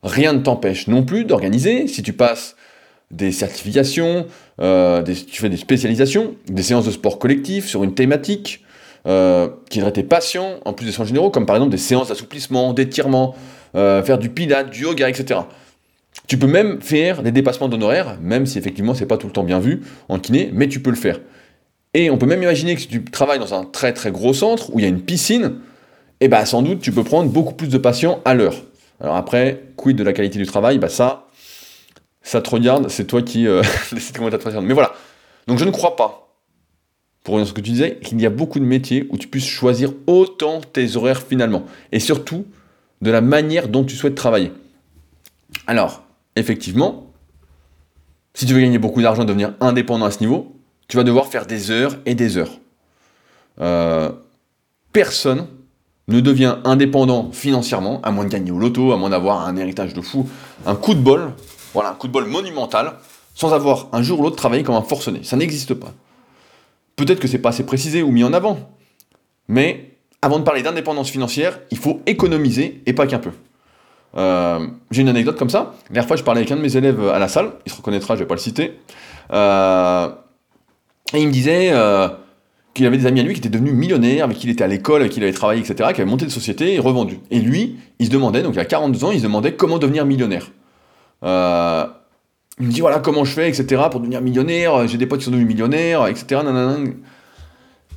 Rien 0.03 0.33
ne 0.33 0.39
t'empêche 0.39 0.87
non 0.87 1.03
plus 1.03 1.23
d'organiser, 1.23 1.87
si 1.87 2.03
tu 2.03 2.11
passes 2.11 2.55
des 3.11 3.31
certifications, 3.31 4.25
euh, 4.59 5.03
tu 5.03 5.41
fais 5.41 5.49
des 5.49 5.57
spécialisations, 5.57 6.35
des 6.47 6.63
séances 6.63 6.85
de 6.85 6.91
sport 6.91 7.19
collectif 7.19 7.67
sur 7.67 7.83
une 7.83 7.93
thématique, 7.93 8.62
euh, 9.07 9.49
qui 9.69 9.79
aiderait 9.79 9.91
tes 9.91 10.03
patients, 10.03 10.59
en 10.65 10.73
plus 10.73 10.85
des 10.85 10.91
soins 10.91 11.05
généraux, 11.05 11.29
comme 11.29 11.45
par 11.45 11.55
exemple 11.55 11.71
des 11.71 11.77
séances 11.77 12.09
d'assouplissement, 12.09 12.73
d'étirement, 12.73 13.35
faire 13.73 14.19
du 14.19 14.29
pilates, 14.29 14.69
du 14.69 14.83
yoga, 14.83 15.09
etc. 15.09 15.41
Tu 16.27 16.37
peux 16.37 16.47
même 16.47 16.81
faire 16.81 17.23
des 17.23 17.31
dépassements 17.31 17.67
d'honoraires, 17.67 18.17
même 18.21 18.45
si 18.45 18.57
effectivement 18.57 18.93
c'est 18.93 19.07
pas 19.07 19.17
tout 19.17 19.27
le 19.27 19.33
temps 19.33 19.43
bien 19.43 19.59
vu 19.59 19.81
en 20.09 20.19
kiné, 20.19 20.51
mais 20.53 20.67
tu 20.67 20.79
peux 20.79 20.91
le 20.91 20.95
faire. 20.95 21.19
Et 21.93 22.09
on 22.09 22.17
peut 22.17 22.25
même 22.25 22.41
imaginer 22.41 22.75
que 22.75 22.81
si 22.81 22.87
tu 22.87 23.03
travailles 23.03 23.39
dans 23.39 23.53
un 23.53 23.65
très 23.65 23.93
très 23.93 24.11
gros 24.11 24.33
centre 24.33 24.73
où 24.73 24.79
il 24.79 24.83
y 24.83 24.85
a 24.85 24.89
une 24.89 25.01
piscine, 25.01 25.55
eh 26.21 26.27
ben 26.27 26.45
sans 26.45 26.61
doute 26.61 26.81
tu 26.81 26.91
peux 26.91 27.03
prendre 27.03 27.29
beaucoup 27.29 27.53
plus 27.53 27.67
de 27.67 27.77
patients 27.77 28.21
à 28.25 28.33
l'heure. 28.33 28.55
Alors 29.01 29.15
après, 29.15 29.63
quid 29.75 29.97
de 29.97 30.03
la 30.03 30.13
qualité 30.13 30.39
du 30.39 30.45
travail, 30.45 30.77
bah 30.77 30.89
ça, 30.89 31.27
ça 32.21 32.41
te 32.41 32.49
regarde, 32.49 32.89
c'est 32.89 33.05
toi 33.05 33.21
qui 33.21 33.47
euh, 33.47 33.61
décides 33.91 34.17
comment 34.17 34.29
te 34.29 34.59
Mais 34.59 34.73
voilà. 34.73 34.93
Donc 35.47 35.59
je 35.59 35.65
ne 35.65 35.71
crois 35.71 35.95
pas, 35.95 36.22
pour 37.23 37.35
revenir 37.35 37.47
ce 37.47 37.53
que 37.53 37.61
tu 37.61 37.71
disais, 37.71 37.97
qu'il 38.01 38.19
y 38.21 38.25
a 38.25 38.29
beaucoup 38.29 38.59
de 38.59 38.65
métiers 38.65 39.07
où 39.09 39.17
tu 39.17 39.27
puisses 39.27 39.47
choisir 39.47 39.93
autant 40.07 40.59
tes 40.61 40.97
horaires 40.97 41.21
finalement. 41.21 41.63
Et 41.91 41.99
surtout, 41.99 42.45
de 43.01 43.11
la 43.11 43.21
manière 43.21 43.69
dont 43.69 43.83
tu 43.83 43.95
souhaites 43.95 44.15
travailler. 44.15 44.51
Alors, 45.67 46.03
effectivement, 46.35 47.11
si 48.33 48.45
tu 48.45 48.53
veux 48.53 48.61
gagner 48.61 48.79
beaucoup 48.79 49.01
d'argent, 49.01 49.23
devenir 49.23 49.53
indépendant 49.61 50.05
à 50.05 50.11
ce 50.11 50.19
niveau, 50.19 50.55
tu 50.87 50.97
vas 50.97 51.03
devoir 51.03 51.27
faire 51.27 51.45
des 51.45 51.71
heures 51.71 51.97
et 52.05 52.15
des 52.15 52.37
heures. 52.37 52.59
Euh, 53.61 54.11
personne 54.91 55.47
ne 56.07 56.19
devient 56.19 56.57
indépendant 56.65 57.31
financièrement, 57.31 58.01
à 58.01 58.11
moins 58.11 58.25
de 58.25 58.29
gagner 58.29 58.51
au 58.51 58.59
loto, 58.59 58.91
à 58.91 58.97
moins 58.97 59.09
d'avoir 59.09 59.47
un 59.47 59.55
héritage 59.55 59.93
de 59.93 60.01
fou, 60.01 60.27
un 60.65 60.75
coup 60.75 60.93
de 60.93 60.99
bol, 60.99 61.31
voilà, 61.73 61.91
un 61.91 61.95
coup 61.95 62.07
de 62.07 62.11
bol 62.11 62.25
monumental, 62.25 62.93
sans 63.35 63.53
avoir 63.53 63.87
un 63.93 64.01
jour 64.01 64.19
ou 64.19 64.23
l'autre 64.23 64.35
travaillé 64.35 64.63
comme 64.63 64.75
un 64.75 64.81
forcené. 64.81 65.23
Ça 65.23 65.37
n'existe 65.37 65.73
pas. 65.73 65.93
Peut-être 66.95 67.19
que 67.19 67.27
c'est 67.27 67.39
pas 67.39 67.49
assez 67.49 67.65
précisé 67.65 68.03
ou 68.03 68.11
mis 68.11 68.23
en 68.23 68.33
avant, 68.33 68.59
mais 69.47 69.93
avant 70.21 70.39
de 70.39 70.43
parler 70.43 70.61
d'indépendance 70.61 71.09
financière, 71.09 71.59
il 71.71 71.77
faut 71.77 72.01
économiser 72.05 72.81
et 72.85 72.93
pas 72.93 73.07
qu'un 73.07 73.19
peu. 73.19 73.31
Euh, 74.15 74.67
j'ai 74.91 75.01
une 75.01 75.09
anecdote 75.09 75.37
comme 75.37 75.49
ça. 75.49 75.73
La 75.89 75.95
dernière 75.95 76.07
fois, 76.07 76.17
je 76.17 76.23
parlais 76.23 76.39
avec 76.39 76.51
un 76.51 76.55
de 76.55 76.61
mes 76.61 76.77
élèves 76.77 77.09
à 77.09 77.19
la 77.19 77.27
salle, 77.27 77.51
il 77.65 77.71
se 77.71 77.77
reconnaîtra, 77.77 78.15
je 78.15 78.19
vais 78.19 78.27
pas 78.27 78.35
le 78.35 78.39
citer. 78.39 78.79
Euh, 79.31 80.09
et 81.13 81.19
il 81.19 81.27
me 81.27 81.31
disait 81.31 81.71
euh, 81.73 82.07
qu'il 82.73 82.85
avait 82.85 82.97
des 82.97 83.05
amis 83.05 83.19
à 83.19 83.23
lui 83.23 83.33
qui 83.33 83.39
étaient 83.39 83.49
devenus 83.49 83.73
millionnaires, 83.73 84.23
avec 84.25 84.37
qui 84.37 84.47
il 84.47 84.51
était 84.51 84.63
à 84.63 84.67
l'école, 84.67 85.01
avec 85.01 85.11
qui 85.11 85.19
il 85.19 85.23
avait 85.23 85.33
travaillé, 85.33 85.61
etc., 85.61 85.89
qui 85.93 86.01
avaient 86.01 86.09
monté 86.09 86.25
des 86.25 86.31
sociétés 86.31 86.73
et 86.73 86.79
revendu. 86.79 87.19
Et 87.31 87.39
lui, 87.39 87.77
il 87.99 88.05
se 88.05 88.11
demandait, 88.11 88.43
donc 88.43 88.53
il 88.53 88.59
a 88.59 88.65
42 88.65 89.03
ans, 89.03 89.11
il 89.11 89.19
se 89.19 89.23
demandait 89.23 89.53
comment 89.53 89.79
devenir 89.79 90.05
millionnaire. 90.05 90.51
Il 92.59 92.67
me 92.67 92.71
dit 92.71 92.81
voilà 92.81 92.99
comment 92.99 93.25
je 93.25 93.33
fais, 93.33 93.49
etc., 93.49 93.83
pour 93.89 93.99
devenir 93.99 94.21
millionnaire, 94.21 94.87
j'ai 94.87 94.97
des 94.97 95.07
potes 95.07 95.19
qui 95.19 95.25
sont 95.25 95.31
devenus 95.31 95.47
millionnaires, 95.47 96.07
etc. 96.07 96.41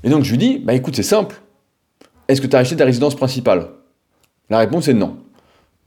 Et 0.02 0.08
donc 0.08 0.24
je 0.24 0.30
lui 0.30 0.38
dis, 0.38 0.58
bah 0.58 0.74
écoute, 0.74 0.96
c'est 0.96 1.02
simple. 1.02 1.36
Est-ce 2.28 2.40
que 2.40 2.46
tu 2.46 2.56
as 2.56 2.60
acheté 2.60 2.76
ta 2.76 2.84
résidence 2.84 3.14
principale? 3.14 3.68
La 4.50 4.58
réponse 4.58 4.88
est 4.88 4.94
non. 4.94 5.18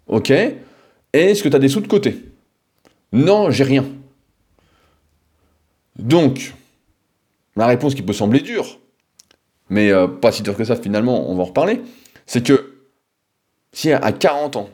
Ok. 0.08 0.32
Est-ce 0.32 1.44
que 1.44 1.50
tu 1.50 1.56
as 1.56 1.60
des 1.60 1.70
sous 1.70 1.82
de 1.82 1.88
côté? 1.88 2.26
Non, 3.12 3.50
j'ai 3.50 3.64
rien. 3.64 3.86
Donc, 5.98 6.54
la 7.56 7.68
réponse 7.68 7.96
qui 7.96 8.02
peut 8.02 8.14
sembler 8.14 8.40
dure, 8.40 8.80
mais 9.70 9.92
euh, 9.92 10.08
pas 10.08 10.32
si 10.32 10.44
dure 10.44 10.56
que 10.56 10.64
ça 10.64 10.76
finalement, 10.76 11.30
on 11.30 11.36
va 11.36 11.44
en 11.44 11.46
reparler, 11.46 11.82
c'est 12.26 12.46
que 12.46 12.84
si 13.74 13.92
à 13.92 14.12
40 14.12 14.56
ans, 14.56 14.70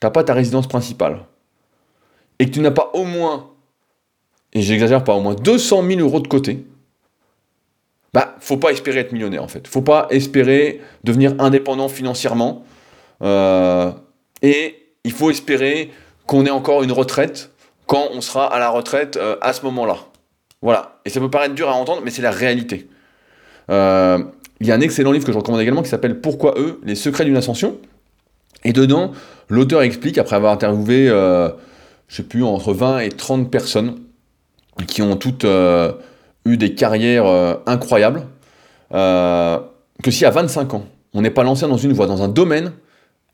tu 0.00 0.06
n'as 0.06 0.10
pas 0.10 0.24
ta 0.24 0.34
résidence 0.34 0.66
principale, 0.66 1.24
et 2.38 2.46
que 2.46 2.50
tu 2.50 2.60
n'as 2.60 2.70
pas 2.70 2.90
au 2.94 3.04
moins, 3.04 3.50
et 4.52 4.62
j'exagère 4.62 5.04
pas, 5.04 5.14
au 5.14 5.20
moins 5.20 5.34
200 5.34 5.84
000 5.86 6.00
euros 6.00 6.20
de 6.20 6.28
côté, 6.28 6.64
bah, 8.14 8.36
faut 8.38 8.56
pas 8.58 8.70
espérer 8.70 9.00
être 9.00 9.10
millionnaire 9.10 9.42
en 9.42 9.48
fait. 9.48 9.66
Faut 9.66 9.82
pas 9.82 10.06
espérer 10.10 10.80
devenir 11.02 11.34
indépendant 11.40 11.88
financièrement. 11.88 12.64
Euh, 13.22 13.90
et 14.40 14.76
il 15.02 15.10
faut 15.10 15.30
espérer 15.30 15.90
qu'on 16.26 16.46
ait 16.46 16.50
encore 16.50 16.84
une 16.84 16.92
retraite 16.92 17.50
quand 17.86 18.08
on 18.12 18.20
sera 18.20 18.46
à 18.46 18.60
la 18.60 18.70
retraite 18.70 19.16
euh, 19.16 19.36
à 19.40 19.52
ce 19.52 19.62
moment-là. 19.64 19.96
Voilà. 20.62 21.00
Et 21.04 21.10
ça 21.10 21.18
peut 21.18 21.28
paraître 21.28 21.56
dur 21.56 21.68
à 21.68 21.72
entendre, 21.72 22.02
mais 22.04 22.12
c'est 22.12 22.22
la 22.22 22.30
réalité. 22.30 22.88
Euh, 23.68 24.18
il 24.60 24.68
y 24.68 24.70
a 24.70 24.76
un 24.76 24.80
excellent 24.80 25.10
livre 25.10 25.26
que 25.26 25.32
je 25.32 25.36
recommande 25.36 25.60
également 25.60 25.82
qui 25.82 25.90
s'appelle 25.90 26.20
Pourquoi 26.20 26.54
eux 26.56 26.80
Les 26.84 26.94
secrets 26.94 27.24
d'une 27.24 27.36
ascension. 27.36 27.78
Et 28.62 28.72
dedans, 28.72 29.10
l'auteur 29.48 29.82
explique, 29.82 30.18
après 30.18 30.36
avoir 30.36 30.52
interviewé, 30.52 31.10
je 32.08 32.16
sais 32.16 32.22
plus, 32.22 32.44
entre 32.44 32.72
20 32.72 33.00
et 33.00 33.08
30 33.08 33.50
personnes 33.50 34.00
qui 34.86 35.02
ont 35.02 35.16
toutes 35.16 35.44
eu 35.44 36.56
des 36.56 36.74
carrières 36.74 37.58
incroyables, 37.66 38.26
que 38.90 40.10
si 40.10 40.24
à 40.24 40.30
25 40.30 40.74
ans, 40.74 40.84
on 41.12 41.22
n'est 41.22 41.30
pas 41.30 41.44
lancé 41.44 41.66
dans 41.66 41.76
une 41.76 41.92
voie, 41.92 42.06
dans 42.06 42.22
un 42.22 42.28
domaine 42.28 42.72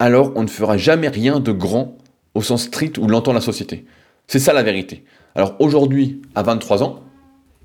alors 0.00 0.32
on 0.34 0.42
ne 0.42 0.48
fera 0.48 0.76
jamais 0.78 1.08
rien 1.08 1.38
de 1.38 1.52
grand 1.52 1.98
au 2.34 2.42
sens 2.42 2.64
strict 2.64 2.98
où 2.98 3.06
l'entend 3.06 3.32
la 3.32 3.40
société. 3.40 3.84
C'est 4.26 4.38
ça 4.38 4.52
la 4.52 4.62
vérité. 4.62 5.04
Alors 5.34 5.54
aujourd'hui, 5.60 6.22
à 6.34 6.42
23 6.42 6.82
ans, 6.82 7.00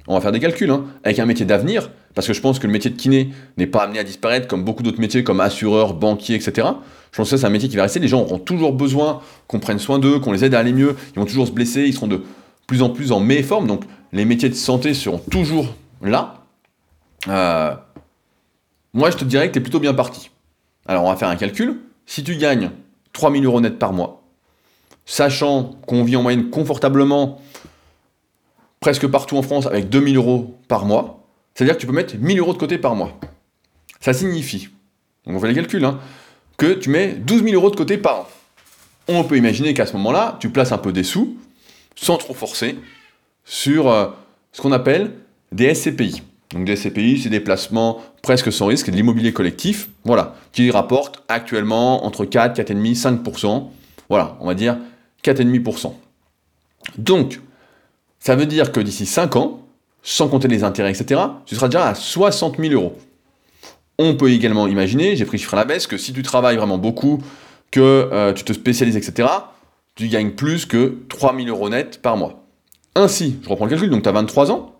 on 0.08 0.14
va 0.14 0.22
faire 0.22 0.34
des 0.34 0.40
calculs, 0.40 0.70
hein, 0.70 0.86
avec 1.04 1.18
un 1.18 1.26
métier 1.26 1.46
d'avenir, 1.46 1.92
parce 2.16 2.26
que 2.28 2.34
je 2.34 2.42
pense 2.42 2.60
que 2.60 2.66
le 2.66 2.74
métier 2.74 2.90
de 2.90 2.96
kiné 2.96 3.32
n'est 3.58 3.68
pas 3.68 3.84
amené 3.84 4.00
à 4.00 4.04
disparaître 4.04 4.48
comme 4.48 4.64
beaucoup 4.64 4.82
d'autres 4.82 5.02
métiers 5.02 5.24
comme 5.24 5.42
assureur, 5.42 5.94
banquier, 5.94 6.36
etc. 6.36 6.68
Je 7.12 7.18
pense 7.18 7.30
que 7.30 7.38
c'est 7.38 7.46
un 7.46 7.50
métier 7.50 7.70
qui 7.70 7.76
va 7.76 7.84
rester. 7.84 8.00
Les 8.00 8.08
gens 8.08 8.22
auront 8.22 8.40
toujours 8.40 8.72
besoin 8.72 9.22
qu'on 9.48 9.60
prenne 9.60 9.80
soin 9.80 10.00
d'eux, 10.00 10.20
qu'on 10.20 10.32
les 10.32 10.46
aide 10.46 10.56
à 10.56 10.60
aller 10.60 10.74
mieux. 10.74 10.96
Ils 11.14 11.20
vont 11.20 11.26
toujours 11.26 11.46
se 11.46 11.52
blesser, 11.52 11.84
ils 11.84 11.94
seront 11.94 12.08
de 12.08 12.24
plus 12.68 12.82
en 12.82 12.90
plus 12.90 13.12
en 13.12 13.20
méforme. 13.20 13.68
Donc 13.68 13.84
les 14.14 14.24
métiers 14.24 14.50
de 14.50 14.56
santé 14.56 14.94
seront 14.94 15.20
toujours 15.20 15.68
là. 16.02 16.46
Euh, 17.28 17.76
moi, 18.94 19.12
je 19.12 19.18
te 19.18 19.26
dirais 19.26 19.50
que 19.50 19.54
tu 19.54 19.60
es 19.60 19.62
plutôt 19.62 19.82
bien 19.82 19.94
parti. 19.94 20.32
Alors 20.86 21.04
on 21.04 21.10
va 21.10 21.18
faire 21.18 21.30
un 21.30 21.36
calcul. 21.36 21.82
Si 22.06 22.24
tu 22.24 22.38
gagnes 22.38 22.72
3000 23.12 23.46
euros 23.46 23.60
net 23.60 23.78
par 23.78 23.92
mois, 23.92 24.24
sachant 25.06 25.76
qu'on 25.86 26.04
vit 26.04 26.16
en 26.16 26.22
moyenne 26.22 26.50
confortablement 26.50 27.42
presque 28.80 29.08
partout 29.08 29.38
en 29.38 29.42
France 29.42 29.66
avec 29.66 29.90
2000 29.90 30.16
euros 30.16 30.58
par 30.68 30.86
mois, 30.86 31.25
c'est-à-dire 31.56 31.76
que 31.76 31.82
tu 31.82 31.88
peux 31.88 31.94
mettre 31.94 32.16
1000 32.18 32.40
euros 32.40 32.54
de 32.54 32.58
côté 32.58 32.78
par 32.78 32.96
mois. 32.96 33.18
Ça 34.00 34.14
signifie, 34.14 34.70
on 35.26 35.40
fait 35.40 35.48
les 35.48 35.56
calculs, 35.56 35.84
hein, 35.84 36.00
que 36.58 36.74
tu 36.74 36.90
mets 36.90 37.14
12 37.14 37.44
000 37.44 37.56
euros 37.56 37.72
de 37.72 37.76
côté 37.76 37.98
par 37.98 38.20
an. 38.20 38.28
On 39.08 39.24
peut 39.24 39.38
imaginer 39.38 39.74
qu'à 39.74 39.86
ce 39.86 39.94
moment-là, 39.94 40.38
tu 40.40 40.50
places 40.50 40.72
un 40.72 40.78
peu 40.78 40.92
des 40.92 41.04
sous, 41.04 41.38
sans 41.96 42.18
trop 42.18 42.34
forcer, 42.34 42.78
sur 43.46 43.90
euh, 43.90 44.08
ce 44.52 44.62
qu'on 44.62 44.72
appelle 44.72 45.14
des 45.52 45.74
SCPI. 45.74 46.24
Donc 46.52 46.66
des 46.66 46.76
SCPI, 46.76 47.22
c'est 47.22 47.30
des 47.30 47.40
placements 47.40 48.02
presque 48.22 48.52
sans 48.52 48.68
risque, 48.68 48.90
de 48.90 48.96
l'immobilier 48.96 49.34
collectif, 49.34 49.90
voilà, 50.04 50.36
qui 50.52 50.70
rapporte 50.72 51.24
actuellement 51.28 52.06
entre 52.06 52.26
4, 52.26 52.60
4,5, 52.60 53.24
5%, 53.24 53.70
voilà, 54.10 54.38
on 54.40 54.48
va 54.48 54.54
dire 54.56 54.78
4,5%. 55.24 55.94
Donc, 56.98 57.42
ça 58.20 58.36
veut 58.36 58.46
dire 58.46 58.72
que 58.72 58.80
d'ici 58.80 59.06
5 59.06 59.36
ans, 59.36 59.65
sans 60.08 60.30
compter 60.30 60.48
les 60.48 60.64
intérêts, 60.64 60.92
etc., 60.92 61.20
tu 61.48 61.56
seras 61.56 61.68
déjà 61.68 61.88
à 61.88 61.96
60 61.96 62.58
000 62.60 62.74
euros. 62.74 62.96
On 63.98 64.16
peut 64.16 64.30
également 64.30 64.68
imaginer, 64.68 65.16
j'ai 65.16 65.26
pris 65.26 65.40
chiffre 65.40 65.56
à 65.56 65.58
la 65.58 65.66
baisse, 65.66 65.88
que 65.88 65.98
si 65.98 66.14
tu 66.14 66.22
travailles 66.22 66.58
vraiment 66.58 66.78
beaucoup, 66.78 67.22
que 67.72 67.80
euh, 67.82 68.32
tu 68.32 68.44
te 68.44 68.54
spécialises, 68.54 68.96
etc., 68.96 69.28
tu 69.96 70.08
gagnes 70.08 70.32
plus 70.32 70.68
que 70.68 71.00
3 71.10 71.36
000 71.36 71.48
euros 71.48 71.70
net 71.70 72.02
par 72.04 72.18
mois. 72.18 72.46
Ainsi, 72.94 73.40
je 73.44 73.50
reprends 73.50 73.66
le 73.66 73.72
calcul, 73.72 73.90
donc 73.90 74.04
tu 74.04 74.10
as 74.10 74.12
23 74.12 74.52
ans, 74.52 74.76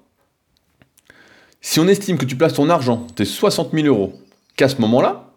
si 1.60 1.80
on 1.80 1.88
estime 1.88 2.20
que 2.20 2.26
tu 2.26 2.36
places 2.36 2.54
ton 2.54 2.70
argent, 2.70 3.08
tes 3.16 3.26
60 3.26 3.72
000 3.74 3.88
euros, 3.88 4.14
qu'à 4.56 4.70
ce 4.70 4.80
moment-là, 4.82 5.32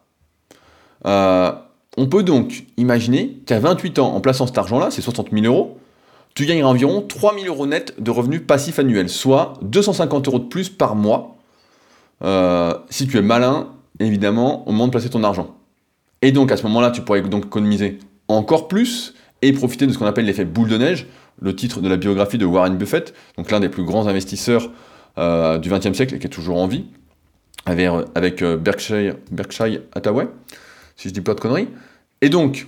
euh, 1.07 1.51
on 1.97 2.05
peut 2.05 2.21
donc 2.21 2.65
imaginer 2.77 3.39
qu'à 3.47 3.59
28 3.59 3.97
ans, 3.97 4.13
en 4.13 4.21
plaçant 4.21 4.45
cet 4.45 4.59
argent-là, 4.59 4.91
ces 4.91 5.01
60 5.01 5.31
000 5.31 5.45
euros, 5.47 5.79
tu 6.35 6.45
gagneras 6.45 6.69
environ 6.69 7.01
3 7.01 7.35
000 7.35 7.45
euros 7.47 7.67
net 7.67 7.95
de 7.99 8.11
revenus 8.11 8.41
passifs 8.45 8.79
annuels, 8.79 9.09
soit 9.09 9.53
250 9.61 10.27
euros 10.27 10.39
de 10.39 10.45
plus 10.45 10.69
par 10.69 10.95
mois, 10.95 11.37
euh, 12.23 12.73
si 12.89 13.07
tu 13.07 13.17
es 13.17 13.21
malin 13.21 13.69
évidemment, 13.99 14.67
au 14.67 14.71
moment 14.71 14.87
de 14.87 14.91
placer 14.91 15.09
ton 15.09 15.23
argent. 15.23 15.55
Et 16.21 16.31
donc, 16.31 16.51
à 16.51 16.57
ce 16.57 16.63
moment-là, 16.63 16.91
tu 16.91 17.01
pourrais 17.01 17.21
donc 17.21 17.45
économiser 17.45 17.99
encore 18.27 18.67
plus 18.67 19.13
et 19.41 19.53
profiter 19.53 19.87
de 19.87 19.93
ce 19.93 19.97
qu'on 19.97 20.05
appelle 20.05 20.25
l'effet 20.25 20.45
boule 20.45 20.69
de 20.69 20.77
neige, 20.77 21.07
le 21.41 21.55
titre 21.55 21.81
de 21.81 21.87
la 21.87 21.97
biographie 21.97 22.37
de 22.37 22.45
Warren 22.45 22.77
Buffett, 22.77 23.13
donc 23.37 23.51
l'un 23.51 23.59
des 23.59 23.69
plus 23.69 23.83
grands 23.83 24.07
investisseurs 24.07 24.69
euh, 25.17 25.57
du 25.57 25.69
XXe 25.69 25.93
siècle 25.93 26.15
et 26.15 26.19
qui 26.19 26.27
est 26.27 26.29
toujours 26.29 26.57
en 26.57 26.67
vie, 26.67 26.85
avec, 27.65 27.89
avec 28.15 28.41
euh, 28.41 28.57
Berkshire, 28.57 29.15
Berkshire 29.31 29.81
Hathaway, 29.93 30.27
si 30.95 31.09
je 31.09 31.13
dis 31.13 31.21
pas 31.21 31.33
de 31.33 31.39
conneries. 31.39 31.69
Et 32.21 32.29
donc, 32.29 32.67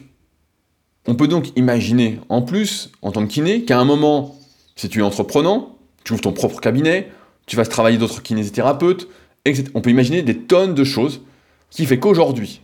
on 1.08 1.16
peut 1.16 1.28
donc 1.28 1.52
imaginer 1.56 2.20
en 2.30 2.42
plus, 2.42 2.92
en 3.02 3.12
tant 3.12 3.26
que 3.26 3.32
kiné, 3.32 3.64
qu'à 3.64 3.80
un 3.80 3.86
moment, 3.86 4.36
si 4.76 4.90
tu 4.90 5.00
es 5.00 5.04
entreprenant, 5.04 5.78
tu 6.04 6.14
ouvres 6.14 6.22
ton 6.22 6.34
propre 6.34 6.60
cabinet, 6.60 7.10
tu 7.46 7.56
vas 7.56 7.66
travailler 7.66 7.98
d'autres 7.98 8.22
kinésithérapeutes, 8.22 9.08
etc. 9.46 9.70
On 9.74 9.82
peut 9.82 9.90
imaginer 9.90 10.22
des 10.22 10.38
tonnes 10.38 10.76
de 10.76 10.84
choses 10.84 11.22
qui 11.70 11.86
fait 11.86 12.00
qu'aujourd'hui, 12.00 12.62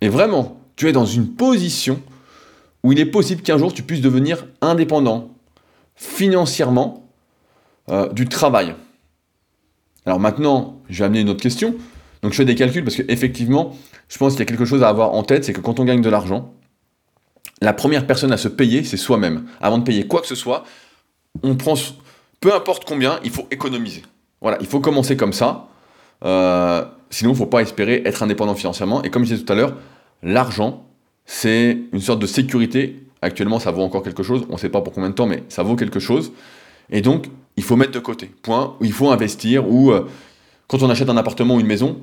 et 0.00 0.08
vraiment, 0.08 0.60
tu 0.76 0.88
es 0.88 0.92
dans 0.92 1.06
une 1.06 1.28
position 1.28 2.00
où 2.82 2.92
il 2.92 3.00
est 3.00 3.06
possible 3.06 3.42
qu'un 3.42 3.58
jour 3.58 3.72
tu 3.72 3.82
puisses 3.82 4.00
devenir 4.00 4.46
indépendant 4.60 5.30
financièrement 5.94 7.08
euh, 7.88 8.12
du 8.12 8.26
travail. 8.26 8.74
Alors 10.06 10.20
maintenant, 10.20 10.82
je 10.90 10.98
vais 10.98 11.04
amener 11.06 11.20
une 11.20 11.30
autre 11.30 11.42
question. 11.42 11.74
Donc 12.22 12.32
je 12.32 12.36
fais 12.38 12.44
des 12.44 12.54
calculs 12.54 12.84
parce 12.84 12.96
qu'effectivement, 12.96 13.76
je 14.08 14.18
pense 14.18 14.32
qu'il 14.32 14.40
y 14.40 14.42
a 14.42 14.46
quelque 14.46 14.64
chose 14.64 14.82
à 14.82 14.88
avoir 14.88 15.12
en 15.12 15.22
tête, 15.22 15.44
c'est 15.44 15.52
que 15.52 15.60
quand 15.60 15.80
on 15.80 15.84
gagne 15.84 16.02
de 16.02 16.10
l'argent, 16.10 16.52
la 17.60 17.72
première 17.72 18.06
personne 18.06 18.32
à 18.32 18.36
se 18.36 18.48
payer, 18.48 18.84
c'est 18.84 18.96
soi-même. 18.96 19.46
Avant 19.60 19.78
de 19.78 19.84
payer 19.84 20.06
quoi 20.06 20.20
que 20.20 20.26
ce 20.26 20.34
soit, 20.34 20.64
on 21.42 21.54
prend, 21.56 21.74
peu 22.40 22.54
importe 22.54 22.84
combien, 22.84 23.20
il 23.24 23.30
faut 23.30 23.46
économiser. 23.50 24.02
Voilà, 24.40 24.58
il 24.60 24.66
faut 24.66 24.80
commencer 24.80 25.16
comme 25.16 25.32
ça. 25.32 25.68
Euh, 26.24 26.84
sinon, 27.10 27.30
il 27.30 27.34
ne 27.34 27.38
faut 27.38 27.46
pas 27.46 27.62
espérer 27.62 28.02
être 28.04 28.22
indépendant 28.22 28.54
financièrement. 28.54 29.02
Et 29.02 29.10
comme 29.10 29.24
je 29.24 29.32
disais 29.32 29.44
tout 29.44 29.52
à 29.52 29.56
l'heure, 29.56 29.76
l'argent, 30.22 30.86
c'est 31.24 31.78
une 31.92 32.00
sorte 32.00 32.18
de 32.18 32.26
sécurité. 32.26 33.06
Actuellement, 33.22 33.58
ça 33.58 33.70
vaut 33.70 33.82
encore 33.82 34.02
quelque 34.02 34.22
chose. 34.22 34.44
On 34.50 34.54
ne 34.54 34.58
sait 34.58 34.68
pas 34.68 34.82
pour 34.82 34.92
combien 34.92 35.10
de 35.10 35.14
temps, 35.14 35.26
mais 35.26 35.42
ça 35.48 35.62
vaut 35.62 35.76
quelque 35.76 36.00
chose. 36.00 36.32
Et 36.90 37.00
donc, 37.00 37.26
il 37.56 37.62
faut 37.62 37.76
mettre 37.76 37.92
de 37.92 37.98
côté. 38.00 38.30
Point. 38.42 38.76
Il 38.80 38.92
faut 38.92 39.10
investir. 39.10 39.70
Ou 39.70 39.92
euh, 39.92 40.06
quand 40.66 40.82
on 40.82 40.90
achète 40.90 41.08
un 41.08 41.16
appartement 41.16 41.56
ou 41.56 41.60
une 41.60 41.66
maison, 41.66 42.02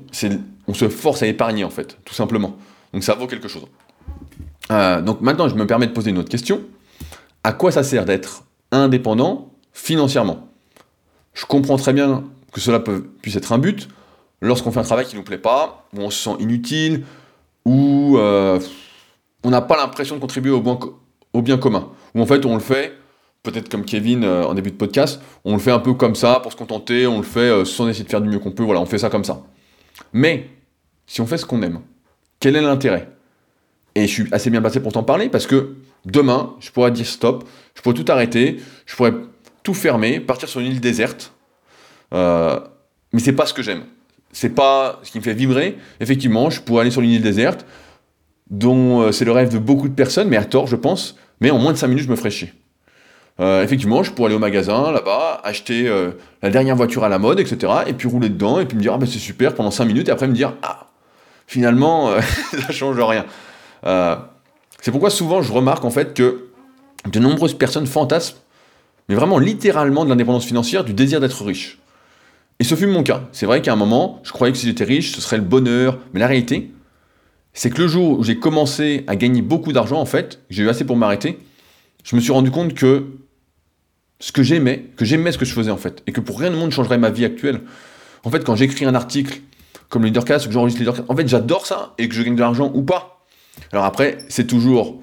on 0.66 0.74
se 0.74 0.88
force 0.88 1.22
à 1.22 1.26
épargner 1.26 1.64
en 1.64 1.70
fait, 1.70 1.98
tout 2.04 2.14
simplement. 2.14 2.56
Donc 2.92 3.04
ça 3.04 3.14
vaut 3.14 3.26
quelque 3.26 3.48
chose. 3.48 3.66
Euh, 4.70 5.00
donc 5.00 5.20
maintenant, 5.20 5.48
je 5.48 5.54
me 5.54 5.66
permets 5.66 5.86
de 5.86 5.92
poser 5.92 6.10
une 6.10 6.18
autre 6.18 6.28
question. 6.28 6.62
À 7.44 7.52
quoi 7.52 7.72
ça 7.72 7.82
sert 7.82 8.04
d'être 8.04 8.44
indépendant 8.70 9.52
financièrement? 9.72 10.48
Je 11.34 11.46
comprends 11.46 11.76
très 11.76 11.92
bien 11.92 12.24
que 12.52 12.60
cela 12.60 12.80
puisse 12.80 13.36
être 13.36 13.52
un 13.52 13.58
but 13.58 13.88
lorsqu'on 14.40 14.70
fait 14.70 14.80
un 14.80 14.84
travail 14.84 15.06
qui 15.06 15.14
ne 15.14 15.20
nous 15.20 15.24
plaît 15.24 15.38
pas, 15.38 15.86
où 15.96 16.00
on 16.00 16.10
se 16.10 16.22
sent 16.22 16.36
inutile, 16.40 17.04
où 17.64 18.16
euh, 18.18 18.60
on 19.44 19.50
n'a 19.50 19.60
pas 19.60 19.76
l'impression 19.76 20.16
de 20.16 20.20
contribuer 20.20 20.52
au, 20.52 21.42
bien 21.42 21.56
commun. 21.56 21.88
Où 22.14 22.20
en 22.20 22.26
fait 22.26 22.44
on 22.44 22.54
le 22.54 22.60
fait, 22.60 22.92
peut-être 23.42 23.68
comme 23.68 23.84
Kevin 23.84 24.24
euh, 24.24 24.44
en 24.44 24.54
début 24.54 24.70
de 24.70 24.76
podcast, 24.76 25.20
on 25.44 25.54
le 25.54 25.58
fait 25.58 25.70
un 25.70 25.78
peu 25.78 25.94
comme 25.94 26.14
ça 26.14 26.40
pour 26.40 26.52
se 26.52 26.56
contenter, 26.56 27.06
on 27.06 27.18
le 27.18 27.24
fait 27.24 27.64
sans 27.64 27.88
essayer 27.88 28.04
de 28.04 28.10
faire 28.10 28.20
du 28.20 28.28
mieux 28.28 28.38
qu'on 28.38 28.52
peut, 28.52 28.64
voilà, 28.64 28.80
on 28.80 28.86
fait 28.86 28.98
ça 28.98 29.10
comme 29.10 29.24
ça. 29.24 29.42
Mais 30.12 30.50
si 31.06 31.20
on 31.20 31.26
fait 31.26 31.38
ce 31.38 31.46
qu'on 31.46 31.62
aime, 31.62 31.80
quel 32.38 32.56
est 32.56 32.60
l'intérêt? 32.60 33.08
Et 33.94 34.06
je 34.06 34.12
suis 34.12 34.24
assez 34.32 34.50
bien 34.50 34.62
passé 34.62 34.80
pour 34.80 34.92
t'en 34.92 35.02
parler 35.02 35.28
parce 35.28 35.46
que 35.46 35.74
demain, 36.04 36.54
je 36.60 36.70
pourrais 36.70 36.90
dire 36.90 37.06
stop, 37.06 37.44
je 37.74 37.82
pourrais 37.82 37.94
tout 37.94 38.10
arrêter, 38.10 38.58
je 38.86 38.96
pourrais 38.96 39.12
tout 39.62 39.74
fermer, 39.74 40.20
partir 40.20 40.48
sur 40.48 40.60
une 40.60 40.68
île 40.68 40.80
déserte. 40.80 41.32
Euh, 42.14 42.58
mais 43.12 43.20
c'est 43.20 43.32
pas 43.32 43.46
ce 43.46 43.54
que 43.54 43.62
j'aime 43.62 43.84
c'est 44.32 44.48
pas 44.48 44.98
ce 45.02 45.12
qui 45.12 45.18
me 45.18 45.22
fait 45.22 45.34
vibrer. 45.34 45.76
Effectivement, 46.00 46.50
je 46.50 46.60
pourrais 46.60 46.82
aller 46.82 46.90
sur 46.90 47.02
une 47.02 47.10
île 47.10 47.22
déserte, 47.22 47.66
dont 48.50 49.02
euh, 49.02 49.12
c'est 49.12 49.24
le 49.24 49.32
rêve 49.32 49.52
de 49.52 49.58
beaucoup 49.58 49.88
de 49.88 49.94
personnes, 49.94 50.28
mais 50.28 50.36
à 50.36 50.44
tort, 50.44 50.66
je 50.66 50.76
pense. 50.76 51.16
Mais 51.40 51.50
en 51.50 51.58
moins 51.58 51.72
de 51.72 51.78
5 51.78 51.88
minutes, 51.88 52.04
je 52.04 52.10
me 52.10 52.16
ferais 52.16 52.30
chier. 52.30 52.52
Euh, 53.40 53.62
effectivement, 53.62 54.02
je 54.02 54.10
pourrais 54.10 54.26
aller 54.26 54.36
au 54.36 54.40
magasin 54.40 54.92
là-bas, 54.92 55.40
acheter 55.44 55.88
euh, 55.88 56.12
la 56.42 56.50
dernière 56.50 56.76
voiture 56.76 57.04
à 57.04 57.08
la 57.08 57.18
mode, 57.18 57.40
etc. 57.40 57.72
Et 57.86 57.92
puis 57.92 58.08
rouler 58.08 58.28
dedans, 58.28 58.58
et 58.58 58.66
puis 58.66 58.76
me 58.76 58.82
dire, 58.82 58.94
ah 58.94 58.98
ben 58.98 59.06
c'est 59.06 59.18
super 59.18 59.54
pendant 59.54 59.70
5 59.70 59.84
minutes, 59.84 60.08
et 60.08 60.10
après 60.10 60.28
me 60.28 60.34
dire, 60.34 60.54
ah, 60.62 60.86
finalement, 61.46 62.10
ça 62.66 62.72
change 62.72 62.98
rien. 62.98 63.24
C'est 63.84 64.90
pourquoi 64.90 65.10
souvent 65.10 65.42
je 65.42 65.52
remarque 65.52 65.84
en 65.84 65.90
fait 65.90 66.14
que 66.14 66.48
de 67.10 67.18
nombreuses 67.18 67.54
personnes 67.54 67.86
fantasment, 67.86 68.38
mais 69.08 69.14
vraiment 69.14 69.38
littéralement 69.38 70.04
de 70.04 70.10
l'indépendance 70.10 70.44
financière, 70.44 70.84
du 70.84 70.94
désir 70.94 71.20
d'être 71.20 71.44
riche. 71.44 71.78
Et 72.60 72.64
ce 72.64 72.76
fut 72.76 72.86
mon 72.86 73.02
cas. 73.02 73.24
C'est 73.32 73.46
vrai 73.46 73.60
qu'à 73.60 73.72
un 73.72 73.76
moment, 73.76 74.20
je 74.22 74.30
croyais 74.30 74.52
que 74.52 74.58
si 74.58 74.66
j'étais 74.66 74.84
riche, 74.84 75.12
ce 75.12 75.20
serait 75.20 75.36
le 75.38 75.42
bonheur. 75.42 75.98
Mais 76.12 76.20
la 76.20 76.28
réalité, 76.28 76.70
c'est 77.54 77.70
que 77.70 77.82
le 77.82 77.88
jour 77.88 78.20
où 78.20 78.22
j'ai 78.22 78.38
commencé 78.38 79.04
à 79.08 79.16
gagner 79.16 79.42
beaucoup 79.42 79.72
d'argent, 79.72 80.00
en 80.00 80.06
fait, 80.06 80.40
j'ai 80.48 80.62
eu 80.62 80.68
assez 80.68 80.84
pour 80.84 80.96
m'arrêter, 80.96 81.40
je 82.04 82.14
me 82.14 82.20
suis 82.20 82.32
rendu 82.32 82.50
compte 82.50 82.74
que 82.74 83.06
ce 84.20 84.30
que 84.30 84.44
j'aimais, 84.44 84.90
que 84.96 85.04
j'aimais 85.04 85.32
ce 85.32 85.38
que 85.38 85.44
je 85.44 85.52
faisais 85.52 85.72
en 85.72 85.76
fait, 85.76 86.02
et 86.06 86.12
que 86.12 86.20
pour 86.20 86.38
rien 86.38 86.54
au 86.54 86.56
monde 86.56 86.70
changerait 86.70 86.98
ma 86.98 87.10
vie 87.10 87.24
actuelle. 87.24 87.62
En 88.22 88.30
fait, 88.30 88.44
quand 88.44 88.54
j'écris 88.54 88.84
un 88.84 88.94
article 88.94 89.40
comme 89.88 90.04
Leadercast 90.04 90.46
ou 90.46 90.48
que 90.48 90.54
j'enregistre 90.54 90.80
Leadercast, 90.80 91.10
en 91.10 91.16
fait, 91.16 91.26
j'adore 91.26 91.66
ça 91.66 91.94
et 91.98 92.08
que 92.08 92.14
je 92.14 92.22
gagne 92.22 92.36
de 92.36 92.40
l'argent 92.40 92.70
ou 92.72 92.82
pas. 92.82 93.11
Alors 93.72 93.84
après, 93.84 94.18
c'est 94.28 94.46
toujours 94.46 95.00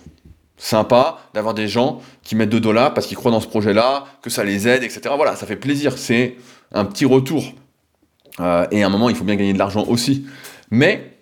sympa 0.58 1.20
d'avoir 1.34 1.54
des 1.54 1.68
gens 1.68 2.02
qui 2.22 2.36
mettent 2.36 2.50
2 2.50 2.60
dollars 2.60 2.94
parce 2.94 3.08
qu'ils 3.08 3.18
croient 3.18 3.32
dans 3.32 3.40
ce 3.40 3.48
projet-là, 3.48 4.06
que 4.22 4.30
ça 4.30 4.44
les 4.44 4.68
aide, 4.68 4.84
etc. 4.84 5.02
Voilà, 5.16 5.36
ça 5.36 5.46
fait 5.46 5.56
plaisir. 5.56 5.98
C'est 5.98 6.36
un 6.72 6.86
petit 6.86 7.06
retour. 7.06 7.44
Euh, 8.40 8.68
et 8.72 8.84
à 8.84 8.88
un 8.88 8.90
moment, 8.90 9.10
il 9.10 9.16
faut 9.16 9.24
bien 9.24 9.36
gagner 9.36 9.54
de 9.54 9.58
l'argent 9.58 9.86
aussi. 9.88 10.26
Mais 10.72 11.18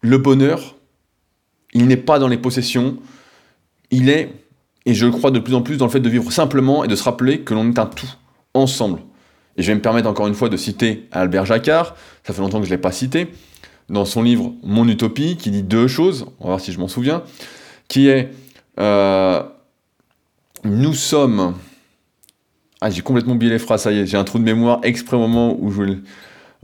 le 0.00 0.18
bonheur, 0.18 0.76
il 1.72 1.86
n'est 1.86 1.96
pas 1.96 2.18
dans 2.18 2.28
les 2.28 2.38
possessions, 2.38 2.98
il 3.90 4.08
est, 4.08 4.30
et 4.86 4.94
je 4.94 5.06
le 5.06 5.12
crois 5.12 5.30
de 5.30 5.38
plus 5.38 5.54
en 5.54 5.62
plus, 5.62 5.76
dans 5.76 5.86
le 5.86 5.90
fait 5.90 6.00
de 6.00 6.08
vivre 6.08 6.30
simplement 6.30 6.84
et 6.84 6.88
de 6.88 6.94
se 6.94 7.02
rappeler 7.02 7.40
que 7.40 7.54
l'on 7.54 7.70
est 7.70 7.78
un 7.78 7.86
tout, 7.86 8.10
ensemble. 8.52 9.00
Et 9.56 9.62
je 9.62 9.68
vais 9.68 9.74
me 9.74 9.80
permettre 9.80 10.08
encore 10.08 10.26
une 10.26 10.34
fois 10.34 10.48
de 10.48 10.56
citer 10.56 11.08
Albert 11.10 11.46
Jacquard, 11.46 11.96
ça 12.22 12.32
fait 12.32 12.40
longtemps 12.40 12.58
que 12.58 12.66
je 12.66 12.70
ne 12.70 12.76
l'ai 12.76 12.80
pas 12.80 12.92
cité, 12.92 13.28
dans 13.88 14.04
son 14.04 14.22
livre 14.22 14.52
Mon 14.62 14.88
Utopie, 14.88 15.36
qui 15.36 15.50
dit 15.50 15.62
deux 15.62 15.88
choses, 15.88 16.26
on 16.40 16.44
va 16.44 16.50
voir 16.50 16.60
si 16.60 16.72
je 16.72 16.78
m'en 16.78 16.88
souviens, 16.88 17.22
qui 17.88 18.08
est 18.08 18.30
euh, 18.78 19.42
Nous 20.64 20.94
sommes 20.94 21.54
ah, 22.86 22.90
j'ai 22.90 23.00
complètement 23.00 23.32
oublié 23.32 23.50
les 23.50 23.58
phrases, 23.58 23.84
ça 23.84 23.92
y 23.92 23.98
est, 23.98 24.06
j'ai 24.06 24.18
un 24.18 24.24
trou 24.24 24.38
de 24.38 24.44
mémoire 24.44 24.80
exprès 24.82 25.16
au 25.16 25.20
moment 25.20 25.56
où 25.58 25.70
je 25.70 26.00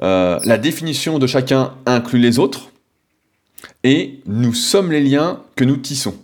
euh, 0.03 0.39
la 0.45 0.59
définition 0.59 1.19
de 1.19 1.27
chacun 1.27 1.73
inclut 1.87 2.19
les 2.19 2.39
autres, 2.39 2.73
et 3.85 4.21
nous 4.27 4.53
sommes 4.53 4.93
les 4.93 5.01
liens 5.01 5.41
que 5.57 5.65
nous 5.65 5.79
tissons. 5.79 6.15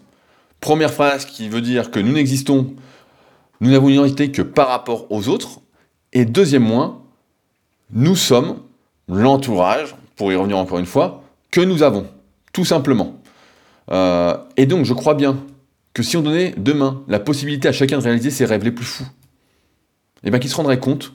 Première 0.61 0.93
phrase 0.93 1.25
qui 1.25 1.49
veut 1.49 1.63
dire 1.63 1.91
que 1.91 1.99
nous 1.99 2.13
n'existons, 2.13 2.75
nous 3.63 3.71
n'avons 3.71 3.89
une 3.89 3.95
identité 3.95 4.31
que 4.31 4.43
par 4.43 4.69
rapport 4.69 5.11
aux 5.11 5.29
autres, 5.29 5.61
et 6.13 6.27
deuxième 6.27 6.69
point, 6.69 7.01
nous 7.91 8.17
sommes 8.17 8.59
l'entourage, 9.09 9.95
pour 10.17 10.33
y 10.33 10.37
revenir 10.37 10.59
encore 10.59 10.79
une 10.79 10.87
fois, 10.87 11.23
que 11.51 11.61
nous 11.61 11.83
avons, 11.83 12.07
tout 12.53 12.65
simplement. 12.65 13.21
Euh, 13.91 14.37
et 14.57 14.67
donc 14.67 14.85
je 14.85 14.95
crois 14.95 15.15
bien 15.15 15.39
que 15.95 16.03
si 16.03 16.17
on 16.17 16.23
donnait 16.23 16.55
demain 16.57 17.03
la 17.09 17.21
possibilité 17.21 17.69
à 17.69 17.73
chacun 17.73 17.99
de 17.99 18.03
réaliser 18.03 18.31
ses 18.31 18.45
rêves 18.45 18.65
les 18.65 18.73
plus 18.73 18.85
fous, 18.85 19.07
eh 20.25 20.31
bien, 20.31 20.39
qui 20.39 20.49
se 20.49 20.57
rendrait 20.57 20.81
compte 20.81 21.13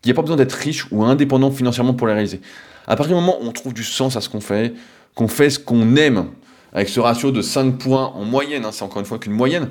qu'il 0.00 0.10
n'y 0.10 0.12
a 0.12 0.14
pas 0.14 0.22
besoin 0.22 0.36
d'être 0.36 0.52
riche 0.52 0.86
ou 0.90 1.04
indépendant 1.04 1.50
financièrement 1.50 1.94
pour 1.94 2.06
les 2.06 2.14
réaliser. 2.14 2.40
À 2.86 2.96
partir 2.96 3.14
du 3.14 3.20
moment 3.20 3.38
où 3.40 3.46
on 3.46 3.52
trouve 3.52 3.74
du 3.74 3.84
sens 3.84 4.16
à 4.16 4.20
ce 4.20 4.28
qu'on 4.28 4.40
fait, 4.40 4.74
qu'on 5.14 5.28
fait 5.28 5.50
ce 5.50 5.58
qu'on 5.58 5.96
aime, 5.96 6.30
avec 6.72 6.88
ce 6.88 7.00
ratio 7.00 7.30
de 7.30 7.42
5 7.42 7.78
points 7.78 8.06
en 8.06 8.24
moyenne, 8.24 8.64
hein, 8.64 8.70
c'est 8.72 8.82
encore 8.82 9.00
une 9.00 9.06
fois 9.06 9.18
qu'une 9.18 9.32
moyenne, 9.32 9.70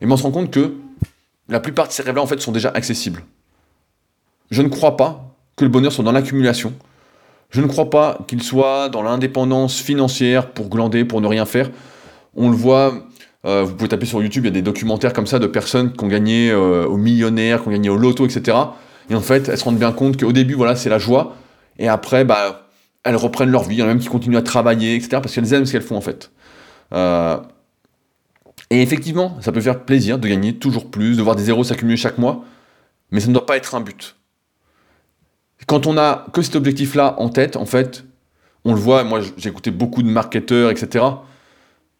et 0.00 0.06
on 0.06 0.16
se 0.16 0.22
rend 0.22 0.30
compte 0.30 0.50
que 0.50 0.74
la 1.48 1.60
plupart 1.60 1.88
de 1.88 1.92
ces 1.92 2.02
rêves-là, 2.02 2.22
en 2.22 2.26
fait, 2.26 2.40
sont 2.40 2.52
déjà 2.52 2.70
accessibles. 2.70 3.24
Je 4.50 4.62
ne 4.62 4.68
crois 4.68 4.96
pas 4.96 5.34
que 5.56 5.64
le 5.64 5.70
bonheur 5.70 5.92
soit 5.92 6.04
dans 6.04 6.12
l'accumulation. 6.12 6.72
Je 7.50 7.60
ne 7.60 7.66
crois 7.66 7.90
pas 7.90 8.18
qu'il 8.26 8.42
soit 8.42 8.88
dans 8.88 9.02
l'indépendance 9.02 9.80
financière 9.80 10.50
pour 10.50 10.68
glander, 10.68 11.04
pour 11.04 11.20
ne 11.20 11.26
rien 11.26 11.46
faire. 11.46 11.70
On 12.34 12.50
le 12.50 12.56
voit 12.56 13.08
euh, 13.46 13.62
vous 13.62 13.74
pouvez 13.74 13.88
taper 13.88 14.06
sur 14.06 14.20
YouTube, 14.20 14.44
il 14.44 14.48
y 14.48 14.50
a 14.50 14.54
des 14.54 14.62
documentaires 14.62 15.12
comme 15.12 15.26
ça 15.26 15.38
de 15.38 15.46
personnes 15.46 15.92
qui 15.92 16.04
ont 16.04 16.08
gagné 16.08 16.50
euh, 16.50 16.86
au 16.86 16.96
millionnaire, 16.96 17.62
qui 17.62 17.68
ont 17.68 17.70
gagné 17.70 17.88
au 17.88 17.96
loto, 17.96 18.26
etc. 18.26 18.56
Et 19.10 19.14
en 19.14 19.20
fait, 19.20 19.48
elles 19.48 19.56
se 19.58 19.64
rendent 19.64 19.78
bien 19.78 19.92
compte 19.92 20.18
qu'au 20.18 20.32
début, 20.32 20.54
voilà, 20.54 20.76
c'est 20.76 20.90
la 20.90 20.98
joie. 20.98 21.36
Et 21.78 21.88
après, 21.88 22.24
bah, 22.24 22.68
elles 23.04 23.16
reprennent 23.16 23.50
leur 23.50 23.64
vie. 23.64 23.76
Il 23.76 23.78
y 23.78 23.82
en 23.82 23.86
a 23.86 23.88
même 23.88 24.00
qui 24.00 24.08
continuent 24.08 24.36
à 24.36 24.42
travailler, 24.42 24.96
etc. 24.96 25.20
Parce 25.22 25.34
qu'elles 25.34 25.52
aiment 25.54 25.66
ce 25.66 25.72
qu'elles 25.72 25.82
font, 25.82 25.96
en 25.96 26.00
fait. 26.00 26.30
Euh, 26.92 27.38
et 28.70 28.82
effectivement, 28.82 29.38
ça 29.40 29.52
peut 29.52 29.60
faire 29.60 29.84
plaisir 29.84 30.18
de 30.18 30.28
gagner 30.28 30.54
toujours 30.56 30.90
plus, 30.90 31.16
de 31.16 31.22
voir 31.22 31.36
des 31.36 31.44
zéros 31.44 31.64
s'accumuler 31.64 31.96
chaque 31.96 32.18
mois. 32.18 32.44
Mais 33.12 33.20
ça 33.20 33.28
ne 33.28 33.32
doit 33.32 33.46
pas 33.46 33.56
être 33.56 33.74
un 33.74 33.80
but. 33.80 34.16
Quand 35.68 35.86
on 35.86 35.96
a 35.96 36.26
que 36.32 36.42
cet 36.42 36.56
objectif-là 36.56 37.14
en 37.18 37.28
tête, 37.28 37.54
en 37.54 37.66
fait, 37.66 38.04
on 38.64 38.74
le 38.74 38.80
voit, 38.80 39.04
moi 39.04 39.20
j'ai 39.36 39.48
écouté 39.48 39.70
beaucoup 39.70 40.02
de 40.02 40.08
marketeurs, 40.08 40.70
etc 40.70 41.04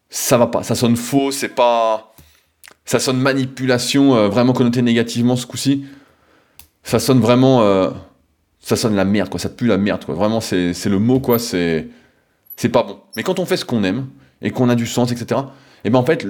ça 0.09 0.37
va 0.37 0.47
pas, 0.47 0.63
ça 0.63 0.75
sonne 0.75 0.95
faux, 0.95 1.31
c'est 1.31 1.49
pas. 1.49 2.13
Ça 2.85 2.99
sonne 2.99 3.19
manipulation, 3.19 4.15
euh, 4.15 4.27
vraiment 4.29 4.53
connoté 4.53 4.81
négativement 4.81 5.35
ce 5.35 5.45
coup-ci. 5.45 5.85
Ça 6.83 6.97
sonne 6.97 7.19
vraiment 7.19 7.61
euh, 7.61 7.91
ça 8.59 8.75
sonne 8.75 8.95
la 8.95 9.05
merde. 9.05 9.37
Ça 9.37 9.49
pue 9.49 9.67
la 9.67 9.77
merde. 9.77 10.03
Vraiment, 10.07 10.41
c'est 10.41 10.73
le 10.85 10.99
mot. 10.99 11.21
C'est 11.37 11.87
c'est 12.55 12.69
pas 12.69 12.83
bon. 12.83 12.99
Mais 13.15 13.23
quand 13.23 13.39
on 13.39 13.45
fait 13.45 13.57
ce 13.57 13.65
qu'on 13.65 13.83
aime 13.83 14.07
et 14.41 14.49
qu'on 14.51 14.69
a 14.69 14.75
du 14.75 14.87
sens, 14.87 15.11
etc. 15.11 15.41
Et 15.83 15.91
ben 15.91 15.99
en 15.99 16.05
fait, 16.05 16.25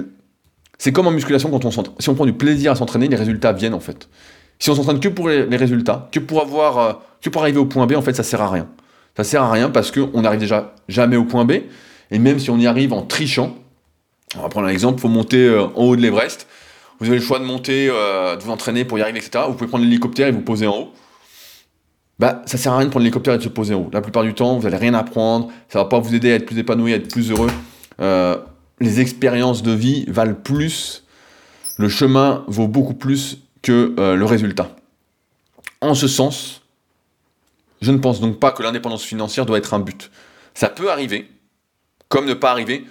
c'est 0.78 0.92
comme 0.92 1.08
en 1.08 1.12
musculation 1.12 1.50
quand 1.50 1.64
on 1.64 1.72
s'entraîne. 1.72 1.96
Si 2.00 2.10
on 2.10 2.16
prend 2.16 2.26
du 2.26 2.34
plaisir 2.34 2.74
à 2.74 2.76
s'entraîner, 2.76 3.08
les 3.08 3.16
résultats 3.16 3.54
viennent 3.54 3.74
en 3.74 3.80
fait. 3.80 4.10
Si 4.60 4.70
on 4.70 4.76
s'entraîne 4.76 5.00
que 5.00 5.08
pour 5.08 5.30
les, 5.30 5.56
résultats, 5.56 6.10
que 6.12 6.20
pour 6.20 6.42
avoir, 6.42 6.78
euh, 6.78 6.94
que 7.22 7.30
pour 7.30 7.42
arriver 7.42 7.60
au 7.60 7.66
point 7.66 7.88
B, 7.88 7.94
en 7.94 8.02
fait, 8.02 8.14
ça 8.14 8.24
sert 8.24 8.42
à 8.42 8.50
rien. 8.50 8.68
Ça 9.16 9.24
sert 9.24 9.42
à 9.42 9.52
rien 9.52 9.70
parce 9.70 9.90
qu'on 9.92 10.22
n'arrive 10.22 10.42
déjà 10.42 10.76
jamais 10.90 11.16
au 11.16 11.24
point 11.24 11.46
B. 11.46 11.54
Et 12.12 12.20
même 12.20 12.40
si 12.40 12.50
on 12.50 12.58
y 12.58 12.68
arrive 12.68 12.92
en 12.92 13.04
trichant, 13.04 13.56
on 14.38 14.42
va 14.42 14.50
prendre 14.50 14.68
un 14.68 14.72
exemple, 14.72 15.00
il 15.00 15.02
faut 15.02 15.08
monter 15.08 15.46
euh, 15.46 15.64
en 15.64 15.84
haut 15.84 15.96
de 15.96 16.02
l'Everest. 16.02 16.46
Vous 17.00 17.08
avez 17.08 17.18
le 17.18 17.24
choix 17.24 17.40
de 17.40 17.46
monter, 17.46 17.88
euh, 17.90 18.36
de 18.36 18.44
vous 18.44 18.52
entraîner 18.52 18.84
pour 18.84 19.00
y 19.00 19.02
arriver, 19.02 19.20
etc. 19.20 19.46
Vous 19.48 19.54
pouvez 19.54 19.70
prendre 19.70 19.86
l'hélicoptère 19.86 20.28
et 20.28 20.32
vous 20.32 20.42
poser 20.42 20.68
en 20.68 20.78
haut. 20.78 20.94
Bah, 22.20 22.42
ça 22.46 22.58
sert 22.58 22.74
à 22.74 22.78
rien 22.78 22.86
de 22.86 22.92
prendre 22.92 23.06
l'hélicoptère 23.06 23.36
et 23.36 23.38
de 23.38 23.44
se 23.44 23.50
poser 23.50 23.74
en 23.74 23.84
haut. 23.84 23.90
La 23.94 24.02
plupart 24.02 24.24
du 24.24 24.34
temps, 24.34 24.58
vous 24.58 24.64
n'allez 24.64 24.76
rien 24.76 24.94
apprendre. 24.94 25.48
Ça 25.70 25.80
va 25.80 25.86
pas 25.86 26.00
vous 26.00 26.14
aider 26.14 26.34
à 26.34 26.36
être 26.36 26.46
plus 26.46 26.58
épanoui, 26.58 26.92
à 26.92 26.98
être 26.98 27.10
plus 27.10 27.32
heureux. 27.32 27.50
Les 28.82 29.00
expériences 29.00 29.64
de 29.64 29.72
vie 29.72 30.04
valent 30.10 30.36
plus. 30.36 31.06
Le 31.78 31.88
chemin 31.88 32.44
vaut 32.48 32.68
beaucoup 32.68 32.94
plus 32.94 33.40
que 33.62 33.94
le 33.98 34.26
résultat. 34.26 34.76
En 35.82 35.94
ce 35.94 36.08
sens, 36.08 36.62
je 37.82 37.92
ne 37.92 37.98
pense 37.98 38.20
donc 38.20 38.40
pas 38.40 38.52
que 38.52 38.64
l'indépendance 38.64 39.04
financière 39.04 39.46
doit 39.46 39.58
être 39.58 39.74
un 39.74 39.80
but. 39.80 40.12
Ça 40.54 40.70
peut 40.70 40.92
arriver, 40.92 41.30
comme 42.10 42.26
ne 42.26 42.34
pas 42.34 42.52
arriver, 42.52 42.86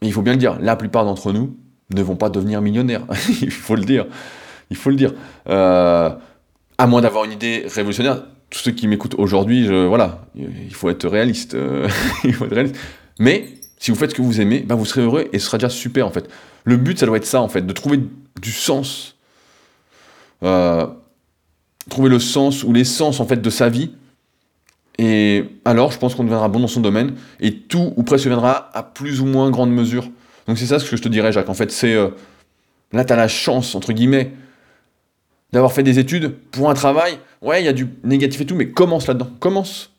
mais 0.00 0.08
il 0.08 0.12
faut 0.12 0.22
bien 0.22 0.32
le 0.32 0.38
dire, 0.38 0.58
la 0.60 0.76
plupart 0.76 1.04
d'entre 1.04 1.32
nous 1.32 1.56
ne 1.94 2.02
vont 2.02 2.16
pas 2.16 2.28
devenir 2.28 2.60
millionnaires. 2.60 3.06
il 3.40 3.50
faut 3.50 3.76
le 3.76 3.84
dire. 3.84 4.06
Il 4.70 4.76
faut 4.76 4.90
le 4.90 4.96
dire. 4.96 5.12
Euh, 5.48 6.10
à 6.78 6.86
moins 6.86 7.00
d'avoir 7.00 7.24
une 7.24 7.32
idée 7.32 7.66
révolutionnaire, 7.72 8.24
tous 8.50 8.58
ceux 8.58 8.72
qui 8.72 8.88
m'écoutent 8.88 9.14
aujourd'hui, 9.16 9.68
voilà, 9.86 10.26
il 10.34 10.74
faut 10.74 10.90
être 10.90 11.08
réaliste. 11.08 11.54
Euh, 11.54 11.88
il 12.24 12.34
faut 12.34 12.46
être 12.46 12.54
réaliste. 12.54 12.76
Mais 13.18 13.46
si 13.78 13.90
vous 13.90 13.96
faites 13.96 14.10
ce 14.10 14.14
que 14.14 14.22
vous 14.22 14.40
aimez, 14.40 14.60
bah, 14.60 14.74
vous 14.74 14.84
serez 14.84 15.02
heureux 15.02 15.28
et 15.32 15.38
ce 15.38 15.46
sera 15.46 15.58
déjà 15.58 15.70
super 15.70 16.06
en 16.06 16.10
fait. 16.10 16.28
Le 16.64 16.76
but, 16.76 16.98
ça 16.98 17.06
doit 17.06 17.16
être 17.16 17.26
ça 17.26 17.40
en 17.40 17.48
fait, 17.48 17.66
de 17.66 17.72
trouver 17.72 18.00
du 18.40 18.52
sens. 18.52 19.16
Euh, 20.42 20.86
trouver 21.88 22.08
le 22.08 22.18
sens 22.18 22.64
ou 22.64 22.72
l'essence 22.72 23.20
en 23.20 23.26
fait 23.26 23.42
de 23.42 23.50
sa 23.50 23.68
vie 23.68 23.90
et 24.98 25.44
alors, 25.64 25.90
je 25.90 25.98
pense 25.98 26.14
qu'on 26.14 26.24
deviendra 26.24 26.48
bon 26.48 26.60
dans 26.60 26.68
son 26.68 26.80
domaine, 26.80 27.14
et 27.40 27.54
tout 27.54 27.92
ou 27.96 28.02
presque 28.02 28.26
viendra 28.26 28.70
à 28.74 28.82
plus 28.82 29.20
ou 29.20 29.26
moins 29.26 29.50
grande 29.50 29.72
mesure. 29.72 30.08
Donc 30.46 30.58
c'est 30.58 30.66
ça 30.66 30.78
ce 30.78 30.90
que 30.90 30.96
je 30.96 31.02
te 31.02 31.08
dirais, 31.08 31.32
Jacques. 31.32 31.48
En 31.48 31.54
fait, 31.54 31.70
c'est... 31.70 31.94
Euh, 31.94 32.08
là, 32.92 33.04
tu 33.04 33.12
as 33.12 33.16
la 33.16 33.28
chance, 33.28 33.74
entre 33.74 33.92
guillemets, 33.92 34.32
d'avoir 35.52 35.72
fait 35.72 35.82
des 35.82 35.98
études 35.98 36.34
pour 36.50 36.68
un 36.68 36.74
travail. 36.74 37.18
Ouais, 37.40 37.62
il 37.62 37.64
y 37.64 37.68
a 37.68 37.72
du 37.72 37.88
négatif 38.04 38.42
et 38.42 38.46
tout, 38.46 38.54
mais 38.54 38.68
commence 38.68 39.06
là-dedans. 39.06 39.30
Commence. 39.40 39.90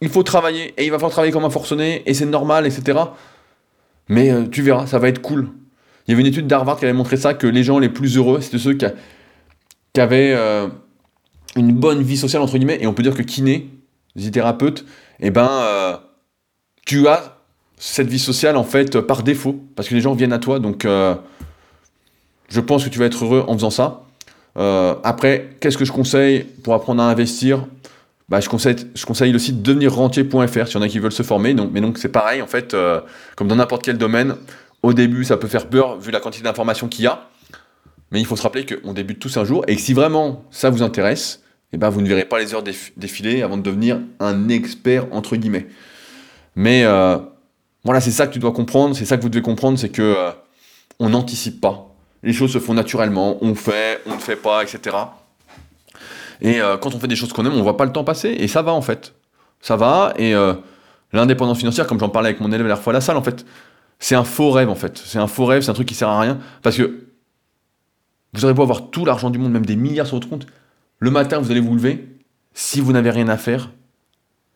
Il 0.00 0.08
faut 0.08 0.22
travailler, 0.22 0.72
et 0.76 0.84
il 0.84 0.90
va 0.90 0.98
falloir 0.98 1.12
travailler 1.12 1.32
comme 1.32 1.44
un 1.44 1.50
forcené, 1.50 2.02
et 2.06 2.14
c'est 2.14 2.26
normal, 2.26 2.66
etc. 2.66 2.98
Mais 4.08 4.30
euh, 4.30 4.46
tu 4.46 4.62
verras, 4.62 4.86
ça 4.86 4.98
va 5.00 5.08
être 5.08 5.20
cool. 5.20 5.48
Il 6.06 6.12
y 6.12 6.14
avait 6.14 6.22
une 6.22 6.28
étude 6.28 6.46
d'Harvard 6.46 6.78
qui 6.78 6.84
avait 6.84 6.94
montré 6.94 7.16
ça, 7.16 7.34
que 7.34 7.46
les 7.46 7.64
gens 7.64 7.78
les 7.80 7.88
plus 7.88 8.16
heureux, 8.16 8.40
c'était 8.40 8.58
ceux 8.58 8.74
qui, 8.74 8.86
avaient 10.00 10.32
euh, 10.34 10.68
une 11.56 11.72
bonne 11.72 12.02
vie 12.02 12.16
sociale, 12.16 12.42
entre 12.42 12.56
guillemets, 12.56 12.78
et 12.80 12.86
on 12.86 12.94
peut 12.94 13.02
dire 13.02 13.14
que 13.14 13.22
kiné, 13.22 13.70
thérapeute, 14.32 14.84
eh 15.20 15.30
ben, 15.30 15.48
euh, 15.48 15.96
tu 16.86 17.06
as 17.08 17.36
cette 17.76 18.08
vie 18.08 18.18
sociale 18.18 18.56
en 18.56 18.64
fait 18.64 19.00
par 19.00 19.22
défaut, 19.22 19.60
parce 19.76 19.88
que 19.88 19.94
les 19.94 20.00
gens 20.00 20.14
viennent 20.14 20.32
à 20.32 20.38
toi, 20.38 20.58
donc 20.58 20.84
euh, 20.84 21.14
je 22.48 22.60
pense 22.60 22.84
que 22.84 22.88
tu 22.88 22.98
vas 22.98 23.06
être 23.06 23.24
heureux 23.24 23.44
en 23.46 23.54
faisant 23.54 23.70
ça. 23.70 24.02
Après, 25.04 25.50
qu'est-ce 25.60 25.78
que 25.78 25.84
je 25.84 25.92
conseille 25.92 26.42
pour 26.64 26.74
apprendre 26.74 27.00
à 27.00 27.08
investir? 27.08 27.64
Bah, 28.28 28.40
je, 28.40 28.48
conseille, 28.48 28.74
je 28.92 29.06
conseille 29.06 29.30
le 29.30 29.38
site 29.38 29.62
devenirrentier.fr 29.62 30.66
s'il 30.66 30.74
y 30.74 30.76
en 30.76 30.82
a 30.82 30.88
qui 30.88 30.98
veulent 30.98 31.12
se 31.12 31.22
former. 31.22 31.54
Donc, 31.54 31.70
mais 31.72 31.80
donc 31.80 31.96
c'est 31.96 32.08
pareil, 32.08 32.42
en 32.42 32.48
fait, 32.48 32.76
comme 33.36 33.46
dans 33.46 33.54
n'importe 33.54 33.84
quel 33.84 33.98
domaine, 33.98 34.34
au 34.82 34.92
début 34.92 35.24
ça 35.24 35.36
peut 35.36 35.46
faire 35.46 35.68
peur 35.68 35.98
vu 35.98 36.10
la 36.10 36.18
quantité 36.18 36.42
d'informations 36.42 36.88
qu'il 36.88 37.04
y 37.04 37.06
a. 37.06 37.28
Mais 38.10 38.20
il 38.20 38.26
faut 38.26 38.36
se 38.36 38.42
rappeler 38.42 38.64
qu'on 38.64 38.92
débute 38.92 39.18
tous 39.18 39.36
un 39.36 39.44
jour 39.44 39.64
et 39.68 39.76
que 39.76 39.82
si 39.82 39.92
vraiment 39.92 40.44
ça 40.50 40.70
vous 40.70 40.82
intéresse, 40.82 41.42
eh 41.72 41.76
ben, 41.76 41.90
vous 41.90 42.00
ne 42.00 42.08
verrez 42.08 42.24
pas 42.24 42.38
les 42.38 42.54
heures 42.54 42.62
défiler 42.96 43.42
avant 43.42 43.58
de 43.58 43.62
devenir 43.62 44.00
un 44.20 44.48
expert, 44.48 45.06
entre 45.12 45.36
guillemets. 45.36 45.66
Mais 46.56 46.84
euh, 46.84 47.18
voilà, 47.84 48.00
c'est 48.00 48.10
ça 48.10 48.26
que 48.26 48.32
tu 48.32 48.38
dois 48.38 48.52
comprendre, 48.52 48.96
c'est 48.96 49.04
ça 49.04 49.16
que 49.16 49.22
vous 49.22 49.28
devez 49.28 49.42
comprendre, 49.42 49.78
c'est 49.78 49.90
que 49.90 50.02
euh, 50.02 50.30
on 50.98 51.10
n'anticipe 51.10 51.60
pas. 51.60 51.94
Les 52.22 52.32
choses 52.32 52.52
se 52.52 52.58
font 52.58 52.74
naturellement, 52.74 53.36
on 53.42 53.54
fait, 53.54 54.00
on 54.06 54.14
ne 54.14 54.20
fait 54.20 54.36
pas, 54.36 54.62
etc. 54.62 54.96
Et 56.40 56.60
euh, 56.60 56.78
quand 56.78 56.94
on 56.94 56.98
fait 56.98 57.06
des 57.06 57.16
choses 57.16 57.32
qu'on 57.32 57.44
aime, 57.44 57.52
on 57.52 57.62
voit 57.62 57.76
pas 57.76 57.84
le 57.84 57.92
temps 57.92 58.04
passer, 58.04 58.30
et 58.30 58.48
ça 58.48 58.62
va 58.62 58.72
en 58.72 58.82
fait. 58.82 59.14
Ça 59.60 59.76
va, 59.76 60.14
et 60.16 60.34
l'indépendance 61.12 61.58
financière, 61.58 61.86
comme 61.86 61.98
j'en 61.98 62.08
parlais 62.08 62.28
avec 62.28 62.40
mon 62.40 62.52
élève 62.52 62.66
la 62.68 62.76
fois 62.76 62.92
à 62.92 62.94
la 62.94 63.00
salle, 63.00 63.16
en 63.16 63.22
fait, 63.22 63.44
c'est 63.98 64.14
un 64.14 64.22
faux 64.22 64.52
rêve 64.52 64.70
en 64.70 64.76
fait. 64.76 64.96
C'est 65.04 65.18
un 65.18 65.26
faux 65.26 65.46
rêve, 65.46 65.62
c'est 65.62 65.70
un 65.70 65.74
truc 65.74 65.88
qui 65.88 65.94
sert 65.94 66.08
à 66.08 66.20
rien, 66.20 66.38
parce 66.62 66.76
que 66.76 67.07
vous 68.34 68.44
aurez 68.44 68.54
beau 68.54 68.62
avoir 68.62 68.90
tout 68.90 69.04
l'argent 69.04 69.30
du 69.30 69.38
monde, 69.38 69.52
même 69.52 69.66
des 69.66 69.76
milliards 69.76 70.06
sur 70.06 70.16
votre 70.16 70.28
compte, 70.28 70.46
le 70.98 71.10
matin, 71.10 71.38
vous 71.38 71.50
allez 71.50 71.60
vous 71.60 71.74
lever, 71.74 72.18
si 72.52 72.80
vous 72.80 72.92
n'avez 72.92 73.10
rien 73.10 73.28
à 73.28 73.36
faire, 73.36 73.70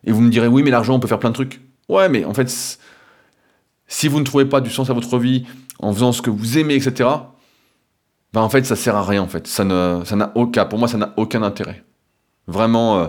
et 0.05 0.13
vous 0.13 0.21
me 0.21 0.31
direz, 0.31 0.49
oui, 0.49 0.63
mais 0.63 0.71
l'argent, 0.71 0.95
on 0.95 1.01
peut 1.01 1.09
faire 1.09 1.21
plein 1.21 1.31
de 1.31 1.35
trucs. 1.35 1.61
Ouais, 1.89 2.09
mais 2.09 2.25
en 2.25 2.35
fait, 2.35 2.79
si 3.87 4.09
vous 4.09 4.19
ne 4.19 4.25
trouvez 4.25 4.45
pas 4.45 4.61
du 4.61 4.71
sens 4.71 4.91
à 4.91 4.93
votre 4.93 5.19
vie 5.19 5.47
en 5.79 5.93
faisant 5.93 6.13
ce 6.13 6.23
que 6.23 6.31
vous 6.31 6.59
aimez, 6.59 6.75
etc., 6.75 7.09
ben 8.33 8.41
en 8.41 8.49
fait, 8.49 8.65
ça 8.65 8.77
sert 8.77 8.97
à 8.97 9.05
rien, 9.05 9.23
en 9.23 9.29
fait. 9.29 9.47
Ça 9.47 9.65
n'a 9.65 10.33
aucun, 10.35 10.65
pour 10.65 10.79
moi, 10.79 10.89
ça 10.89 10.97
n'a 10.97 11.13
aucun 11.17 11.43
intérêt. 11.43 11.85
Vraiment. 12.47 12.99
Euh, 12.99 13.07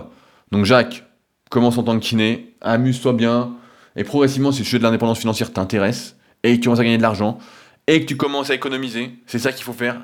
donc, 0.52 0.64
Jacques, 0.64 1.04
commence 1.50 1.78
en 1.78 1.82
tant 1.82 1.98
que 1.98 2.04
kiné, 2.04 2.56
amuse-toi 2.60 3.12
bien, 3.12 3.54
et 3.96 4.04
progressivement, 4.04 4.52
si 4.52 4.60
le 4.60 4.64
sujet 4.64 4.78
de 4.78 4.82
l'indépendance 4.82 5.18
financière 5.18 5.52
t'intéresse, 5.52 6.16
et 6.42 6.56
que 6.56 6.56
tu 6.56 6.64
commences 6.64 6.80
à 6.80 6.84
gagner 6.84 6.98
de 6.98 7.02
l'argent, 7.02 7.38
et 7.86 8.00
que 8.00 8.06
tu 8.06 8.16
commences 8.16 8.50
à 8.50 8.54
économiser, 8.54 9.18
c'est 9.26 9.38
ça 9.38 9.52
qu'il 9.52 9.64
faut 9.64 9.72
faire. 9.72 10.02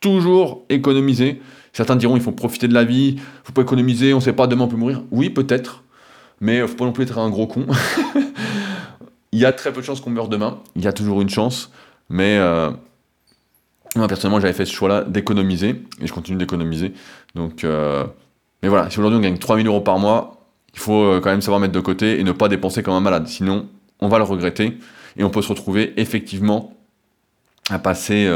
Toujours 0.00 0.64
économiser. 0.68 1.40
Certains 1.72 1.96
diront 1.96 2.16
il 2.16 2.22
faut 2.22 2.32
profiter 2.32 2.68
de 2.68 2.74
la 2.74 2.84
vie, 2.84 3.16
il 3.16 3.20
faut 3.44 3.52
pas 3.52 3.62
économiser, 3.62 4.14
on 4.14 4.20
sait 4.20 4.32
pas 4.32 4.46
demain 4.46 4.64
on 4.64 4.68
peut 4.68 4.76
mourir. 4.76 5.02
Oui, 5.10 5.30
peut-être, 5.30 5.84
mais 6.40 6.66
faut 6.66 6.76
pas 6.76 6.84
non 6.84 6.92
plus 6.92 7.04
être 7.04 7.18
un 7.18 7.30
gros 7.30 7.46
con. 7.46 7.66
il 9.32 9.38
y 9.38 9.44
a 9.44 9.52
très 9.52 9.72
peu 9.72 9.80
de 9.80 9.86
chances 9.86 10.00
qu'on 10.00 10.10
meure 10.10 10.28
demain, 10.28 10.58
il 10.76 10.82
y 10.82 10.88
a 10.88 10.92
toujours 10.92 11.20
une 11.20 11.28
chance, 11.28 11.70
mais 12.08 12.38
euh, 12.38 12.70
moi 13.96 14.08
personnellement 14.08 14.40
j'avais 14.40 14.52
fait 14.52 14.64
ce 14.64 14.72
choix-là 14.72 15.02
d'économiser, 15.02 15.82
et 16.00 16.06
je 16.06 16.12
continue 16.12 16.38
d'économiser. 16.38 16.92
Donc, 17.34 17.64
euh, 17.64 18.04
mais 18.62 18.68
voilà, 18.68 18.90
si 18.90 18.98
aujourd'hui 18.98 19.18
on 19.18 19.22
gagne 19.22 19.38
3000 19.38 19.66
euros 19.66 19.80
par 19.80 19.98
mois, 19.98 20.46
il 20.74 20.80
faut 20.80 21.04
euh, 21.04 21.20
quand 21.20 21.30
même 21.30 21.42
savoir 21.42 21.60
mettre 21.60 21.74
de 21.74 21.80
côté 21.80 22.18
et 22.18 22.24
ne 22.24 22.32
pas 22.32 22.48
dépenser 22.48 22.82
comme 22.82 22.94
un 22.94 23.00
malade, 23.00 23.26
sinon 23.26 23.68
on 24.00 24.08
va 24.08 24.18
le 24.18 24.24
regretter, 24.24 24.78
et 25.16 25.24
on 25.24 25.30
peut 25.30 25.42
se 25.42 25.48
retrouver 25.48 25.92
effectivement 26.00 26.74
à 27.70 27.78
passer 27.78 28.26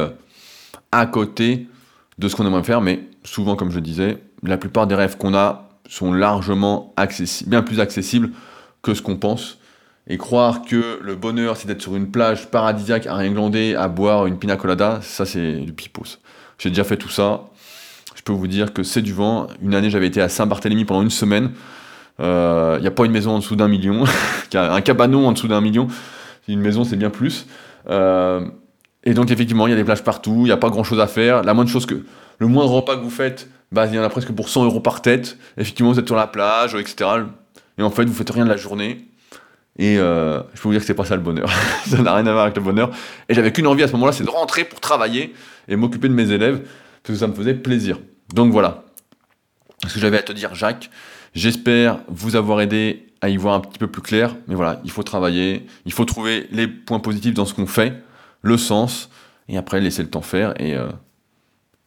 à 0.92 1.06
côté 1.06 1.68
de 2.18 2.28
ce 2.28 2.36
qu'on 2.36 2.46
aimerait 2.46 2.62
faire, 2.62 2.80
mais 2.80 3.00
souvent, 3.24 3.56
comme 3.56 3.70
je 3.70 3.80
disais, 3.80 4.22
la 4.42 4.58
plupart 4.58 4.86
des 4.86 4.94
rêves 4.94 5.16
qu'on 5.16 5.34
a 5.34 5.68
sont 5.88 6.12
largement 6.12 6.92
accessibles, 6.96 7.50
bien 7.50 7.62
plus 7.62 7.80
accessibles 7.80 8.30
que 8.82 8.94
ce 8.94 9.02
qu'on 9.02 9.16
pense. 9.16 9.58
Et 10.08 10.18
croire 10.18 10.62
que 10.62 10.98
le 11.00 11.14
bonheur, 11.14 11.56
c'est 11.56 11.68
d'être 11.68 11.80
sur 11.80 11.94
une 11.94 12.10
plage 12.10 12.50
paradisiaque 12.50 13.06
à 13.06 13.14
rien 13.14 13.30
glander, 13.30 13.74
à 13.76 13.88
boire 13.88 14.26
une 14.26 14.38
pina 14.38 14.56
colada, 14.56 15.00
ça 15.00 15.24
c'est 15.24 15.54
du 15.54 15.72
pipos. 15.72 16.18
J'ai 16.58 16.70
déjà 16.70 16.84
fait 16.84 16.96
tout 16.96 17.08
ça. 17.08 17.44
Je 18.14 18.22
peux 18.22 18.32
vous 18.32 18.46
dire 18.46 18.72
que 18.72 18.82
c'est 18.82 19.02
du 19.02 19.12
vent. 19.12 19.46
Une 19.62 19.74
année, 19.74 19.90
j'avais 19.90 20.06
été 20.06 20.20
à 20.20 20.28
Saint-Barthélemy 20.28 20.84
pendant 20.84 21.02
une 21.02 21.10
semaine. 21.10 21.50
Il 22.18 22.24
euh, 22.24 22.80
n'y 22.80 22.86
a 22.86 22.90
pas 22.90 23.04
une 23.04 23.12
maison 23.12 23.32
en 23.32 23.38
dessous 23.38 23.56
d'un 23.56 23.68
million. 23.68 24.04
un 24.54 24.80
cabanon 24.80 25.26
en 25.26 25.32
dessous 25.32 25.48
d'un 25.48 25.60
million. 25.60 25.88
Une 26.48 26.60
maison, 26.60 26.84
c'est 26.84 26.96
bien 26.96 27.10
plus. 27.10 27.46
Euh, 27.88 28.46
et 29.04 29.14
donc, 29.14 29.30
effectivement, 29.30 29.66
il 29.66 29.70
y 29.70 29.72
a 29.72 29.76
des 29.76 29.84
plages 29.84 30.04
partout. 30.04 30.38
Il 30.40 30.44
n'y 30.44 30.52
a 30.52 30.56
pas 30.56 30.70
grand 30.70 30.84
chose 30.84 31.00
à 31.00 31.06
faire. 31.06 31.42
La 31.42 31.54
moindre 31.54 31.70
chose 31.70 31.86
que 31.86 32.04
le 32.38 32.46
moindre 32.46 32.70
repas 32.70 32.96
que 32.96 33.02
vous 33.02 33.10
faites, 33.10 33.48
bah, 33.72 33.86
il 33.86 33.94
y 33.94 33.98
en 33.98 34.02
a 34.02 34.08
presque 34.08 34.32
pour 34.32 34.48
100 34.48 34.64
euros 34.64 34.80
par 34.80 35.02
tête. 35.02 35.36
Effectivement, 35.56 35.92
vous 35.92 35.98
êtes 35.98 36.06
sur 36.06 36.16
la 36.16 36.26
plage, 36.26 36.74
etc. 36.74 37.10
Et 37.78 37.82
en 37.82 37.90
fait, 37.90 38.04
vous 38.04 38.14
faites 38.14 38.30
rien 38.30 38.44
de 38.44 38.50
la 38.50 38.56
journée. 38.56 39.08
Et 39.78 39.98
euh, 39.98 40.40
je 40.54 40.60
peux 40.60 40.68
vous 40.68 40.72
dire 40.72 40.80
que 40.80 40.86
c'est 40.86 40.94
pas 40.94 41.04
ça 41.04 41.16
le 41.16 41.22
bonheur. 41.22 41.48
ça 41.86 41.98
n'a 41.98 42.14
rien 42.14 42.26
à 42.26 42.32
voir 42.32 42.44
avec 42.44 42.56
le 42.56 42.62
bonheur. 42.62 42.90
Et 43.28 43.34
j'avais 43.34 43.52
qu'une 43.52 43.66
envie 43.66 43.82
à 43.82 43.88
ce 43.88 43.92
moment-là, 43.92 44.12
c'est 44.12 44.24
de 44.24 44.30
rentrer 44.30 44.64
pour 44.64 44.80
travailler 44.80 45.34
et 45.68 45.76
m'occuper 45.76 46.08
de 46.08 46.14
mes 46.14 46.30
élèves, 46.30 46.60
parce 47.02 47.14
que 47.14 47.14
ça 47.14 47.26
me 47.26 47.32
faisait 47.32 47.54
plaisir. 47.54 47.98
Donc 48.34 48.52
voilà. 48.52 48.84
Ce 49.86 49.94
que 49.94 50.00
j'avais 50.00 50.18
à 50.18 50.22
te 50.22 50.32
dire, 50.32 50.54
Jacques. 50.54 50.90
J'espère 51.34 52.00
vous 52.08 52.36
avoir 52.36 52.60
aidé 52.60 53.06
à 53.22 53.30
y 53.30 53.36
voir 53.38 53.54
un 53.54 53.60
petit 53.60 53.78
peu 53.78 53.86
plus 53.86 54.02
clair. 54.02 54.36
Mais 54.48 54.54
voilà, 54.54 54.80
il 54.84 54.90
faut 54.90 55.02
travailler, 55.02 55.66
il 55.86 55.92
faut 55.92 56.04
trouver 56.04 56.46
les 56.50 56.66
points 56.66 57.00
positifs 57.00 57.32
dans 57.32 57.46
ce 57.46 57.54
qu'on 57.54 57.66
fait, 57.66 57.94
le 58.42 58.56
sens, 58.56 59.08
et 59.48 59.56
après 59.56 59.80
laisser 59.80 60.02
le 60.02 60.10
temps 60.10 60.22
faire. 60.22 60.54
Et 60.60 60.74
euh, 60.74 60.88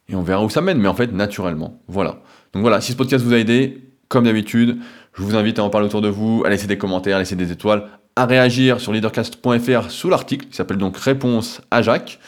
et 0.08 0.16
on 0.16 0.22
verra 0.22 0.44
où 0.44 0.50
ça 0.50 0.62
mène, 0.62 0.80
mais 0.80 0.88
en 0.88 0.94
fait, 0.94 1.12
naturellement. 1.12 1.82
Voilà. 1.88 2.22
Donc 2.54 2.62
voilà, 2.62 2.82
si 2.82 2.92
ce 2.92 2.98
podcast 2.98 3.24
vous 3.26 3.34
a 3.34 3.38
aidé, 3.40 3.90
comme 4.08 4.26
d'habitude, 4.26 4.78
je 5.14 5.24
vous 5.24 5.36
invite 5.36 5.60
à 5.60 5.64
en 5.64 5.70
parler 5.70 5.88
autour 5.88 6.02
de 6.02 6.10
vous, 6.10 6.44
à 6.46 6.50
laisser 6.50 6.68
des 6.68 6.78
commentaires, 6.78 7.16
à 7.16 7.20
laisser 7.20 7.36
des 7.36 7.52
étoiles, 7.52 7.88
à 8.16 8.26
réagir 8.26 8.80
sur 8.80 8.94
leadercast.fr 8.94 9.90
sous 9.90 10.10
l'article 10.10 10.48
qui 10.48 10.56
s'appelle 10.56 10.78
donc 10.78 10.98
Réponse 10.98 11.62
à 11.72 11.82
Jacques. 11.82 12.20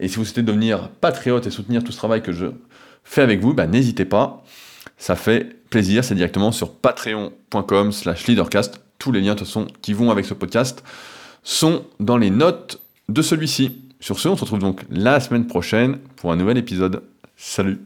Et 0.00 0.08
si 0.08 0.16
vous 0.16 0.24
souhaitez 0.24 0.42
devenir 0.42 0.90
patriote 1.00 1.46
et 1.46 1.50
soutenir 1.50 1.82
tout 1.82 1.92
ce 1.92 1.96
travail 1.96 2.22
que 2.22 2.32
je 2.32 2.46
fais 3.04 3.22
avec 3.22 3.40
vous, 3.40 3.54
bah, 3.54 3.66
n'hésitez 3.66 4.04
pas. 4.04 4.44
ça 4.98 5.16
fait 5.16 5.56
plaisir, 5.70 6.04
c'est 6.04 6.14
directement 6.14 6.52
sur 6.52 6.72
patreon.com 6.72 7.90
slash 7.90 8.26
leadercast. 8.26 8.80
Tous 8.98 9.12
les 9.12 9.20
liens 9.20 9.34
de 9.34 9.44
qui 9.80 9.92
vont 9.92 10.10
avec 10.10 10.24
ce 10.24 10.34
podcast 10.34 10.84
sont 11.42 11.84
dans 12.00 12.16
les 12.16 12.30
notes 12.30 12.80
de 13.08 13.22
celui-ci. 13.22 13.72
Sur 14.00 14.18
ce, 14.18 14.28
on 14.28 14.36
se 14.36 14.42
retrouve 14.42 14.58
donc 14.58 14.84
la 14.90 15.20
semaine 15.20 15.46
prochaine 15.46 15.98
pour 16.16 16.32
un 16.32 16.36
nouvel 16.36 16.58
épisode. 16.58 17.02
Salut 17.36 17.80